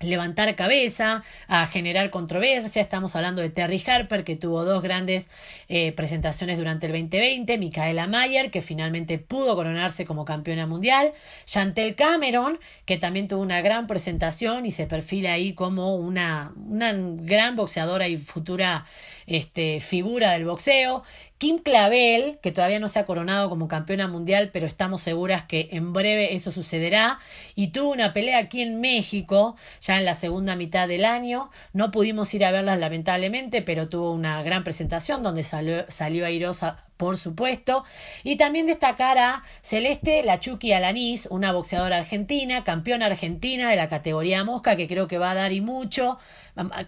levantar 0.00 0.54
cabeza, 0.56 1.22
a 1.48 1.66
generar 1.66 2.10
controversia. 2.10 2.82
Estamos 2.82 3.16
hablando 3.16 3.40
de 3.40 3.48
Terry 3.48 3.82
Harper, 3.86 4.24
que 4.24 4.36
tuvo 4.36 4.64
dos 4.64 4.82
grandes 4.82 5.28
eh, 5.68 5.92
presentaciones 5.92 6.58
durante 6.58 6.86
el 6.86 6.92
2020, 6.92 7.56
Micaela 7.58 8.06
Mayer, 8.06 8.50
que 8.50 8.60
finalmente 8.60 9.18
pudo 9.18 9.54
coronarse 9.54 10.04
como 10.04 10.26
campeona 10.26 10.66
mundial, 10.66 11.12
Chantel 11.46 11.94
Cameron, 11.94 12.58
que 12.84 12.98
también 12.98 13.28
tuvo 13.28 13.40
una 13.40 13.62
gran 13.62 13.86
presentación 13.86 14.66
y 14.66 14.70
se 14.70 14.86
perfila 14.86 15.32
ahí 15.32 15.54
como 15.54 15.96
una, 15.96 16.52
una 16.56 16.92
gran 16.92 17.56
boxeadora 17.56 18.08
y 18.08 18.18
futura 18.18 18.84
este, 19.26 19.80
figura 19.80 20.32
del 20.32 20.44
boxeo, 20.44 21.04
Kim 21.38 21.58
Clavel, 21.58 22.38
que 22.40 22.50
todavía 22.50 22.80
no 22.80 22.88
se 22.88 22.98
ha 22.98 23.04
coronado 23.04 23.50
como 23.50 23.68
campeona 23.68 24.08
mundial, 24.08 24.48
pero 24.52 24.66
estamos 24.66 25.02
seguras 25.02 25.44
que 25.44 25.68
en 25.72 25.92
breve 25.92 26.34
eso 26.34 26.50
sucederá. 26.50 27.18
Y 27.54 27.68
tuvo 27.68 27.90
una 27.90 28.14
pelea 28.14 28.38
aquí 28.38 28.62
en 28.62 28.80
México, 28.80 29.56
ya 29.80 29.98
en 29.98 30.06
la 30.06 30.14
segunda 30.14 30.56
mitad 30.56 30.88
del 30.88 31.04
año. 31.04 31.50
No 31.74 31.90
pudimos 31.90 32.32
ir 32.32 32.44
a 32.44 32.52
verla 32.52 32.76
lamentablemente, 32.76 33.60
pero 33.60 33.88
tuvo 33.90 34.12
una 34.12 34.42
gran 34.42 34.64
presentación 34.64 35.22
donde 35.22 35.44
salió, 35.44 35.84
salió 35.88 36.24
airosa 36.24 36.86
por 36.96 37.16
supuesto. 37.16 37.84
Y 38.24 38.36
también 38.36 38.66
destacar 38.66 39.18
a 39.18 39.42
Celeste 39.62 40.22
Lachuki 40.22 40.72
Alanís, 40.72 41.26
una 41.30 41.52
boxeadora 41.52 41.98
argentina, 41.98 42.64
campeona 42.64 43.06
argentina 43.06 43.68
de 43.70 43.76
la 43.76 43.88
categoría 43.88 44.44
mosca, 44.44 44.76
que 44.76 44.88
creo 44.88 45.08
que 45.08 45.18
va 45.18 45.32
a 45.32 45.34
dar 45.34 45.52
y 45.52 45.60
mucho, 45.60 46.18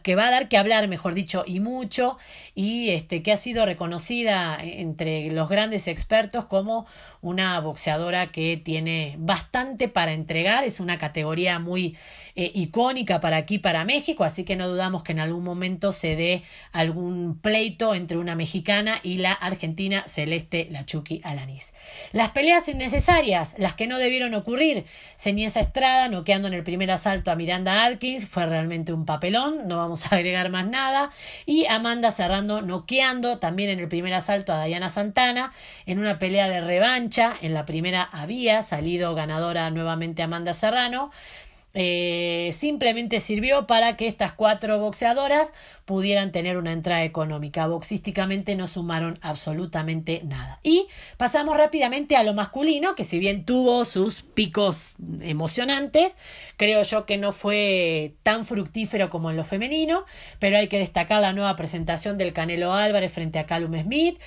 que 0.02 0.14
va 0.14 0.28
a 0.28 0.30
dar 0.30 0.48
que 0.48 0.56
hablar, 0.56 0.88
mejor 0.88 1.14
dicho, 1.14 1.44
y 1.46 1.60
mucho, 1.60 2.16
y 2.54 2.90
este, 2.90 3.22
que 3.22 3.32
ha 3.32 3.36
sido 3.36 3.66
reconocida 3.66 4.37
entre 4.60 5.30
los 5.30 5.48
grandes 5.48 5.88
expertos 5.88 6.44
como 6.44 6.86
una 7.20 7.60
boxeadora 7.60 8.30
que 8.32 8.56
tiene 8.56 9.16
bastante 9.18 9.88
para 9.88 10.12
entregar, 10.12 10.64
es 10.64 10.80
una 10.80 10.98
categoría 10.98 11.58
muy 11.58 11.96
eh, 12.40 12.52
icónica 12.54 13.18
para 13.18 13.36
aquí, 13.36 13.58
para 13.58 13.84
México, 13.84 14.22
así 14.22 14.44
que 14.44 14.54
no 14.54 14.68
dudamos 14.68 15.02
que 15.02 15.10
en 15.10 15.18
algún 15.18 15.42
momento 15.42 15.90
se 15.90 16.14
dé 16.14 16.44
algún 16.70 17.36
pleito 17.36 17.96
entre 17.96 18.16
una 18.16 18.36
mexicana 18.36 19.00
y 19.02 19.16
la 19.16 19.32
argentina 19.32 20.04
Celeste 20.06 20.68
Lachuki 20.70 21.20
Alanis. 21.24 21.72
Las 22.12 22.30
peleas 22.30 22.68
innecesarias, 22.68 23.56
las 23.58 23.74
que 23.74 23.88
no 23.88 23.98
debieron 23.98 24.34
ocurrir, 24.34 24.84
Ceniesa 25.16 25.58
Estrada 25.58 26.08
noqueando 26.08 26.46
en 26.46 26.54
el 26.54 26.62
primer 26.62 26.92
asalto 26.92 27.32
a 27.32 27.34
Miranda 27.34 27.84
Atkins, 27.84 28.28
fue 28.28 28.46
realmente 28.46 28.92
un 28.92 29.04
papelón, 29.04 29.66
no 29.66 29.78
vamos 29.78 30.06
a 30.06 30.14
agregar 30.14 30.48
más 30.48 30.68
nada, 30.68 31.10
y 31.44 31.66
Amanda 31.66 32.12
cerrando 32.12 32.62
noqueando 32.62 33.40
también 33.40 33.70
en 33.70 33.80
el 33.80 33.88
primer 33.88 34.14
asalto 34.14 34.52
a 34.52 34.64
Diana 34.64 34.90
Santana 34.90 35.52
en 35.86 35.98
una 35.98 36.20
pelea 36.20 36.48
de 36.48 36.60
revancha, 36.60 37.36
en 37.42 37.52
la 37.52 37.66
primera 37.66 38.04
había 38.04 38.62
salido 38.62 39.16
ganadora 39.16 39.68
nuevamente 39.72 40.22
Amanda 40.22 40.52
Serrano, 40.52 41.10
eh, 41.80 42.50
simplemente 42.50 43.20
sirvió 43.20 43.68
para 43.68 43.96
que 43.96 44.08
estas 44.08 44.32
cuatro 44.32 44.80
boxeadoras 44.80 45.52
pudieran 45.84 46.32
tener 46.32 46.56
una 46.56 46.72
entrada 46.72 47.04
económica. 47.04 47.68
Boxísticamente 47.68 48.56
no 48.56 48.66
sumaron 48.66 49.20
absolutamente 49.22 50.22
nada. 50.24 50.58
Y 50.64 50.88
pasamos 51.18 51.56
rápidamente 51.56 52.16
a 52.16 52.24
lo 52.24 52.34
masculino, 52.34 52.96
que 52.96 53.04
si 53.04 53.20
bien 53.20 53.44
tuvo 53.44 53.84
sus 53.84 54.22
picos 54.22 54.96
emocionantes, 55.20 56.16
creo 56.56 56.82
yo 56.82 57.06
que 57.06 57.16
no 57.16 57.30
fue 57.30 58.16
tan 58.24 58.44
fructífero 58.44 59.08
como 59.08 59.30
en 59.30 59.36
lo 59.36 59.44
femenino, 59.44 60.04
pero 60.40 60.58
hay 60.58 60.66
que 60.66 60.80
destacar 60.80 61.22
la 61.22 61.32
nueva 61.32 61.54
presentación 61.54 62.18
del 62.18 62.32
Canelo 62.32 62.72
Álvarez 62.72 63.12
frente 63.12 63.38
a 63.38 63.46
Callum 63.46 63.80
Smith, 63.80 64.18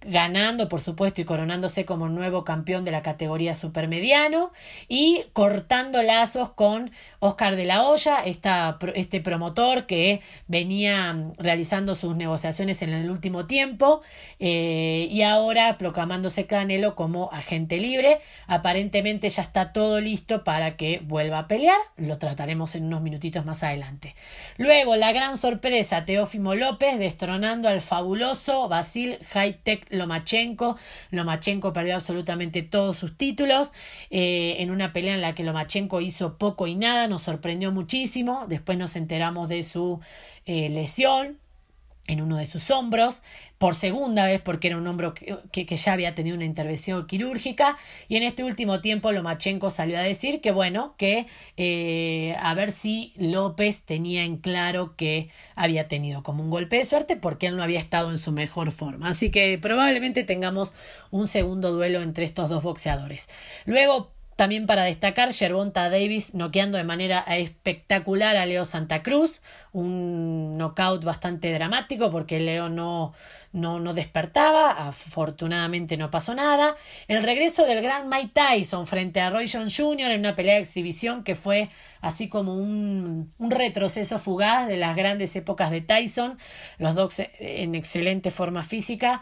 ganando, 0.00 0.68
por 0.68 0.80
supuesto, 0.80 1.20
y 1.20 1.24
coronándose 1.24 1.84
como 1.84 2.08
nuevo 2.08 2.44
campeón 2.44 2.84
de 2.84 2.92
la 2.92 3.02
categoría 3.02 3.54
supermediano 3.54 4.52
y 4.86 5.24
cortando 5.32 6.02
lazos 6.02 6.50
con 6.50 6.92
Oscar 7.18 7.56
de 7.56 7.64
la 7.64 7.82
Hoya, 7.82 8.22
esta, 8.24 8.78
este 8.94 9.20
promotor 9.20 9.86
que 9.86 10.20
venía 10.46 11.16
realizando 11.36 11.94
sus 11.94 12.14
negociaciones 12.14 12.80
en 12.82 12.90
el 12.90 13.10
último 13.10 13.46
tiempo 13.46 14.02
eh, 14.38 15.08
y 15.10 15.22
ahora 15.22 15.78
proclamándose 15.78 16.46
Canelo 16.46 16.94
como 16.94 17.30
agente 17.32 17.78
libre. 17.78 18.20
Aparentemente 18.46 19.28
ya 19.28 19.42
está 19.42 19.72
todo 19.72 20.00
listo 20.00 20.44
para 20.44 20.76
que 20.76 21.00
vuelva 21.04 21.40
a 21.40 21.48
pelear, 21.48 21.78
lo 21.96 22.18
trataremos 22.18 22.74
en 22.76 22.84
unos 22.84 23.02
minutitos 23.02 23.44
más 23.44 23.62
adelante. 23.62 24.14
Luego, 24.56 24.96
la 24.96 25.12
gran 25.12 25.36
sorpresa, 25.36 26.04
Teófimo 26.04 26.54
López 26.54 26.98
destronando 26.98 27.68
al 27.68 27.80
fabuloso 27.80 28.68
Basil 28.68 29.18
Hightech 29.32 29.87
Lomachenko. 29.90 30.76
Lomachenko 31.10 31.72
perdió 31.72 31.96
absolutamente 31.96 32.62
todos 32.62 32.96
sus 32.96 33.16
títulos 33.16 33.72
eh, 34.10 34.56
en 34.60 34.70
una 34.70 34.92
pelea 34.92 35.14
en 35.14 35.20
la 35.20 35.34
que 35.34 35.44
Lomachenko 35.44 36.00
hizo 36.00 36.38
poco 36.38 36.66
y 36.66 36.74
nada, 36.74 37.08
nos 37.08 37.22
sorprendió 37.22 37.72
muchísimo. 37.72 38.46
Después 38.48 38.78
nos 38.78 38.96
enteramos 38.96 39.48
de 39.48 39.62
su 39.62 40.00
eh, 40.46 40.68
lesión 40.68 41.38
en 42.08 42.22
uno 42.22 42.36
de 42.36 42.46
sus 42.46 42.70
hombros, 42.70 43.22
por 43.58 43.74
segunda 43.74 44.24
vez 44.26 44.40
porque 44.40 44.68
era 44.68 44.76
un 44.76 44.86
hombro 44.86 45.14
que, 45.14 45.66
que, 45.66 45.76
ya 45.76 45.92
había 45.92 46.14
tenido 46.14 46.36
una 46.36 46.44
intervención 46.44 47.06
quirúrgica 47.06 47.76
y 48.08 48.16
en 48.16 48.22
este 48.22 48.44
último 48.44 48.80
tiempo 48.80 49.10
Lomachenko 49.10 49.70
salió 49.70 49.98
a 49.98 50.02
decir 50.02 50.40
que 50.40 50.52
bueno, 50.52 50.94
que 50.96 51.26
eh, 51.56 52.36
a 52.40 52.54
ver 52.54 52.70
si 52.70 53.12
López 53.16 53.82
tenía 53.82 54.24
en 54.24 54.36
claro 54.36 54.94
que 54.96 55.28
había 55.56 55.88
tenido 55.88 56.22
como 56.22 56.42
un 56.42 56.50
golpe 56.50 56.76
de 56.76 56.84
suerte 56.84 57.16
porque 57.16 57.48
él 57.48 57.56
no 57.56 57.62
había 57.62 57.80
estado 57.80 58.10
en 58.10 58.18
su 58.18 58.30
mejor 58.32 58.70
forma. 58.70 59.08
Así 59.08 59.30
que 59.30 59.58
probablemente 59.58 60.22
tengamos 60.22 60.72
un 61.10 61.26
segundo 61.26 61.72
duelo 61.72 62.00
entre 62.02 62.24
estos 62.24 62.48
dos 62.48 62.62
boxeadores. 62.62 63.28
Luego 63.66 64.12
también 64.38 64.66
para 64.66 64.84
destacar, 64.84 65.32
Gervonta 65.32 65.90
Davis 65.90 66.32
noqueando 66.32 66.78
de 66.78 66.84
manera 66.84 67.24
espectacular 67.26 68.36
a 68.36 68.46
Leo 68.46 68.64
Santa 68.64 69.02
Cruz, 69.02 69.40
un 69.72 70.56
knockout 70.56 71.02
bastante 71.02 71.52
dramático 71.52 72.12
porque 72.12 72.38
Leo 72.38 72.68
no, 72.68 73.14
no, 73.52 73.80
no 73.80 73.94
despertaba, 73.94 74.70
afortunadamente 74.86 75.96
no 75.96 76.12
pasó 76.12 76.36
nada. 76.36 76.76
El 77.08 77.24
regreso 77.24 77.66
del 77.66 77.82
gran 77.82 78.08
Mike 78.08 78.30
Tyson 78.32 78.86
frente 78.86 79.20
a 79.20 79.30
Roy 79.30 79.50
Jones 79.52 79.76
Jr. 79.76 80.12
en 80.12 80.20
una 80.20 80.36
pelea 80.36 80.54
de 80.54 80.60
exhibición 80.60 81.24
que 81.24 81.34
fue 81.34 81.68
así 82.00 82.28
como 82.28 82.54
un, 82.54 83.32
un 83.38 83.50
retroceso 83.50 84.20
fugaz 84.20 84.68
de 84.68 84.76
las 84.76 84.94
grandes 84.94 85.34
épocas 85.34 85.72
de 85.72 85.80
Tyson, 85.80 86.38
los 86.78 86.94
dos 86.94 87.20
en 87.40 87.74
excelente 87.74 88.30
forma 88.30 88.62
física, 88.62 89.20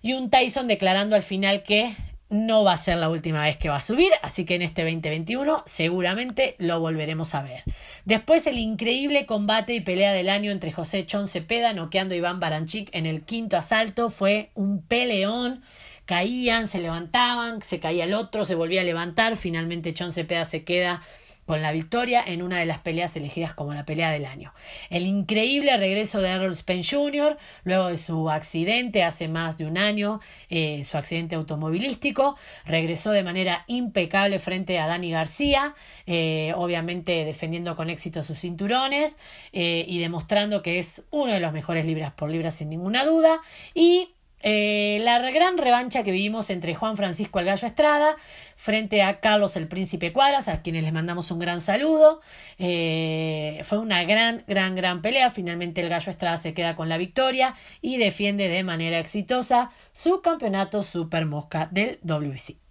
y 0.00 0.14
un 0.14 0.30
Tyson 0.30 0.68
declarando 0.68 1.16
al 1.16 1.22
final 1.22 1.62
que 1.62 1.94
no 2.34 2.64
va 2.64 2.72
a 2.72 2.76
ser 2.76 2.98
la 2.98 3.08
última 3.08 3.44
vez 3.44 3.56
que 3.56 3.68
va 3.68 3.76
a 3.76 3.80
subir, 3.80 4.10
así 4.22 4.44
que 4.44 4.56
en 4.56 4.62
este 4.62 4.82
2021 4.82 5.62
seguramente 5.66 6.56
lo 6.58 6.80
volveremos 6.80 7.34
a 7.34 7.42
ver. 7.42 7.62
Después 8.04 8.46
el 8.46 8.58
increíble 8.58 9.24
combate 9.24 9.74
y 9.74 9.80
pelea 9.80 10.12
del 10.12 10.28
año 10.28 10.50
entre 10.50 10.72
José 10.72 11.06
Chon 11.06 11.28
Cepeda 11.28 11.72
noqueando 11.72 12.14
a 12.14 12.18
Iván 12.18 12.40
Baranchik 12.40 12.90
en 12.92 13.06
el 13.06 13.22
quinto 13.22 13.56
asalto 13.56 14.10
fue 14.10 14.50
un 14.54 14.82
peleón. 14.82 15.62
Caían, 16.06 16.68
se 16.68 16.80
levantaban, 16.80 17.62
se 17.62 17.80
caía 17.80 18.04
el 18.04 18.12
otro, 18.12 18.44
se 18.44 18.54
volvía 18.54 18.82
a 18.82 18.84
levantar, 18.84 19.36
finalmente 19.36 19.94
Chon 19.94 20.12
Cepeda 20.12 20.44
se 20.44 20.64
queda 20.64 21.02
con 21.46 21.62
la 21.62 21.72
victoria 21.72 22.22
en 22.26 22.42
una 22.42 22.58
de 22.58 22.66
las 22.66 22.78
peleas 22.78 23.16
elegidas 23.16 23.54
como 23.54 23.74
la 23.74 23.84
pelea 23.84 24.10
del 24.10 24.24
año. 24.24 24.52
El 24.90 25.06
increíble 25.06 25.76
regreso 25.76 26.20
de 26.20 26.28
Errol 26.28 26.54
Spence 26.54 26.96
Jr. 26.96 27.36
luego 27.64 27.88
de 27.88 27.96
su 27.96 28.30
accidente 28.30 29.02
hace 29.02 29.28
más 29.28 29.58
de 29.58 29.66
un 29.66 29.78
año, 29.78 30.20
eh, 30.48 30.84
su 30.84 30.96
accidente 30.96 31.34
automovilístico, 31.34 32.36
regresó 32.64 33.10
de 33.10 33.22
manera 33.22 33.64
impecable 33.66 34.38
frente 34.38 34.78
a 34.78 34.86
Dani 34.86 35.10
García, 35.10 35.74
eh, 36.06 36.52
obviamente 36.56 37.24
defendiendo 37.24 37.76
con 37.76 37.90
éxito 37.90 38.22
sus 38.22 38.38
cinturones 38.38 39.16
eh, 39.52 39.84
y 39.86 39.98
demostrando 39.98 40.62
que 40.62 40.78
es 40.78 41.04
uno 41.10 41.32
de 41.32 41.40
los 41.40 41.52
mejores 41.52 41.86
libras 41.86 42.12
por 42.12 42.30
libras 42.30 42.54
sin 42.56 42.70
ninguna 42.70 43.04
duda 43.04 43.40
y 43.74 44.13
eh, 44.46 44.98
la 45.00 45.18
gran 45.30 45.56
revancha 45.56 46.04
que 46.04 46.12
vivimos 46.12 46.50
entre 46.50 46.74
Juan 46.74 46.98
Francisco 46.98 47.40
el 47.40 47.46
Gallo 47.46 47.66
Estrada 47.66 48.14
frente 48.56 49.02
a 49.02 49.18
Carlos 49.20 49.56
el 49.56 49.68
Príncipe 49.68 50.12
Cuadras, 50.12 50.48
a 50.48 50.60
quienes 50.60 50.84
les 50.84 50.92
mandamos 50.92 51.30
un 51.30 51.38
gran 51.38 51.62
saludo. 51.62 52.20
Eh, 52.58 53.62
fue 53.64 53.78
una 53.78 54.04
gran, 54.04 54.44
gran, 54.46 54.74
gran 54.74 55.00
pelea. 55.00 55.30
Finalmente 55.30 55.80
el 55.80 55.88
Gallo 55.88 56.10
Estrada 56.10 56.36
se 56.36 56.52
queda 56.52 56.76
con 56.76 56.90
la 56.90 56.98
victoria 56.98 57.54
y 57.80 57.96
defiende 57.96 58.48
de 58.48 58.62
manera 58.62 58.98
exitosa 58.98 59.70
su 59.94 60.20
campeonato 60.20 60.82
Super 60.82 61.24
Mosca 61.24 61.68
del 61.72 61.98
WC. 62.02 62.63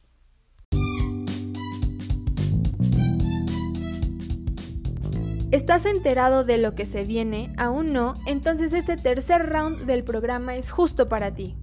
¿Estás 5.53 5.85
enterado 5.85 6.43
de 6.43 6.57
lo 6.57 6.73
que 6.73 6.87
se 6.87 7.03
viene? 7.03 7.53
¿Aún 7.57 7.93
no? 7.93 8.15
Entonces 8.25 8.73
este 8.73 8.97
tercer 8.97 9.49
round 9.49 9.85
del 9.85 10.03
programa 10.03 10.55
es 10.55 10.71
justo 10.71 11.05
para 11.05 11.35
ti. 11.35 11.55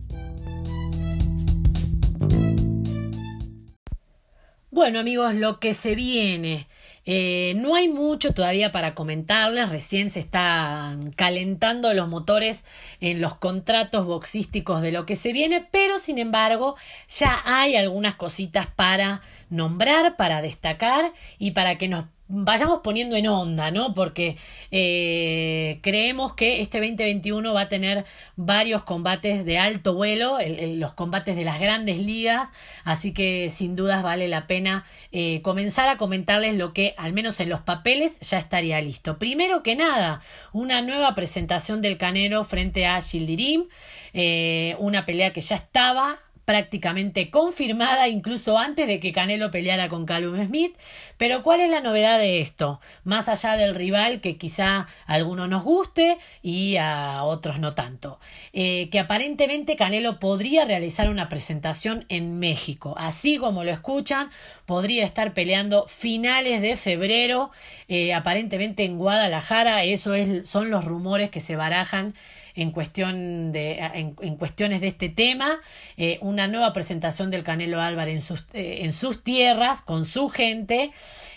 Bueno 4.71 5.01
amigos, 5.01 5.35
lo 5.35 5.59
que 5.59 5.75
se 5.75 5.97
viene. 5.97 6.69
Eh, 7.05 7.55
no 7.57 7.75
hay 7.75 7.89
mucho 7.89 8.33
todavía 8.33 8.71
para 8.71 8.95
comentarles, 8.95 9.71
recién 9.71 10.09
se 10.11 10.21
están 10.21 11.11
calentando 11.11 11.93
los 11.93 12.09
motores 12.09 12.63
en 13.01 13.21
los 13.21 13.35
contratos 13.35 14.07
boxísticos 14.07 14.83
de 14.83 14.93
lo 14.93 15.05
que 15.05 15.17
se 15.17 15.33
viene, 15.33 15.67
pero 15.69 15.99
sin 15.99 16.19
embargo 16.19 16.77
ya 17.09 17.43
hay 17.45 17.75
algunas 17.75 18.15
cositas 18.15 18.69
para 18.69 19.21
nombrar, 19.49 20.17
para 20.17 20.43
destacar 20.43 21.13
y 21.41 21.51
para 21.51 21.77
que 21.77 21.89
nos 21.89 22.05
vayamos 22.31 22.81
poniendo 22.83 23.17
en 23.17 23.27
onda, 23.27 23.71
¿no? 23.71 23.93
Porque 23.93 24.37
eh, 24.71 25.81
creemos 25.83 26.35
que 26.35 26.61
este 26.61 26.79
2021 26.79 27.53
va 27.53 27.63
a 27.63 27.69
tener 27.69 28.05
varios 28.37 28.85
combates 28.85 29.45
de 29.45 29.59
alto 29.59 29.95
vuelo, 29.95 30.39
los 30.77 30.95
combates 30.95 31.37
de 31.37 31.45
las 31.45 31.61
grandes 31.61 31.99
ligas, 31.99 32.53
así 32.85 33.13
que 33.13 33.51
sin 33.51 33.75
dudas 33.75 34.03
vale 34.03 34.29
la 34.29 34.47
pena 34.47 34.85
eh, 35.13 35.43
comenzar 35.43 35.89
a 35.89 35.97
comentarles 35.97 36.55
lo 36.55 36.73
que, 36.73 36.95
al 36.97 37.13
menos 37.13 37.41
en 37.41 37.49
los 37.49 37.61
papeles, 37.61 38.19
ya 38.21 38.39
estaría 38.39 38.81
listo. 38.81 39.19
Primero 39.19 39.63
que 39.63 39.75
nada, 39.75 40.21
una 40.53 40.83
nueva 40.83 41.15
presentación 41.15 41.83
del 41.83 41.99
Canero 41.99 42.45
frente 42.45 42.87
a 42.87 43.01
Gildirim, 43.01 43.65
eh, 44.13 44.77
una 44.79 45.05
pelea 45.05 45.33
que 45.33 45.41
ya 45.41 45.57
estaba 45.57 46.19
prácticamente 46.51 47.31
confirmada 47.31 48.09
incluso 48.09 48.59
antes 48.59 48.89
de 48.89 48.99
que 48.99 49.13
Canelo 49.13 49.53
peleara 49.53 49.89
con 49.89 50.05
Callum 50.05 50.45
Smith. 50.49 50.77
Pero 51.17 51.45
¿cuál 51.45 51.61
es 51.61 51.71
la 51.71 51.81
novedad 51.81 52.19
de 52.19 52.41
esto? 52.41 52.81
Más 53.05 53.29
allá 53.29 53.57
del 53.57 53.77
rival 53.77 54.21
que 54.21 54.37
quizá 54.37 54.79
a 54.79 55.15
algunos 55.15 55.49
nos 55.49 55.63
guste 55.63 56.19
y 56.43 56.77
a 56.77 57.23
otros 57.23 57.61
no 57.61 57.75
tanto. 57.75 58.19
Eh, 58.53 58.89
que 58.91 58.99
aparentemente 58.99 59.77
Canelo 59.77 60.19
podría 60.19 60.65
realizar 60.65 61.09
una 61.09 61.29
presentación 61.29 62.05
en 62.09 62.41
México. 62.41 62.97
Así 62.99 63.39
como 63.39 63.63
lo 63.63 63.71
escuchan, 63.71 64.31
podría 64.67 65.05
estar 65.05 65.35
peleando 65.35 65.87
finales 65.87 66.63
de 66.63 66.75
febrero, 66.75 67.53
eh, 67.87 68.13
aparentemente 68.13 68.85
en 68.85 68.99
Guadalajara. 68.99 69.85
Eso 69.85 70.15
es, 70.15 70.49
son 70.49 70.69
los 70.69 70.85
rumores 70.85 71.31
que 71.31 71.39
se 71.39 71.55
barajan 71.55 72.17
en, 72.55 72.71
cuestión 72.71 73.53
de, 73.53 73.79
en, 73.95 74.37
cuestiones 74.37 74.81
de 74.81 74.89
este 74.89 75.09
tema, 75.09 75.61
eh, 75.97 76.19
una 76.21 76.47
nueva 76.49 76.73
presentación 76.73 77.31
del 77.31 77.43
Canelo 77.43 77.81
Álvarez 77.81 78.15
en 78.15 78.21
sus, 78.21 78.47
eh, 78.53 78.81
en 78.83 78.93
sus 78.93 79.23
tierras, 79.23 79.83
con 79.83 80.05
su 80.05 80.29
gente, 80.29 80.93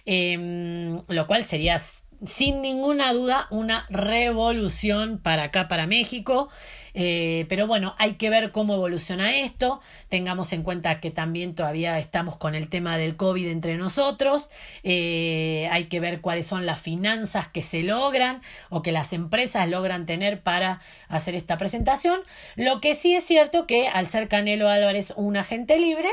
em, 0.05 1.01
lo 1.07 1.27
cual 1.27 1.43
sería 1.43 1.77
sin 2.25 2.61
ninguna 2.61 3.13
duda 3.13 3.47
una 3.51 3.85
revolución 3.89 5.19
para 5.19 5.43
acá, 5.43 5.67
para 5.67 5.87
México. 5.87 6.49
Eh, 6.93 7.45
pero 7.49 7.67
bueno, 7.67 7.95
hay 7.97 8.13
que 8.15 8.29
ver 8.29 8.51
cómo 8.51 8.75
evoluciona 8.75 9.35
esto. 9.35 9.81
Tengamos 10.09 10.53
en 10.53 10.63
cuenta 10.63 10.99
que 10.99 11.11
también 11.11 11.55
todavía 11.55 11.99
estamos 11.99 12.37
con 12.37 12.55
el 12.55 12.69
tema 12.69 12.97
del 12.97 13.15
COVID 13.15 13.47
entre 13.47 13.77
nosotros. 13.77 14.49
Eh, 14.83 15.67
hay 15.71 15.85
que 15.85 15.99
ver 15.99 16.21
cuáles 16.21 16.45
son 16.45 16.65
las 16.65 16.79
finanzas 16.79 17.47
que 17.47 17.61
se 17.61 17.83
logran 17.83 18.41
o 18.69 18.81
que 18.81 18.91
las 18.91 19.13
empresas 19.13 19.67
logran 19.67 20.05
tener 20.05 20.41
para 20.41 20.81
hacer 21.07 21.35
esta 21.35 21.57
presentación. 21.57 22.19
Lo 22.55 22.81
que 22.81 22.93
sí 22.93 23.15
es 23.15 23.23
cierto 23.23 23.67
que 23.67 23.87
al 23.87 24.05
ser 24.05 24.27
Canelo 24.27 24.69
Álvarez 24.69 25.13
un 25.15 25.37
agente 25.37 25.79
libre, 25.79 26.09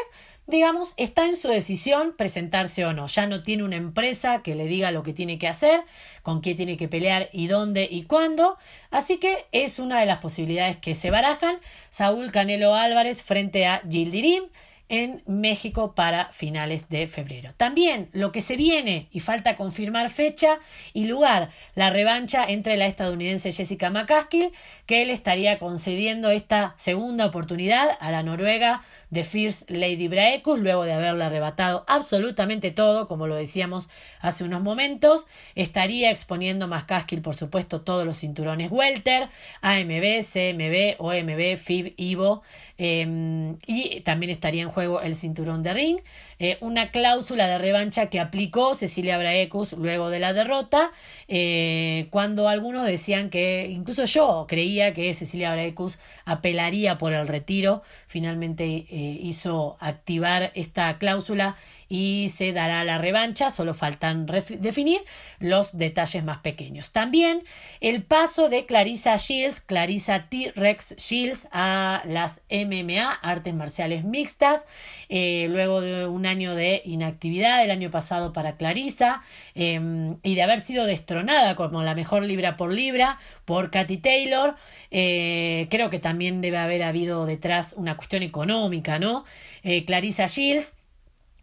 digamos, 0.51 0.95
está 0.97 1.25
en 1.27 1.37
su 1.37 1.49
decisión 1.49 2.15
presentarse 2.17 2.85
o 2.85 2.93
no. 2.93 3.07
Ya 3.07 3.27
no 3.27 3.43
tiene 3.43 3.65
una 3.65 3.77
empresa 3.77 4.43
que 4.43 4.55
le 4.55 4.67
diga 4.67 4.91
lo 4.91 5.03
que 5.03 5.13
tiene 5.13 5.39
que 5.39 5.49
hacer, 5.49 5.81
con 6.23 6.43
qué 6.43 6.55
tiene 6.55 6.77
que 6.77 6.89
pelear 6.89 7.31
y 7.33 7.47
dónde 7.47 7.89
y 7.91 8.03
cuándo. 8.03 8.59
Así 8.91 9.19
que 9.19 9.47
es 9.53 9.79
una 9.79 10.01
de 10.01 10.07
las 10.07 10.19
posibilidades 10.19 10.77
que 10.77 10.95
se 10.95 11.11
barajan. 11.11 11.57
Saúl 11.89 12.33
Canelo 12.33 12.75
Álvarez 12.75 13.23
frente 13.23 13.67
a 13.67 13.83
Gildirim 13.89 14.45
en 14.91 15.23
México 15.25 15.95
para 15.95 16.33
finales 16.33 16.89
de 16.89 17.07
febrero. 17.07 17.53
También 17.57 18.11
lo 18.13 18.33
que 18.33 18.41
se 18.41 18.57
viene 18.57 19.09
y 19.13 19.21
falta 19.21 19.57
confirmar 19.57 20.11
fecha 20.11 20.59
y 20.93 21.05
lugar, 21.05 21.51
la 21.77 21.91
revancha 21.91 22.45
entre 22.45 22.77
la 22.77 22.87
estadounidense 22.87 23.53
Jessica 23.53 23.89
McCaskill, 23.89 24.51
que 24.91 25.03
él 25.03 25.11
estaría 25.11 25.61
concediendo 25.61 26.30
esta 26.30 26.74
segunda 26.76 27.24
oportunidad 27.24 27.97
a 28.01 28.11
la 28.11 28.24
noruega 28.24 28.82
de 29.11 29.22
First 29.22 29.70
Lady 29.70 30.09
Braecus, 30.09 30.59
luego 30.59 30.82
de 30.82 30.93
haberle 30.93 31.22
arrebatado 31.22 31.84
absolutamente 31.86 32.72
todo, 32.72 33.07
como 33.07 33.28
lo 33.28 33.36
decíamos 33.36 33.88
hace 34.20 34.43
unos 34.43 34.62
momentos. 34.62 35.28
Estaría 35.55 36.11
exponiendo 36.11 36.66
McCaskill, 36.66 37.22
por 37.22 37.36
supuesto, 37.36 37.82
todos 37.82 38.05
los 38.05 38.18
cinturones 38.18 38.72
Welter, 38.72 39.28
AMB, 39.62 40.24
CMB, 40.24 40.97
OMB, 40.99 41.57
FIB, 41.57 41.95
IVO, 41.97 42.43
em, 42.76 43.59
y 43.68 44.01
también 44.01 44.30
estaría 44.30 44.62
en 44.62 44.70
juego 44.70 45.01
el 45.03 45.14
cinturón 45.14 45.62
de 45.62 45.72
ring. 45.72 46.01
eh, 46.43 46.57
una 46.62 46.91
cláusula 46.91 47.47
de 47.49 47.59
revancha 47.59 48.07
que 48.07 48.18
aplicó 48.18 48.74
Cecilia 48.74 49.18
Braecus 49.18 49.74
luego 49.74 50.09
de 50.09 50.20
la 50.20 50.32
derrota, 50.32 50.91
eh, 51.28 52.07
cuando 52.11 52.49
algunos 52.49 52.86
decían 52.86 53.28
que, 53.28 53.68
incluso 53.70 54.07
yo 54.07 54.47
creía 54.49 54.80
que 54.95 55.12
Cecilia 55.14 55.53
Braecus 55.53 55.99
apelaría 56.24 56.99
por 56.99 57.12
el 57.12 57.28
retiro, 57.28 57.83
finalmente 58.07 58.66
hizo 58.91 59.76
activar 59.81 60.51
esta 60.55 60.99
cláusula 60.99 61.57
y 61.91 62.30
se 62.32 62.53
dará 62.53 62.84
la 62.84 62.99
revancha, 62.99 63.51
solo 63.51 63.74
faltan 63.74 64.24
definir 64.24 65.01
los 65.41 65.76
detalles 65.76 66.22
más 66.22 66.38
pequeños. 66.38 66.93
También 66.93 67.43
el 67.80 68.05
paso 68.05 68.49
de 68.49 68.64
Clarissa 68.64 69.16
Shields, 69.16 69.61
Clarissa 69.61 70.28
T-Rex 70.28 70.95
Shields 70.97 71.49
a 71.51 72.03
las 72.05 72.43
MMA, 72.49 73.11
artes 73.11 73.55
marciales 73.55 74.05
mixtas, 74.05 74.66
eh, 75.09 75.49
luego 75.51 75.80
de 75.80 76.07
un 76.07 76.26
año 76.26 76.55
de 76.55 76.80
inactividad 76.84 77.64
el 77.64 77.72
año 77.72 77.91
pasado 77.91 78.32
para 78.32 78.57
Clarissa 78.57 79.22
em, 79.57 80.18
y 80.22 80.36
de 80.36 80.43
haber 80.43 80.61
sido 80.61 80.86
destronada 80.86 81.57
como 81.57 81.82
la 81.82 81.97
mejor 81.97 82.22
libra 82.22 82.57
por 82.57 82.72
libra 82.72 83.18
por 83.45 83.72
Katy 83.72 83.97
Taylor. 83.97 84.55
Eh, 84.93 85.66
creo 85.70 85.91
que 85.91 85.99
también 85.99 86.41
debe 86.41 86.59
haber 86.59 86.84
habido 86.84 87.26
detrás 87.26 87.72
una 87.76 87.97
cuestión 87.97 88.22
económica, 88.22 89.01
¿no? 89.01 89.24
Eh, 89.64 89.84
Clarissa 89.84 90.26
Shields 90.26 90.74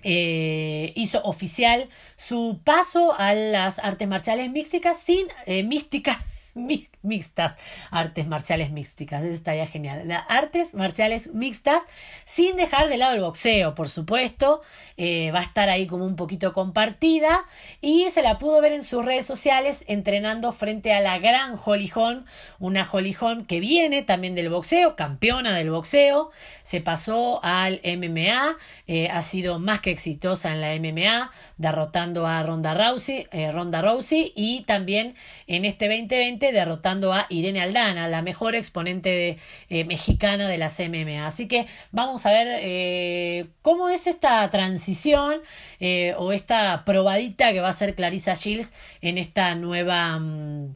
eh, 0.04 0.94
hizo 0.96 1.22
oficial 1.24 1.90
su 2.16 2.60
paso 2.64 3.16
a 3.18 3.34
las 3.34 3.80
artes 3.80 4.08
marciales 4.08 4.52
místicas 4.52 5.00
sin 5.02 5.28
eh, 5.46 5.64
mística 5.64 6.20
mixtas, 6.58 7.56
artes 7.92 8.28
marciales 8.28 8.72
mixtas, 8.72 9.24
eso 9.24 9.34
estaría 9.34 9.68
genial. 9.68 10.12
artes 10.28 10.74
marciales 10.74 11.34
mixtas, 11.34 11.84
sin 12.26 12.56
dejar 12.56 12.90
de 12.90 12.98
lado 12.98 13.16
el 13.16 13.22
boxeo, 13.22 13.76
por 13.76 13.90
supuesto, 13.90 14.62
eh, 14.98 15.32
va 15.32 15.40
a 15.40 15.44
estar 15.44 15.70
ahí 15.70 15.88
como 15.88 16.06
un 16.06 16.16
poquito 16.16 16.54
compartida 16.54 17.46
y 17.82 18.10
se 18.10 18.22
la 18.22 18.38
pudo 18.38 18.62
ver 18.62 18.74
en 18.74 18.84
sus 18.84 19.06
redes 19.06 19.26
sociales 19.26 19.84
entrenando 19.88 20.52
frente 20.52 20.94
a 20.94 21.02
la 21.02 21.20
gran 21.20 21.58
Holm, 21.64 22.26
una 22.60 22.90
Holm 22.92 23.46
que 23.46 23.60
viene 23.60 24.02
también 24.02 24.36
del 24.36 24.50
boxeo, 24.50 24.96
campeona 24.96 25.56
del 25.56 25.72
boxeo, 25.72 26.32
se 26.64 26.82
pasó 26.82 27.40
al 27.44 27.80
MMA, 27.84 28.58
eh, 28.88 29.10
ha 29.10 29.22
sido 29.22 29.60
más 29.60 29.82
que 29.82 29.92
exitosa 29.92 30.52
en 30.52 30.62
la 30.62 30.74
MMA, 30.76 31.32
derrotando 31.58 32.28
a 32.28 32.44
Ronda 32.44 32.74
Rousey, 32.74 33.28
eh, 33.32 33.52
Ronda 33.52 33.82
Rousey 33.82 34.34
y 34.36 34.62
también 34.62 35.16
en 35.48 35.66
este 35.66 35.88
2020 35.88 36.47
derrotando 36.52 37.14
a 37.14 37.26
Irene 37.30 37.62
Aldana, 37.62 38.08
la 38.08 38.22
mejor 38.22 38.56
exponente 38.56 39.38
eh, 39.70 39.84
mexicana 39.86 40.48
de 40.48 40.58
las 40.58 40.80
MMA. 40.80 41.26
Así 41.26 41.48
que 41.48 41.68
vamos 41.92 42.26
a 42.26 42.32
ver 42.32 42.48
eh, 42.62 43.48
cómo 43.62 43.90
es 43.90 44.08
esta 44.08 44.50
transición 44.50 45.42
eh, 45.80 46.14
o 46.18 46.32
esta 46.32 46.84
probadita 46.86 47.54
que 47.54 47.62
va 47.62 47.68
a 47.68 47.72
hacer 47.72 47.96
Clarissa 47.96 48.34
Shields 48.34 48.74
en 49.02 49.18
esta 49.18 49.56
nueva, 49.56 50.20
mm, 50.20 50.76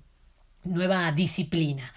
nueva 0.63 1.11
disciplina. 1.11 1.93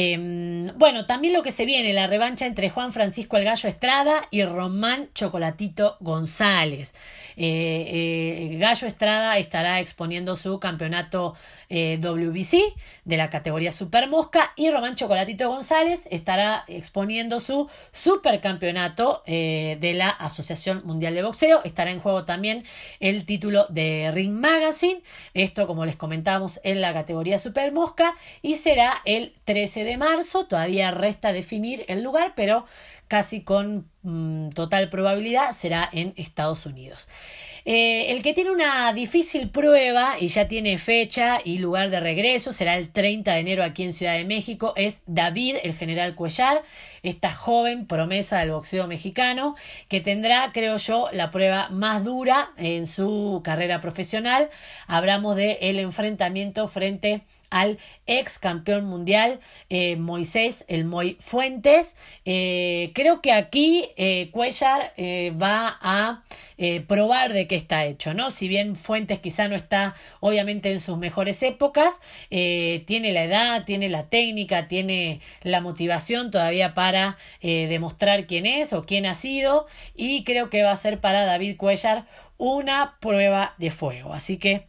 Em, 0.00 0.68
bueno, 0.78 1.06
también 1.06 1.34
lo 1.34 1.42
que 1.42 1.50
se 1.50 1.66
viene, 1.66 1.92
la 1.92 2.06
revancha 2.06 2.46
entre 2.46 2.70
Juan 2.70 2.92
Francisco 2.92 3.36
el 3.36 3.42
Gallo 3.42 3.68
Estrada 3.68 4.28
y 4.30 4.44
Román 4.44 5.08
Chocolatito 5.12 5.96
González. 5.98 6.94
Eh, 7.36 8.52
eh, 8.52 8.58
Gallo 8.58 8.86
Estrada 8.86 9.38
estará 9.38 9.80
exponiendo 9.80 10.36
su 10.36 10.60
campeonato 10.60 11.34
eh, 11.68 11.98
WBC 12.00 12.76
de 13.04 13.16
la 13.16 13.28
categoría 13.28 13.72
Super 13.72 14.08
Mosca 14.08 14.52
y 14.54 14.70
Román 14.70 14.94
Chocolatito 14.94 15.48
González 15.48 16.06
estará 16.12 16.64
exponiendo 16.68 17.40
su 17.40 17.68
supercampeonato 17.90 19.24
de 19.26 19.92
la 19.96 20.10
Asociación 20.10 20.82
Mundial 20.84 21.14
de 21.14 21.22
Boxeo. 21.22 21.62
Estará 21.64 21.90
en 21.90 21.98
juego 21.98 22.24
también 22.24 22.64
el 23.00 23.24
título 23.24 23.66
de 23.68 24.12
Ring 24.12 24.34
Magazine. 24.34 25.02
Esto, 25.34 25.66
como 25.66 25.84
les 25.84 25.96
comentábamos, 25.96 26.60
en 26.62 26.80
la 26.80 26.92
categoría 26.92 27.38
Super 27.38 27.72
Mosca 27.72 28.14
y 28.42 28.54
será 28.56 29.02
el 29.04 29.32
13 29.44 29.84
de 29.84 29.87
marzo, 29.96 30.46
todavía 30.46 30.90
resta 30.90 31.32
definir 31.32 31.84
el 31.88 32.02
lugar, 32.02 32.34
pero 32.36 32.66
casi 33.08 33.42
con 33.42 33.90
mm, 34.02 34.50
total 34.50 34.90
probabilidad 34.90 35.52
será 35.52 35.88
en 35.92 36.12
Estados 36.16 36.66
Unidos. 36.66 37.08
Eh, 37.70 38.12
el 38.12 38.22
que 38.22 38.32
tiene 38.32 38.50
una 38.50 38.90
difícil 38.94 39.50
prueba 39.50 40.16
y 40.18 40.28
ya 40.28 40.48
tiene 40.48 40.78
fecha 40.78 41.40
y 41.44 41.58
lugar 41.58 41.90
de 41.90 42.00
regreso, 42.00 42.54
será 42.54 42.76
el 42.78 42.88
30 42.88 43.34
de 43.34 43.40
enero 43.40 43.62
aquí 43.62 43.84
en 43.84 43.92
Ciudad 43.92 44.14
de 44.14 44.24
México, 44.24 44.72
es 44.74 45.00
David, 45.06 45.56
el 45.62 45.74
general 45.74 46.14
Cuellar, 46.14 46.62
esta 47.02 47.30
joven 47.30 47.86
promesa 47.86 48.38
del 48.38 48.52
boxeo 48.52 48.86
mexicano, 48.86 49.54
que 49.88 50.00
tendrá, 50.00 50.50
creo 50.54 50.78
yo, 50.78 51.10
la 51.12 51.30
prueba 51.30 51.68
más 51.68 52.04
dura 52.04 52.52
en 52.56 52.86
su 52.86 53.42
carrera 53.44 53.80
profesional. 53.80 54.48
Hablamos 54.86 55.36
de 55.36 55.58
el 55.60 55.78
enfrentamiento 55.78 56.68
frente 56.68 57.22
al 57.50 57.78
ex 58.06 58.38
campeón 58.38 58.84
mundial 58.86 59.40
eh, 59.70 59.96
Moisés 59.96 60.64
el 60.68 60.84
Moy 60.84 61.16
Fuentes. 61.20 61.94
Eh, 62.24 62.92
creo 62.94 63.20
que 63.20 63.32
aquí 63.32 63.88
eh, 63.96 64.28
Cuellar 64.32 64.92
va 65.40 65.78
a 65.80 66.22
probar 66.88 67.32
de 67.32 67.46
qué 67.46 67.54
está 67.54 67.84
hecho, 67.84 68.14
¿no? 68.14 68.32
Si 68.32 68.48
bien 68.48 68.74
Fuentes 68.74 69.20
quizá 69.20 69.46
no 69.46 69.54
está 69.54 69.94
obviamente 70.18 70.72
en 70.72 70.80
sus 70.80 70.98
mejores 70.98 71.40
épocas, 71.44 72.00
tiene 72.28 73.12
la 73.12 73.22
edad, 73.22 73.64
tiene 73.64 73.88
la 73.88 74.08
técnica, 74.08 74.66
tiene 74.66 75.20
la 75.44 75.60
motivación 75.60 76.32
todavía 76.32 76.74
para 76.74 77.16
demostrar 77.40 78.26
quién 78.26 78.44
es 78.44 78.72
o 78.72 78.84
quién 78.84 79.06
ha 79.06 79.14
sido 79.14 79.66
y 79.94 80.24
creo 80.24 80.50
que 80.50 80.64
va 80.64 80.72
a 80.72 80.76
ser 80.76 80.98
para 80.98 81.24
David 81.24 81.56
Cuellar 81.56 82.06
una 82.38 82.96
prueba 83.00 83.54
de 83.58 83.70
fuego. 83.70 84.14
Así 84.14 84.38
que 84.38 84.66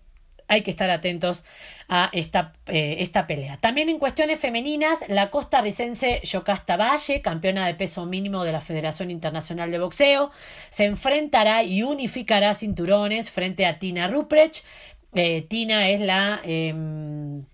hay 0.50 0.62
que 0.62 0.72
estar 0.72 0.90
atentos 0.90 1.46
a 1.88 2.10
esta, 2.12 2.54
eh, 2.68 2.98
esta 3.00 3.28
pelea. 3.28 3.58
También 3.58 3.88
en 3.88 4.00
cuestiones 4.00 4.40
femeninas, 4.40 5.06
la 5.08 5.30
costarricense 5.30 6.22
Yocasta 6.24 6.76
Valle, 6.76 7.22
campeona 7.22 7.66
de 7.66 7.76
peso 7.76 8.06
mínimo 8.06 8.44
de 8.44 8.52
la 8.52 8.60
Federación 8.60 9.12
Internacional 9.12 9.72
de 9.72 9.80
Boxeo, 9.80 10.32
se 10.70 10.86
enfrentará 10.86 11.64
y 11.64 11.84
unificará 11.84 12.54
cinturones 12.54 13.32
frente 13.32 13.66
a 13.66 13.80
Tina 13.80 14.08
Ruprecht. 14.08 14.66
Eh, 15.14 15.44
Tina 15.48 15.90
es 15.90 16.02
la 16.02 16.42
em, 16.44 17.46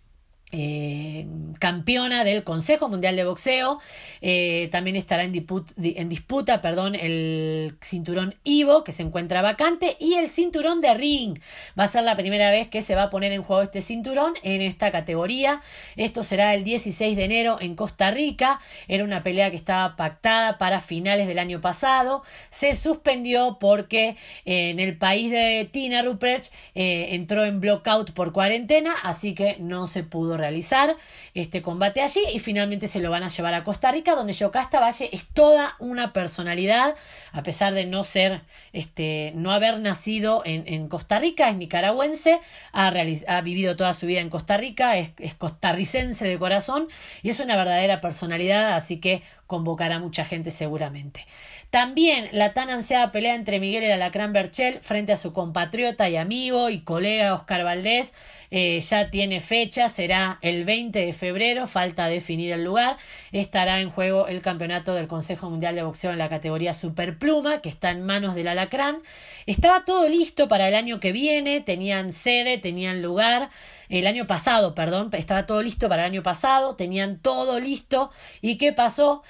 eh, 0.51 1.25
campeona 1.59 2.23
del 2.23 2.43
Consejo 2.43 2.87
Mundial 2.87 3.15
de 3.15 3.25
Boxeo. 3.25 3.79
Eh, 4.21 4.69
también 4.71 4.95
estará 4.95 5.23
en, 5.23 5.31
disputa 5.33 6.61
perdón, 6.61 6.95
el 6.95 7.75
cinturón 7.81 8.35
Ivo, 8.43 8.83
que 8.83 8.91
se 8.91 9.03
encuentra 9.03 9.41
vacante, 9.41 9.97
y 9.99 10.13
el 10.13 10.29
cinturón 10.29 10.81
de 10.81 10.93
Ring. 10.93 11.39
Va 11.77 11.85
a 11.85 11.87
ser 11.87 12.03
la 12.03 12.15
primera 12.15 12.51
vez 12.51 12.67
que 12.67 12.81
se 12.81 12.95
va 12.95 13.03
a 13.03 13.09
poner 13.09 13.31
en 13.31 13.41
juego 13.41 13.63
este 13.63 13.81
cinturón 13.81 14.33
en 14.43 14.61
esta 14.61 14.91
categoría. 14.91 15.61
Esto 15.95 16.23
será 16.23 16.53
el 16.53 16.63
16 16.63 17.17
de 17.17 17.23
enero 17.23 17.57
en 17.59 17.75
Costa 17.75 18.11
Rica. 18.11 18.59
Era 18.87 19.03
una 19.03 19.23
pelea 19.23 19.49
que 19.49 19.57
estaba 19.57 19.95
pactada 19.95 20.57
para 20.57 20.79
finales 20.79 21.27
del 21.27 21.39
año 21.39 21.59
pasado. 21.59 22.23
Se 22.49 22.73
suspendió 22.73 23.57
porque 23.59 24.15
eh, 24.45 24.69
en 24.69 24.79
el 24.79 24.97
país 24.97 25.31
de 25.31 25.67
Tina 25.71 26.01
Ruprecht 26.03 26.53
entró 26.75 27.43
en 27.45 27.59
blockout 27.59 28.11
por 28.11 28.31
cuarentena, 28.31 28.93
así 29.03 29.33
que 29.33 29.57
no 29.59 29.87
se 29.87 30.03
pudo 30.03 30.34
realizar 30.37 30.95
este 31.33 31.61
combate 31.61 32.01
allí 32.01 32.21
y 32.33 32.39
finalmente 32.39 32.87
se 32.87 32.99
lo 32.99 33.11
van 33.11 33.23
a 33.23 33.27
llevar 33.27 33.53
a 33.53 33.63
Costa 33.63 33.91
Rica 33.91 34.15
donde 34.15 34.33
Yocasta 34.33 34.79
Valle 34.79 35.09
es 35.11 35.25
toda 35.27 35.75
una 35.79 36.13
personalidad 36.13 36.95
a 37.31 37.43
pesar 37.43 37.73
de 37.73 37.85
no 37.85 38.03
ser 38.03 38.41
este 38.73 39.31
no 39.35 39.51
haber 39.51 39.79
nacido 39.79 40.41
en, 40.45 40.87
Costa 40.87 41.19
Rica 41.19 41.49
es 41.49 41.55
nicaragüense 41.55 42.39
ha, 42.71 42.93
ha, 43.27 43.41
vivido 43.41 43.75
toda 43.75 43.93
su 43.93 44.05
vida 44.05 44.21
en 44.21 44.29
Costa 44.29 44.57
Rica 44.57 44.97
es, 44.97 45.11
es 45.19 45.33
costarricense 45.35 46.27
de 46.27 46.37
corazón 46.37 46.87
y 47.23 47.29
es 47.29 47.39
una 47.39 47.55
verdadera 47.55 48.01
personalidad 48.01 48.73
así 48.73 48.97
que 48.97 49.23
convocará 49.47 49.99
mucha 49.99 50.25
gente 50.25 50.51
seguramente 50.51 51.25
también 51.69 52.29
la 52.31 52.53
tan 52.53 52.69
ansiada 52.69 53.11
pelea 53.11 53.35
entre 53.35 53.59
Miguel 53.59 53.83
el 53.83 53.91
Alacrán 53.91 54.31
Berchel 54.31 54.79
frente 54.79 55.11
a 55.11 55.17
su 55.17 55.33
compatriota 55.33 56.07
y 56.07 56.15
amigo 56.15 56.69
y 56.69 56.81
colega 56.81 57.33
Oscar 57.33 57.63
Valdés 57.63 58.13
eh, 58.51 58.79
ya 58.79 59.09
tiene 59.09 59.41
fecha, 59.41 59.89
será 59.89 60.39
el 60.41 60.63
20 60.63 61.05
de 61.05 61.11
febrero, 61.11 61.67
falta 61.67 62.07
definir 62.07 62.53
el 62.53 62.63
lugar. 62.63 62.95
Estará 63.33 63.81
en 63.81 63.89
juego 63.89 64.27
el 64.27 64.41
campeonato 64.41 64.93
del 64.93 65.07
Consejo 65.07 65.49
Mundial 65.49 65.75
de 65.75 65.83
Boxeo 65.83 66.11
en 66.11 66.19
la 66.19 66.29
categoría 66.29 66.71
Superpluma, 66.73 67.59
que 67.59 67.69
está 67.69 67.91
en 67.91 68.03
manos 68.03 68.35
del 68.35 68.47
Alacrán. 68.47 68.99
Estaba 69.45 69.83
todo 69.83 70.07
listo 70.07 70.47
para 70.47 70.69
el 70.69 70.75
año 70.75 70.99
que 71.01 71.11
viene, 71.11 71.59
tenían 71.59 72.13
sede, 72.13 72.57
tenían 72.57 73.01
lugar. 73.01 73.49
El 73.89 74.07
año 74.07 74.27
pasado, 74.27 74.75
perdón, 74.75 75.09
estaba 75.13 75.45
todo 75.45 75.61
listo 75.61 75.89
para 75.89 76.05
el 76.05 76.11
año 76.11 76.23
pasado, 76.23 76.75
tenían 76.75 77.19
todo 77.19 77.59
listo. 77.59 78.11
¿Y 78.41 78.57
qué 78.57 78.73
pasó? 78.73 79.23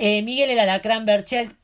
Eh, 0.00 0.22
Miguel 0.22 0.50
el 0.50 0.60
Alacrán 0.60 1.06
Berchelt 1.06 1.56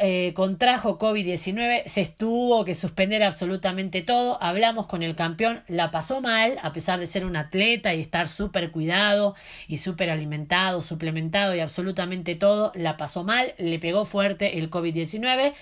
eh, 0.00 0.32
contrajo 0.34 0.98
COVID-19, 0.98 1.82
se 1.84 2.00
estuvo 2.00 2.64
que 2.64 2.74
suspender 2.74 3.22
absolutamente 3.22 4.00
todo. 4.00 4.42
Hablamos 4.42 4.86
con 4.86 5.02
el 5.02 5.14
campeón, 5.14 5.62
la 5.68 5.90
pasó 5.90 6.22
mal, 6.22 6.56
a 6.62 6.72
pesar 6.72 6.98
de 6.98 7.04
ser 7.04 7.26
un 7.26 7.36
atleta 7.36 7.92
y 7.92 8.00
estar 8.00 8.26
súper 8.26 8.70
cuidado 8.70 9.34
y 9.66 9.76
súper 9.76 10.08
alimentado, 10.08 10.80
suplementado 10.80 11.54
y 11.54 11.60
absolutamente 11.60 12.36
todo, 12.36 12.72
la 12.74 12.96
pasó 12.96 13.22
mal, 13.22 13.52
le 13.58 13.78
pegó 13.78 14.06
fuerte 14.06 14.58
el 14.58 14.70
COVID-19 14.70 15.52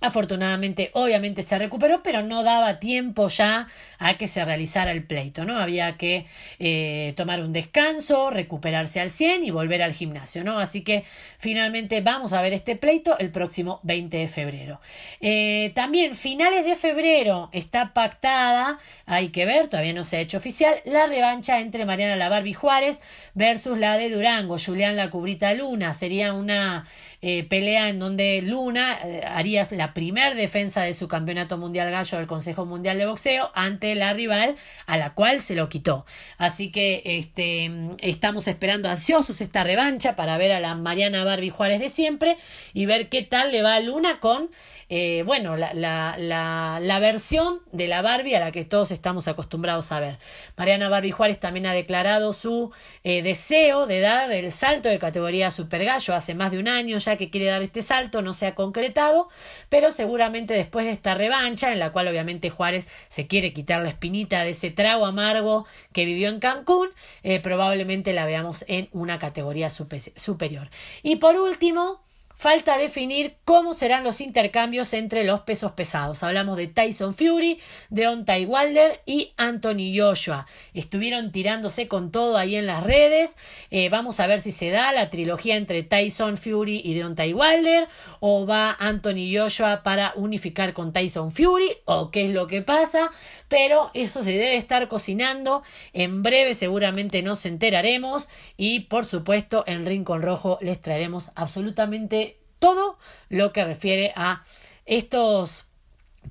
Afortunadamente, 0.00 0.90
obviamente 0.92 1.42
se 1.42 1.58
recuperó, 1.58 2.04
pero 2.04 2.22
no 2.22 2.44
daba 2.44 2.78
tiempo 2.78 3.26
ya 3.26 3.66
a 3.98 4.16
que 4.16 4.28
se 4.28 4.44
realizara 4.44 4.92
el 4.92 5.02
pleito, 5.02 5.44
¿no? 5.44 5.58
Había 5.58 5.96
que 5.96 6.26
eh, 6.60 7.14
tomar 7.16 7.42
un 7.42 7.52
descanso, 7.52 8.30
recuperarse 8.30 9.00
al 9.00 9.10
100 9.10 9.44
y 9.44 9.50
volver 9.50 9.82
al 9.82 9.92
gimnasio, 9.92 10.44
¿no? 10.44 10.60
Así 10.60 10.82
que 10.82 11.02
finalmente 11.38 12.00
vamos 12.00 12.32
a 12.32 12.40
ver 12.42 12.52
este 12.52 12.76
pleito 12.76 13.18
el 13.18 13.32
próximo 13.32 13.80
20 13.82 14.18
de 14.18 14.28
febrero. 14.28 14.80
Eh, 15.20 15.72
también, 15.74 16.14
finales 16.14 16.64
de 16.64 16.76
febrero 16.76 17.50
está 17.52 17.92
pactada, 17.92 18.78
hay 19.04 19.30
que 19.30 19.46
ver, 19.46 19.66
todavía 19.66 19.94
no 19.94 20.04
se 20.04 20.18
ha 20.18 20.20
hecho 20.20 20.36
oficial, 20.36 20.76
la 20.84 21.08
revancha 21.08 21.58
entre 21.58 21.84
Mariana 21.84 22.14
La 22.14 22.28
Barbie 22.28 22.54
Juárez 22.54 23.00
versus 23.34 23.76
la 23.76 23.96
de 23.96 24.10
Durango, 24.10 24.58
Julián 24.64 24.94
La 24.94 25.10
Cubrita 25.10 25.52
Luna. 25.54 25.92
Sería 25.92 26.34
una 26.34 26.86
eh, 27.20 27.44
pelea 27.44 27.88
en 27.88 27.98
donde 27.98 28.40
Luna 28.42 28.98
haría 29.26 29.66
la 29.70 29.92
primer 29.92 30.34
defensa 30.36 30.82
de 30.82 30.92
su 30.92 31.08
campeonato 31.08 31.56
mundial 31.58 31.90
gallo 31.90 32.18
del 32.18 32.26
Consejo 32.26 32.64
Mundial 32.64 32.98
de 32.98 33.06
Boxeo 33.06 33.50
ante 33.54 33.94
la 33.94 34.12
rival 34.12 34.56
a 34.86 34.96
la 34.96 35.14
cual 35.14 35.40
se 35.40 35.54
lo 35.54 35.68
quitó. 35.68 36.04
Así 36.36 36.70
que 36.70 37.02
este, 37.04 37.70
estamos 38.00 38.46
esperando 38.48 38.88
ansiosos 38.88 39.40
esta 39.40 39.64
revancha 39.64 40.16
para 40.16 40.38
ver 40.38 40.52
a 40.52 40.60
la 40.60 40.74
Mariana 40.74 41.24
Barbie 41.24 41.50
Juárez 41.50 41.80
de 41.80 41.88
siempre 41.88 42.36
y 42.72 42.86
ver 42.86 43.08
qué 43.08 43.22
tal 43.22 43.52
le 43.52 43.62
va 43.62 43.74
a 43.74 43.80
Luna 43.80 44.20
con 44.20 44.50
eh, 44.90 45.22
bueno, 45.26 45.58
la, 45.58 45.74
la, 45.74 46.16
la, 46.16 46.78
la, 46.80 46.98
versión 46.98 47.60
de 47.72 47.88
la 47.88 48.00
Barbie 48.00 48.34
a 48.36 48.40
la 48.40 48.52
que 48.52 48.64
todos 48.64 48.90
estamos 48.90 49.28
acostumbrados 49.28 49.92
a 49.92 50.00
ver. 50.00 50.18
Mariana 50.56 50.88
Barbie 50.88 51.10
Juárez 51.10 51.38
también 51.38 51.66
ha 51.66 51.74
declarado 51.74 52.32
su 52.32 52.72
eh, 53.04 53.20
deseo 53.20 53.86
de 53.86 54.00
dar 54.00 54.32
el 54.32 54.50
salto 54.50 54.88
de 54.88 54.98
categoría 54.98 55.50
Super 55.50 55.84
Gallo 55.84 56.14
hace 56.14 56.34
más 56.34 56.52
de 56.52 56.58
un 56.58 56.68
año 56.68 56.96
ya 56.96 57.07
que 57.16 57.30
quiere 57.30 57.46
dar 57.46 57.62
este 57.62 57.82
salto, 57.82 58.22
no 58.22 58.32
se 58.32 58.46
ha 58.46 58.54
concretado, 58.54 59.28
pero 59.68 59.90
seguramente 59.90 60.54
después 60.54 60.86
de 60.86 60.92
esta 60.92 61.14
revancha, 61.14 61.72
en 61.72 61.78
la 61.78 61.92
cual 61.92 62.08
obviamente 62.08 62.50
Juárez 62.50 62.88
se 63.08 63.26
quiere 63.26 63.52
quitar 63.52 63.82
la 63.82 63.88
espinita 63.88 64.44
de 64.44 64.50
ese 64.50 64.70
trago 64.70 65.06
amargo 65.06 65.66
que 65.92 66.04
vivió 66.04 66.28
en 66.28 66.40
Cancún, 66.40 66.90
eh, 67.22 67.40
probablemente 67.40 68.12
la 68.12 68.26
veamos 68.26 68.64
en 68.68 68.88
una 68.92 69.18
categoría 69.18 69.70
superior. 69.70 70.68
Y 71.02 71.16
por 71.16 71.36
último, 71.36 72.00
Falta 72.40 72.78
definir 72.78 73.34
cómo 73.44 73.74
serán 73.74 74.04
los 74.04 74.20
intercambios 74.20 74.92
entre 74.92 75.24
los 75.24 75.40
pesos 75.40 75.72
pesados. 75.72 76.22
Hablamos 76.22 76.56
de 76.56 76.68
Tyson 76.68 77.12
Fury, 77.12 77.58
Deontay 77.90 78.46
Wilder 78.46 79.02
y 79.06 79.32
Anthony 79.36 79.90
Joshua. 79.92 80.46
Estuvieron 80.72 81.32
tirándose 81.32 81.88
con 81.88 82.12
todo 82.12 82.38
ahí 82.38 82.54
en 82.54 82.66
las 82.66 82.84
redes. 82.84 83.34
Eh, 83.72 83.88
vamos 83.88 84.20
a 84.20 84.28
ver 84.28 84.38
si 84.38 84.52
se 84.52 84.70
da 84.70 84.92
la 84.92 85.10
trilogía 85.10 85.56
entre 85.56 85.82
Tyson 85.82 86.36
Fury 86.36 86.80
y 86.84 86.94
Deontay 86.94 87.34
Wilder 87.34 87.88
o 88.20 88.46
va 88.46 88.76
Anthony 88.78 89.34
Joshua 89.36 89.82
para 89.82 90.12
unificar 90.14 90.74
con 90.74 90.92
Tyson 90.92 91.32
Fury 91.32 91.78
o 91.86 92.12
qué 92.12 92.26
es 92.26 92.30
lo 92.30 92.46
que 92.46 92.62
pasa. 92.62 93.10
Pero 93.48 93.90
eso 93.94 94.22
se 94.22 94.30
debe 94.30 94.54
estar 94.54 94.86
cocinando. 94.86 95.64
En 95.92 96.22
breve 96.22 96.54
seguramente 96.54 97.20
nos 97.20 97.44
enteraremos 97.46 98.28
y 98.56 98.80
por 98.80 99.04
supuesto 99.04 99.64
en 99.66 99.84
Rincón 99.84 100.22
Rojo 100.22 100.60
les 100.60 100.80
traeremos 100.80 101.32
absolutamente 101.34 102.27
todo 102.58 102.98
lo 103.28 103.52
que 103.52 103.64
refiere 103.64 104.12
a 104.16 104.44
estos 104.84 105.66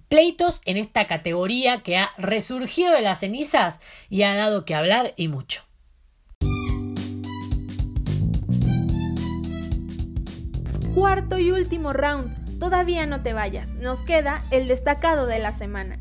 pleitos 0.07 0.61
en 0.65 0.77
esta 0.77 1.07
categoría 1.07 1.83
que 1.83 1.97
ha 1.97 2.11
resurgido 2.17 2.93
de 2.93 3.01
las 3.01 3.19
cenizas 3.19 3.79
y 4.09 4.23
ha 4.23 4.35
dado 4.35 4.65
que 4.65 4.75
hablar 4.75 5.13
y 5.17 5.27
mucho. 5.27 5.63
Cuarto 10.93 11.37
y 11.37 11.51
último 11.51 11.93
round. 11.93 12.59
Todavía 12.59 13.05
no 13.05 13.21
te 13.21 13.33
vayas. 13.33 13.75
Nos 13.75 14.01
queda 14.01 14.43
el 14.49 14.67
destacado 14.67 15.27
de 15.27 15.37
la 15.37 15.53
semana. 15.53 15.99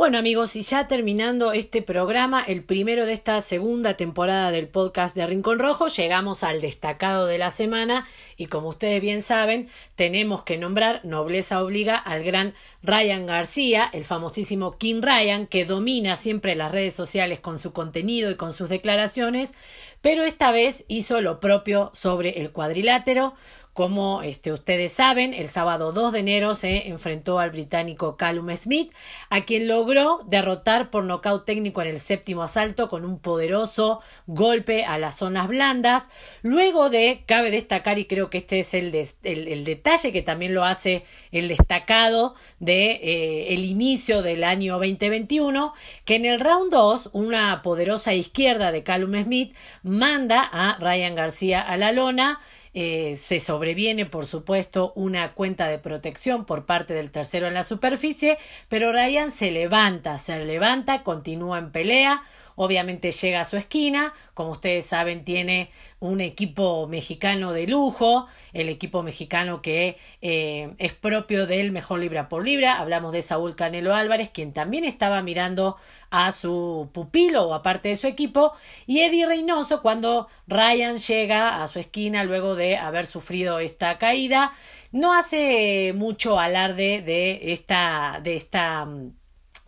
Bueno 0.00 0.16
amigos, 0.16 0.56
y 0.56 0.62
ya 0.62 0.88
terminando 0.88 1.52
este 1.52 1.82
programa, 1.82 2.42
el 2.42 2.64
primero 2.64 3.04
de 3.04 3.12
esta 3.12 3.38
segunda 3.42 3.98
temporada 3.98 4.50
del 4.50 4.66
podcast 4.66 5.14
de 5.14 5.26
Rincón 5.26 5.58
Rojo, 5.58 5.88
llegamos 5.88 6.42
al 6.42 6.62
destacado 6.62 7.26
de 7.26 7.36
la 7.36 7.50
semana 7.50 8.08
y 8.38 8.46
como 8.46 8.68
ustedes 8.68 9.02
bien 9.02 9.20
saben, 9.20 9.68
tenemos 9.96 10.42
que 10.42 10.56
nombrar, 10.56 11.04
nobleza 11.04 11.62
obliga, 11.62 11.96
al 11.96 12.24
gran 12.24 12.54
Ryan 12.82 13.26
García, 13.26 13.90
el 13.92 14.06
famosísimo 14.06 14.78
King 14.78 15.02
Ryan, 15.02 15.46
que 15.46 15.66
domina 15.66 16.16
siempre 16.16 16.54
las 16.54 16.72
redes 16.72 16.94
sociales 16.94 17.38
con 17.38 17.58
su 17.58 17.74
contenido 17.74 18.30
y 18.30 18.36
con 18.36 18.54
sus 18.54 18.70
declaraciones, 18.70 19.52
pero 20.00 20.24
esta 20.24 20.50
vez 20.50 20.82
hizo 20.88 21.20
lo 21.20 21.40
propio 21.40 21.90
sobre 21.92 22.40
el 22.40 22.52
cuadrilátero, 22.52 23.34
como 23.72 24.22
este, 24.22 24.52
ustedes 24.52 24.92
saben, 24.92 25.32
el 25.32 25.46
sábado 25.46 25.92
2 25.92 26.12
de 26.12 26.18
enero 26.18 26.54
se 26.54 26.88
enfrentó 26.88 27.38
al 27.38 27.50
británico 27.50 28.16
Callum 28.16 28.54
Smith, 28.56 28.92
a 29.30 29.44
quien 29.44 29.68
logró 29.68 30.20
derrotar 30.26 30.90
por 30.90 31.04
nocaut 31.04 31.44
técnico 31.44 31.80
en 31.80 31.88
el 31.88 32.00
séptimo 32.00 32.42
asalto 32.42 32.88
con 32.88 33.04
un 33.04 33.20
poderoso 33.20 34.00
golpe 34.26 34.84
a 34.84 34.98
las 34.98 35.16
zonas 35.16 35.46
blandas. 35.46 36.08
Luego 36.42 36.90
de, 36.90 37.22
cabe 37.26 37.52
destacar, 37.52 37.98
y 37.98 38.06
creo 38.06 38.28
que 38.28 38.38
este 38.38 38.58
es 38.58 38.74
el, 38.74 38.92
el, 39.22 39.64
detalle 39.64 40.10
que 40.12 40.22
también 40.22 40.52
lo 40.52 40.64
hace 40.64 41.04
el 41.30 41.46
destacado 41.46 42.34
de 42.58 42.90
eh, 42.90 43.54
el 43.54 43.64
inicio 43.64 44.22
del 44.22 44.42
año 44.42 44.74
2021, 44.74 45.74
que 46.04 46.16
en 46.16 46.24
el 46.24 46.40
round 46.40 46.72
2, 46.72 47.10
una 47.12 47.62
poderosa 47.62 48.14
izquierda 48.14 48.72
de 48.72 48.82
Callum 48.82 49.22
Smith 49.22 49.56
manda 49.84 50.42
a 50.42 50.76
Ryan 50.80 51.14
García 51.14 51.60
a 51.60 51.76
la 51.76 51.92
lona 51.92 52.40
eh, 52.72 53.16
se 53.16 53.40
sobreviene, 53.40 54.06
por 54.06 54.26
supuesto, 54.26 54.92
una 54.94 55.34
cuenta 55.34 55.66
de 55.68 55.78
protección 55.78 56.44
por 56.44 56.66
parte 56.66 56.94
del 56.94 57.10
tercero 57.10 57.48
en 57.48 57.54
la 57.54 57.64
superficie, 57.64 58.38
pero 58.68 58.92
Ryan 58.92 59.32
se 59.32 59.50
levanta, 59.50 60.18
se 60.18 60.44
levanta, 60.44 61.02
continúa 61.02 61.58
en 61.58 61.72
pelea, 61.72 62.22
obviamente 62.62 63.10
llega 63.10 63.40
a 63.40 63.46
su 63.46 63.56
esquina, 63.56 64.12
como 64.34 64.50
ustedes 64.50 64.84
saben 64.84 65.24
tiene 65.24 65.70
un 65.98 66.20
equipo 66.20 66.86
mexicano 66.86 67.54
de 67.54 67.66
lujo, 67.66 68.26
el 68.52 68.68
equipo 68.68 69.02
mexicano 69.02 69.62
que 69.62 69.96
eh, 70.20 70.74
es 70.76 70.92
propio 70.92 71.46
del 71.46 71.72
mejor 71.72 72.00
libra 72.00 72.28
por 72.28 72.44
libra, 72.44 72.78
hablamos 72.78 73.12
de 73.12 73.22
Saúl 73.22 73.56
Canelo 73.56 73.94
Álvarez, 73.94 74.28
quien 74.28 74.52
también 74.52 74.84
estaba 74.84 75.22
mirando 75.22 75.78
a 76.10 76.32
su 76.32 76.90
pupilo 76.92 77.44
o 77.44 77.54
aparte 77.54 77.88
de 77.88 77.96
su 77.96 78.06
equipo, 78.06 78.52
y 78.86 79.00
Eddie 79.00 79.24
Reynoso 79.24 79.80
cuando 79.80 80.28
Ryan 80.46 80.98
llega 80.98 81.62
a 81.62 81.66
su 81.66 81.78
esquina 81.78 82.24
luego 82.24 82.56
de 82.56 82.76
haber 82.76 83.06
sufrido 83.06 83.58
esta 83.58 83.96
caída, 83.96 84.52
no 84.92 85.14
hace 85.14 85.94
mucho 85.96 86.38
alarde 86.38 87.00
de 87.00 87.52
esta, 87.52 88.20
de 88.22 88.36
esta 88.36 88.86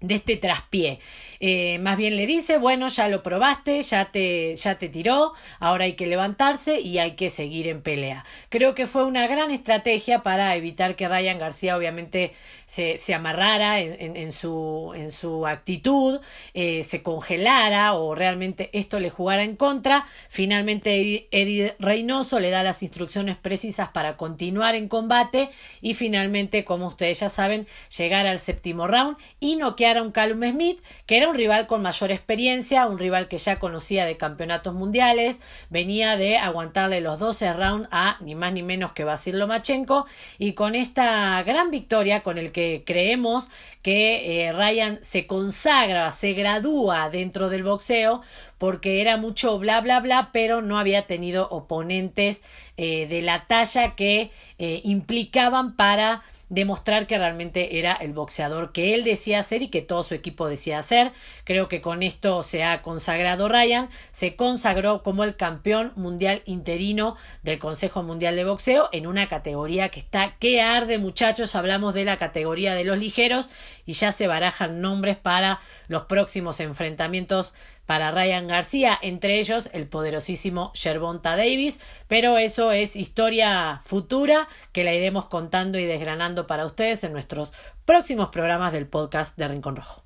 de 0.03 0.17
este 0.17 0.37
traspié. 0.37 0.99
Eh, 1.45 1.81
más 1.81 1.97
bien 1.97 2.17
le 2.17 2.29
dice, 2.29 2.57
bueno, 2.57 2.87
ya 2.87 3.09
lo 3.09 3.25
probaste, 3.25 3.83
ya 3.83 4.05
te, 4.13 4.55
ya 4.55 4.79
te 4.79 4.89
tiró, 4.89 5.33
ahora 5.59 5.87
hay 5.87 5.95
que 5.95 6.07
levantarse 6.07 6.81
y 6.81 6.99
hay 6.99 7.17
que 7.17 7.31
seguir 7.31 7.67
en 7.67 7.83
pelea. 7.83 8.25
Creo 8.49 8.77
que 8.77 8.87
fue 8.87 9.05
una 9.05 9.27
gran 9.27 9.51
estrategia 9.51 10.23
para 10.23 10.55
evitar 10.55 10.95
que 10.95 11.09
Ryan 11.09 11.41
García 11.41 11.77
obviamente 11.77 12.33
se, 12.67 12.97
se 12.97 13.13
amarrara 13.13 13.81
en, 13.81 14.17
en, 14.17 14.31
su, 14.31 14.93
en 14.95 15.11
su 15.11 15.45
actitud, 15.49 16.21
eh, 16.55 16.85
se 16.85 17.03
congelara 17.03 17.95
o 17.95 18.15
realmente 18.15 18.71
esto 18.73 19.01
le 19.01 19.11
jugara 19.11 19.43
en 19.43 19.57
contra. 19.57 20.07
Finalmente 20.29 21.27
Eddie 21.33 21.75
Reynoso 21.81 22.39
le 22.39 22.51
da 22.51 22.63
las 22.63 22.85
instrucciones 22.85 23.37
precisas 23.37 23.89
para 23.89 24.17
continuar 24.17 24.77
en 24.77 24.87
combate 24.87 25.51
y 25.81 25.95
finalmente, 25.95 26.65
como 26.65 26.87
ustedes 26.87 27.19
ya 27.19 27.29
saben, 27.29 27.67
llegar 27.99 28.27
al 28.29 28.39
séptimo 28.39 28.87
round 28.87 29.17
y 29.41 29.57
noquear 29.57 29.99
a 29.99 30.03
un 30.03 30.13
Callum 30.13 30.49
Smith, 30.49 30.81
que 31.07 31.17
era 31.17 31.32
un 31.33 31.39
rival 31.39 31.67
con 31.67 31.81
mayor 31.81 32.13
experiencia, 32.13 32.87
un 32.87 32.99
rival 32.99 33.27
que 33.27 33.39
ya 33.39 33.59
conocía 33.59 34.05
de 34.05 34.19
campeonatos 34.19 34.75
mundiales, 34.75 35.39
venía 35.71 36.19
de 36.19 36.37
aguantarle 36.37 37.01
los 37.01 37.19
12 37.19 37.55
rounds 37.55 37.89
a 37.91 38.19
ni 38.21 38.35
más 38.35 38.53
ni 38.53 38.63
menos 38.63 38.93
que 38.93 39.05
Basil 39.05 39.39
Lomachenko 39.39 40.05
y 40.39 40.53
con 40.53 40.75
esta 40.75 41.43
gran 41.43 41.71
victoria 41.71 42.23
con 42.23 42.37
el 42.37 42.53
que 42.53 42.83
creemos 42.85 43.49
que 43.81 44.47
eh, 44.47 44.53
Ryan 44.53 44.99
se 45.03 45.27
consagra, 45.27 46.11
se 46.11 46.35
gradúa 46.35 47.09
dentro 47.09 47.49
del 47.49 47.63
boxeo 47.63 48.21
porque 48.59 49.01
era 49.01 49.17
mucho 49.17 49.59
bla 49.59 49.81
bla 49.81 50.01
bla, 50.01 50.29
pero 50.35 50.61
no 50.61 50.79
había 50.79 51.07
tenido 51.07 51.49
oponentes 51.49 52.43
eh, 52.77 53.07
de 53.07 53.23
la 53.23 53.47
talla 53.47 53.95
que 53.97 54.31
eh, 54.59 54.83
implicaban 54.85 55.77
para 55.77 56.23
demostrar 56.53 57.07
que 57.07 57.17
realmente 57.17 57.79
era 57.79 57.95
el 57.95 58.13
boxeador 58.13 58.73
que 58.73 58.93
él 58.93 59.05
decía 59.05 59.43
ser 59.43 59.63
y 59.63 59.69
que 59.69 59.81
todo 59.81 60.03
su 60.03 60.13
equipo 60.13 60.49
decía 60.49 60.83
ser. 60.83 61.13
Creo 61.45 61.67
que 61.67 61.81
con 61.81 62.03
esto 62.03 62.43
se 62.43 62.63
ha 62.63 62.83
consagrado 62.83 63.49
Ryan, 63.49 63.89
se 64.11 64.37
consagró 64.37 65.03
como 65.03 65.25
el 65.25 65.35
campeón 65.35 65.93
mundial 65.97 66.43
interino 66.45 67.17
del 67.43 67.59
Consejo 67.59 68.03
Mundial 68.03 68.37
de 68.37 68.45
Boxeo 68.45 68.91
en 68.93 69.07
una 69.07 69.29
categoría 69.29 69.89
que 69.89 70.01
está 70.01 70.37
que 70.39 70.61
arde 70.61 70.99
muchachos, 70.99 71.57
hablamos 71.57 71.95
de 71.95 72.05
la 72.05 72.19
categoría 72.19 72.75
de 72.75 72.85
los 72.85 72.99
ligeros 72.99 73.49
y 73.87 73.95
ya 73.95 74.13
se 74.13 74.27
barajan 74.27 74.83
nombres 74.83 75.17
para 75.17 75.59
los 75.89 76.05
próximos 76.05 76.61
enfrentamientos 76.61 77.55
para 77.87 78.11
Ryan 78.11 78.47
García, 78.47 78.99
entre 79.03 79.39
ellos 79.39 79.69
el 79.73 79.89
poderosísimo 79.89 80.73
Gervonta 80.75 81.37
Davis, 81.37 81.81
pero 82.09 82.39
eso 82.39 82.73
es 82.73 82.97
historia 82.97 83.81
futura 83.85 84.49
que 84.73 84.85
la 84.85 84.95
iremos 84.95 85.27
contando 85.27 85.79
y 85.79 85.85
desgranando 85.85 86.47
para 86.47 86.67
ustedes 86.67 87.05
en 87.05 87.13
nuestros 87.13 87.53
próximos 87.85 88.29
programas 88.29 88.73
del 88.73 88.87
podcast 88.87 89.37
de 89.37 89.49
Rincón 89.49 89.77
Rojo. 89.77 90.05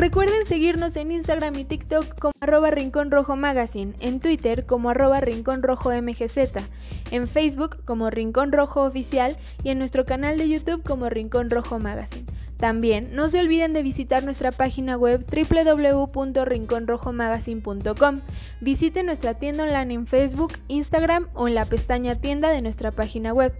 Recuerden 0.00 0.44
seguirnos 0.46 0.96
en 0.96 1.12
Instagram 1.12 1.54
y 1.56 1.66
TikTok 1.66 2.18
como 2.18 2.32
arroba 2.40 2.70
Rincón 2.70 3.10
Rojo 3.10 3.36
Magazine, 3.36 3.92
en 4.00 4.18
Twitter 4.18 4.64
como 4.64 4.88
arroba 4.88 5.20
Rincón 5.20 5.62
Rojo 5.62 5.90
MGZ, 5.90 6.38
en 7.10 7.28
Facebook 7.28 7.84
como 7.84 8.08
Rincón 8.08 8.50
Rojo 8.50 8.82
Oficial 8.82 9.36
y 9.62 9.68
en 9.68 9.78
nuestro 9.78 10.06
canal 10.06 10.38
de 10.38 10.48
YouTube 10.48 10.82
como 10.84 11.10
Rincón 11.10 11.50
Rojo 11.50 11.78
Magazine. 11.78 12.24
También 12.56 13.14
no 13.14 13.28
se 13.28 13.40
olviden 13.40 13.74
de 13.74 13.82
visitar 13.82 14.24
nuestra 14.24 14.52
página 14.52 14.96
web 14.96 15.22
www.rinconrojomagazine.com. 15.30 18.20
Visiten 18.62 19.04
nuestra 19.04 19.34
tienda 19.34 19.64
online 19.64 19.92
en 19.92 20.06
Facebook, 20.06 20.54
Instagram 20.68 21.28
o 21.34 21.46
en 21.46 21.54
la 21.54 21.66
pestaña 21.66 22.14
tienda 22.14 22.48
de 22.48 22.62
nuestra 22.62 22.90
página 22.90 23.34
web. 23.34 23.52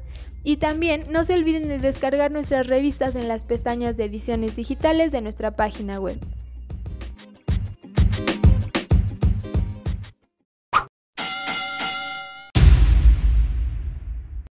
Y 0.42 0.56
también 0.56 1.06
no 1.10 1.24
se 1.24 1.34
olviden 1.34 1.68
de 1.68 1.78
descargar 1.78 2.30
nuestras 2.30 2.66
revistas 2.66 3.14
en 3.14 3.28
las 3.28 3.44
pestañas 3.44 3.96
de 3.96 4.04
ediciones 4.04 4.56
digitales 4.56 5.12
de 5.12 5.20
nuestra 5.20 5.50
página 5.50 6.00
web. 6.00 6.18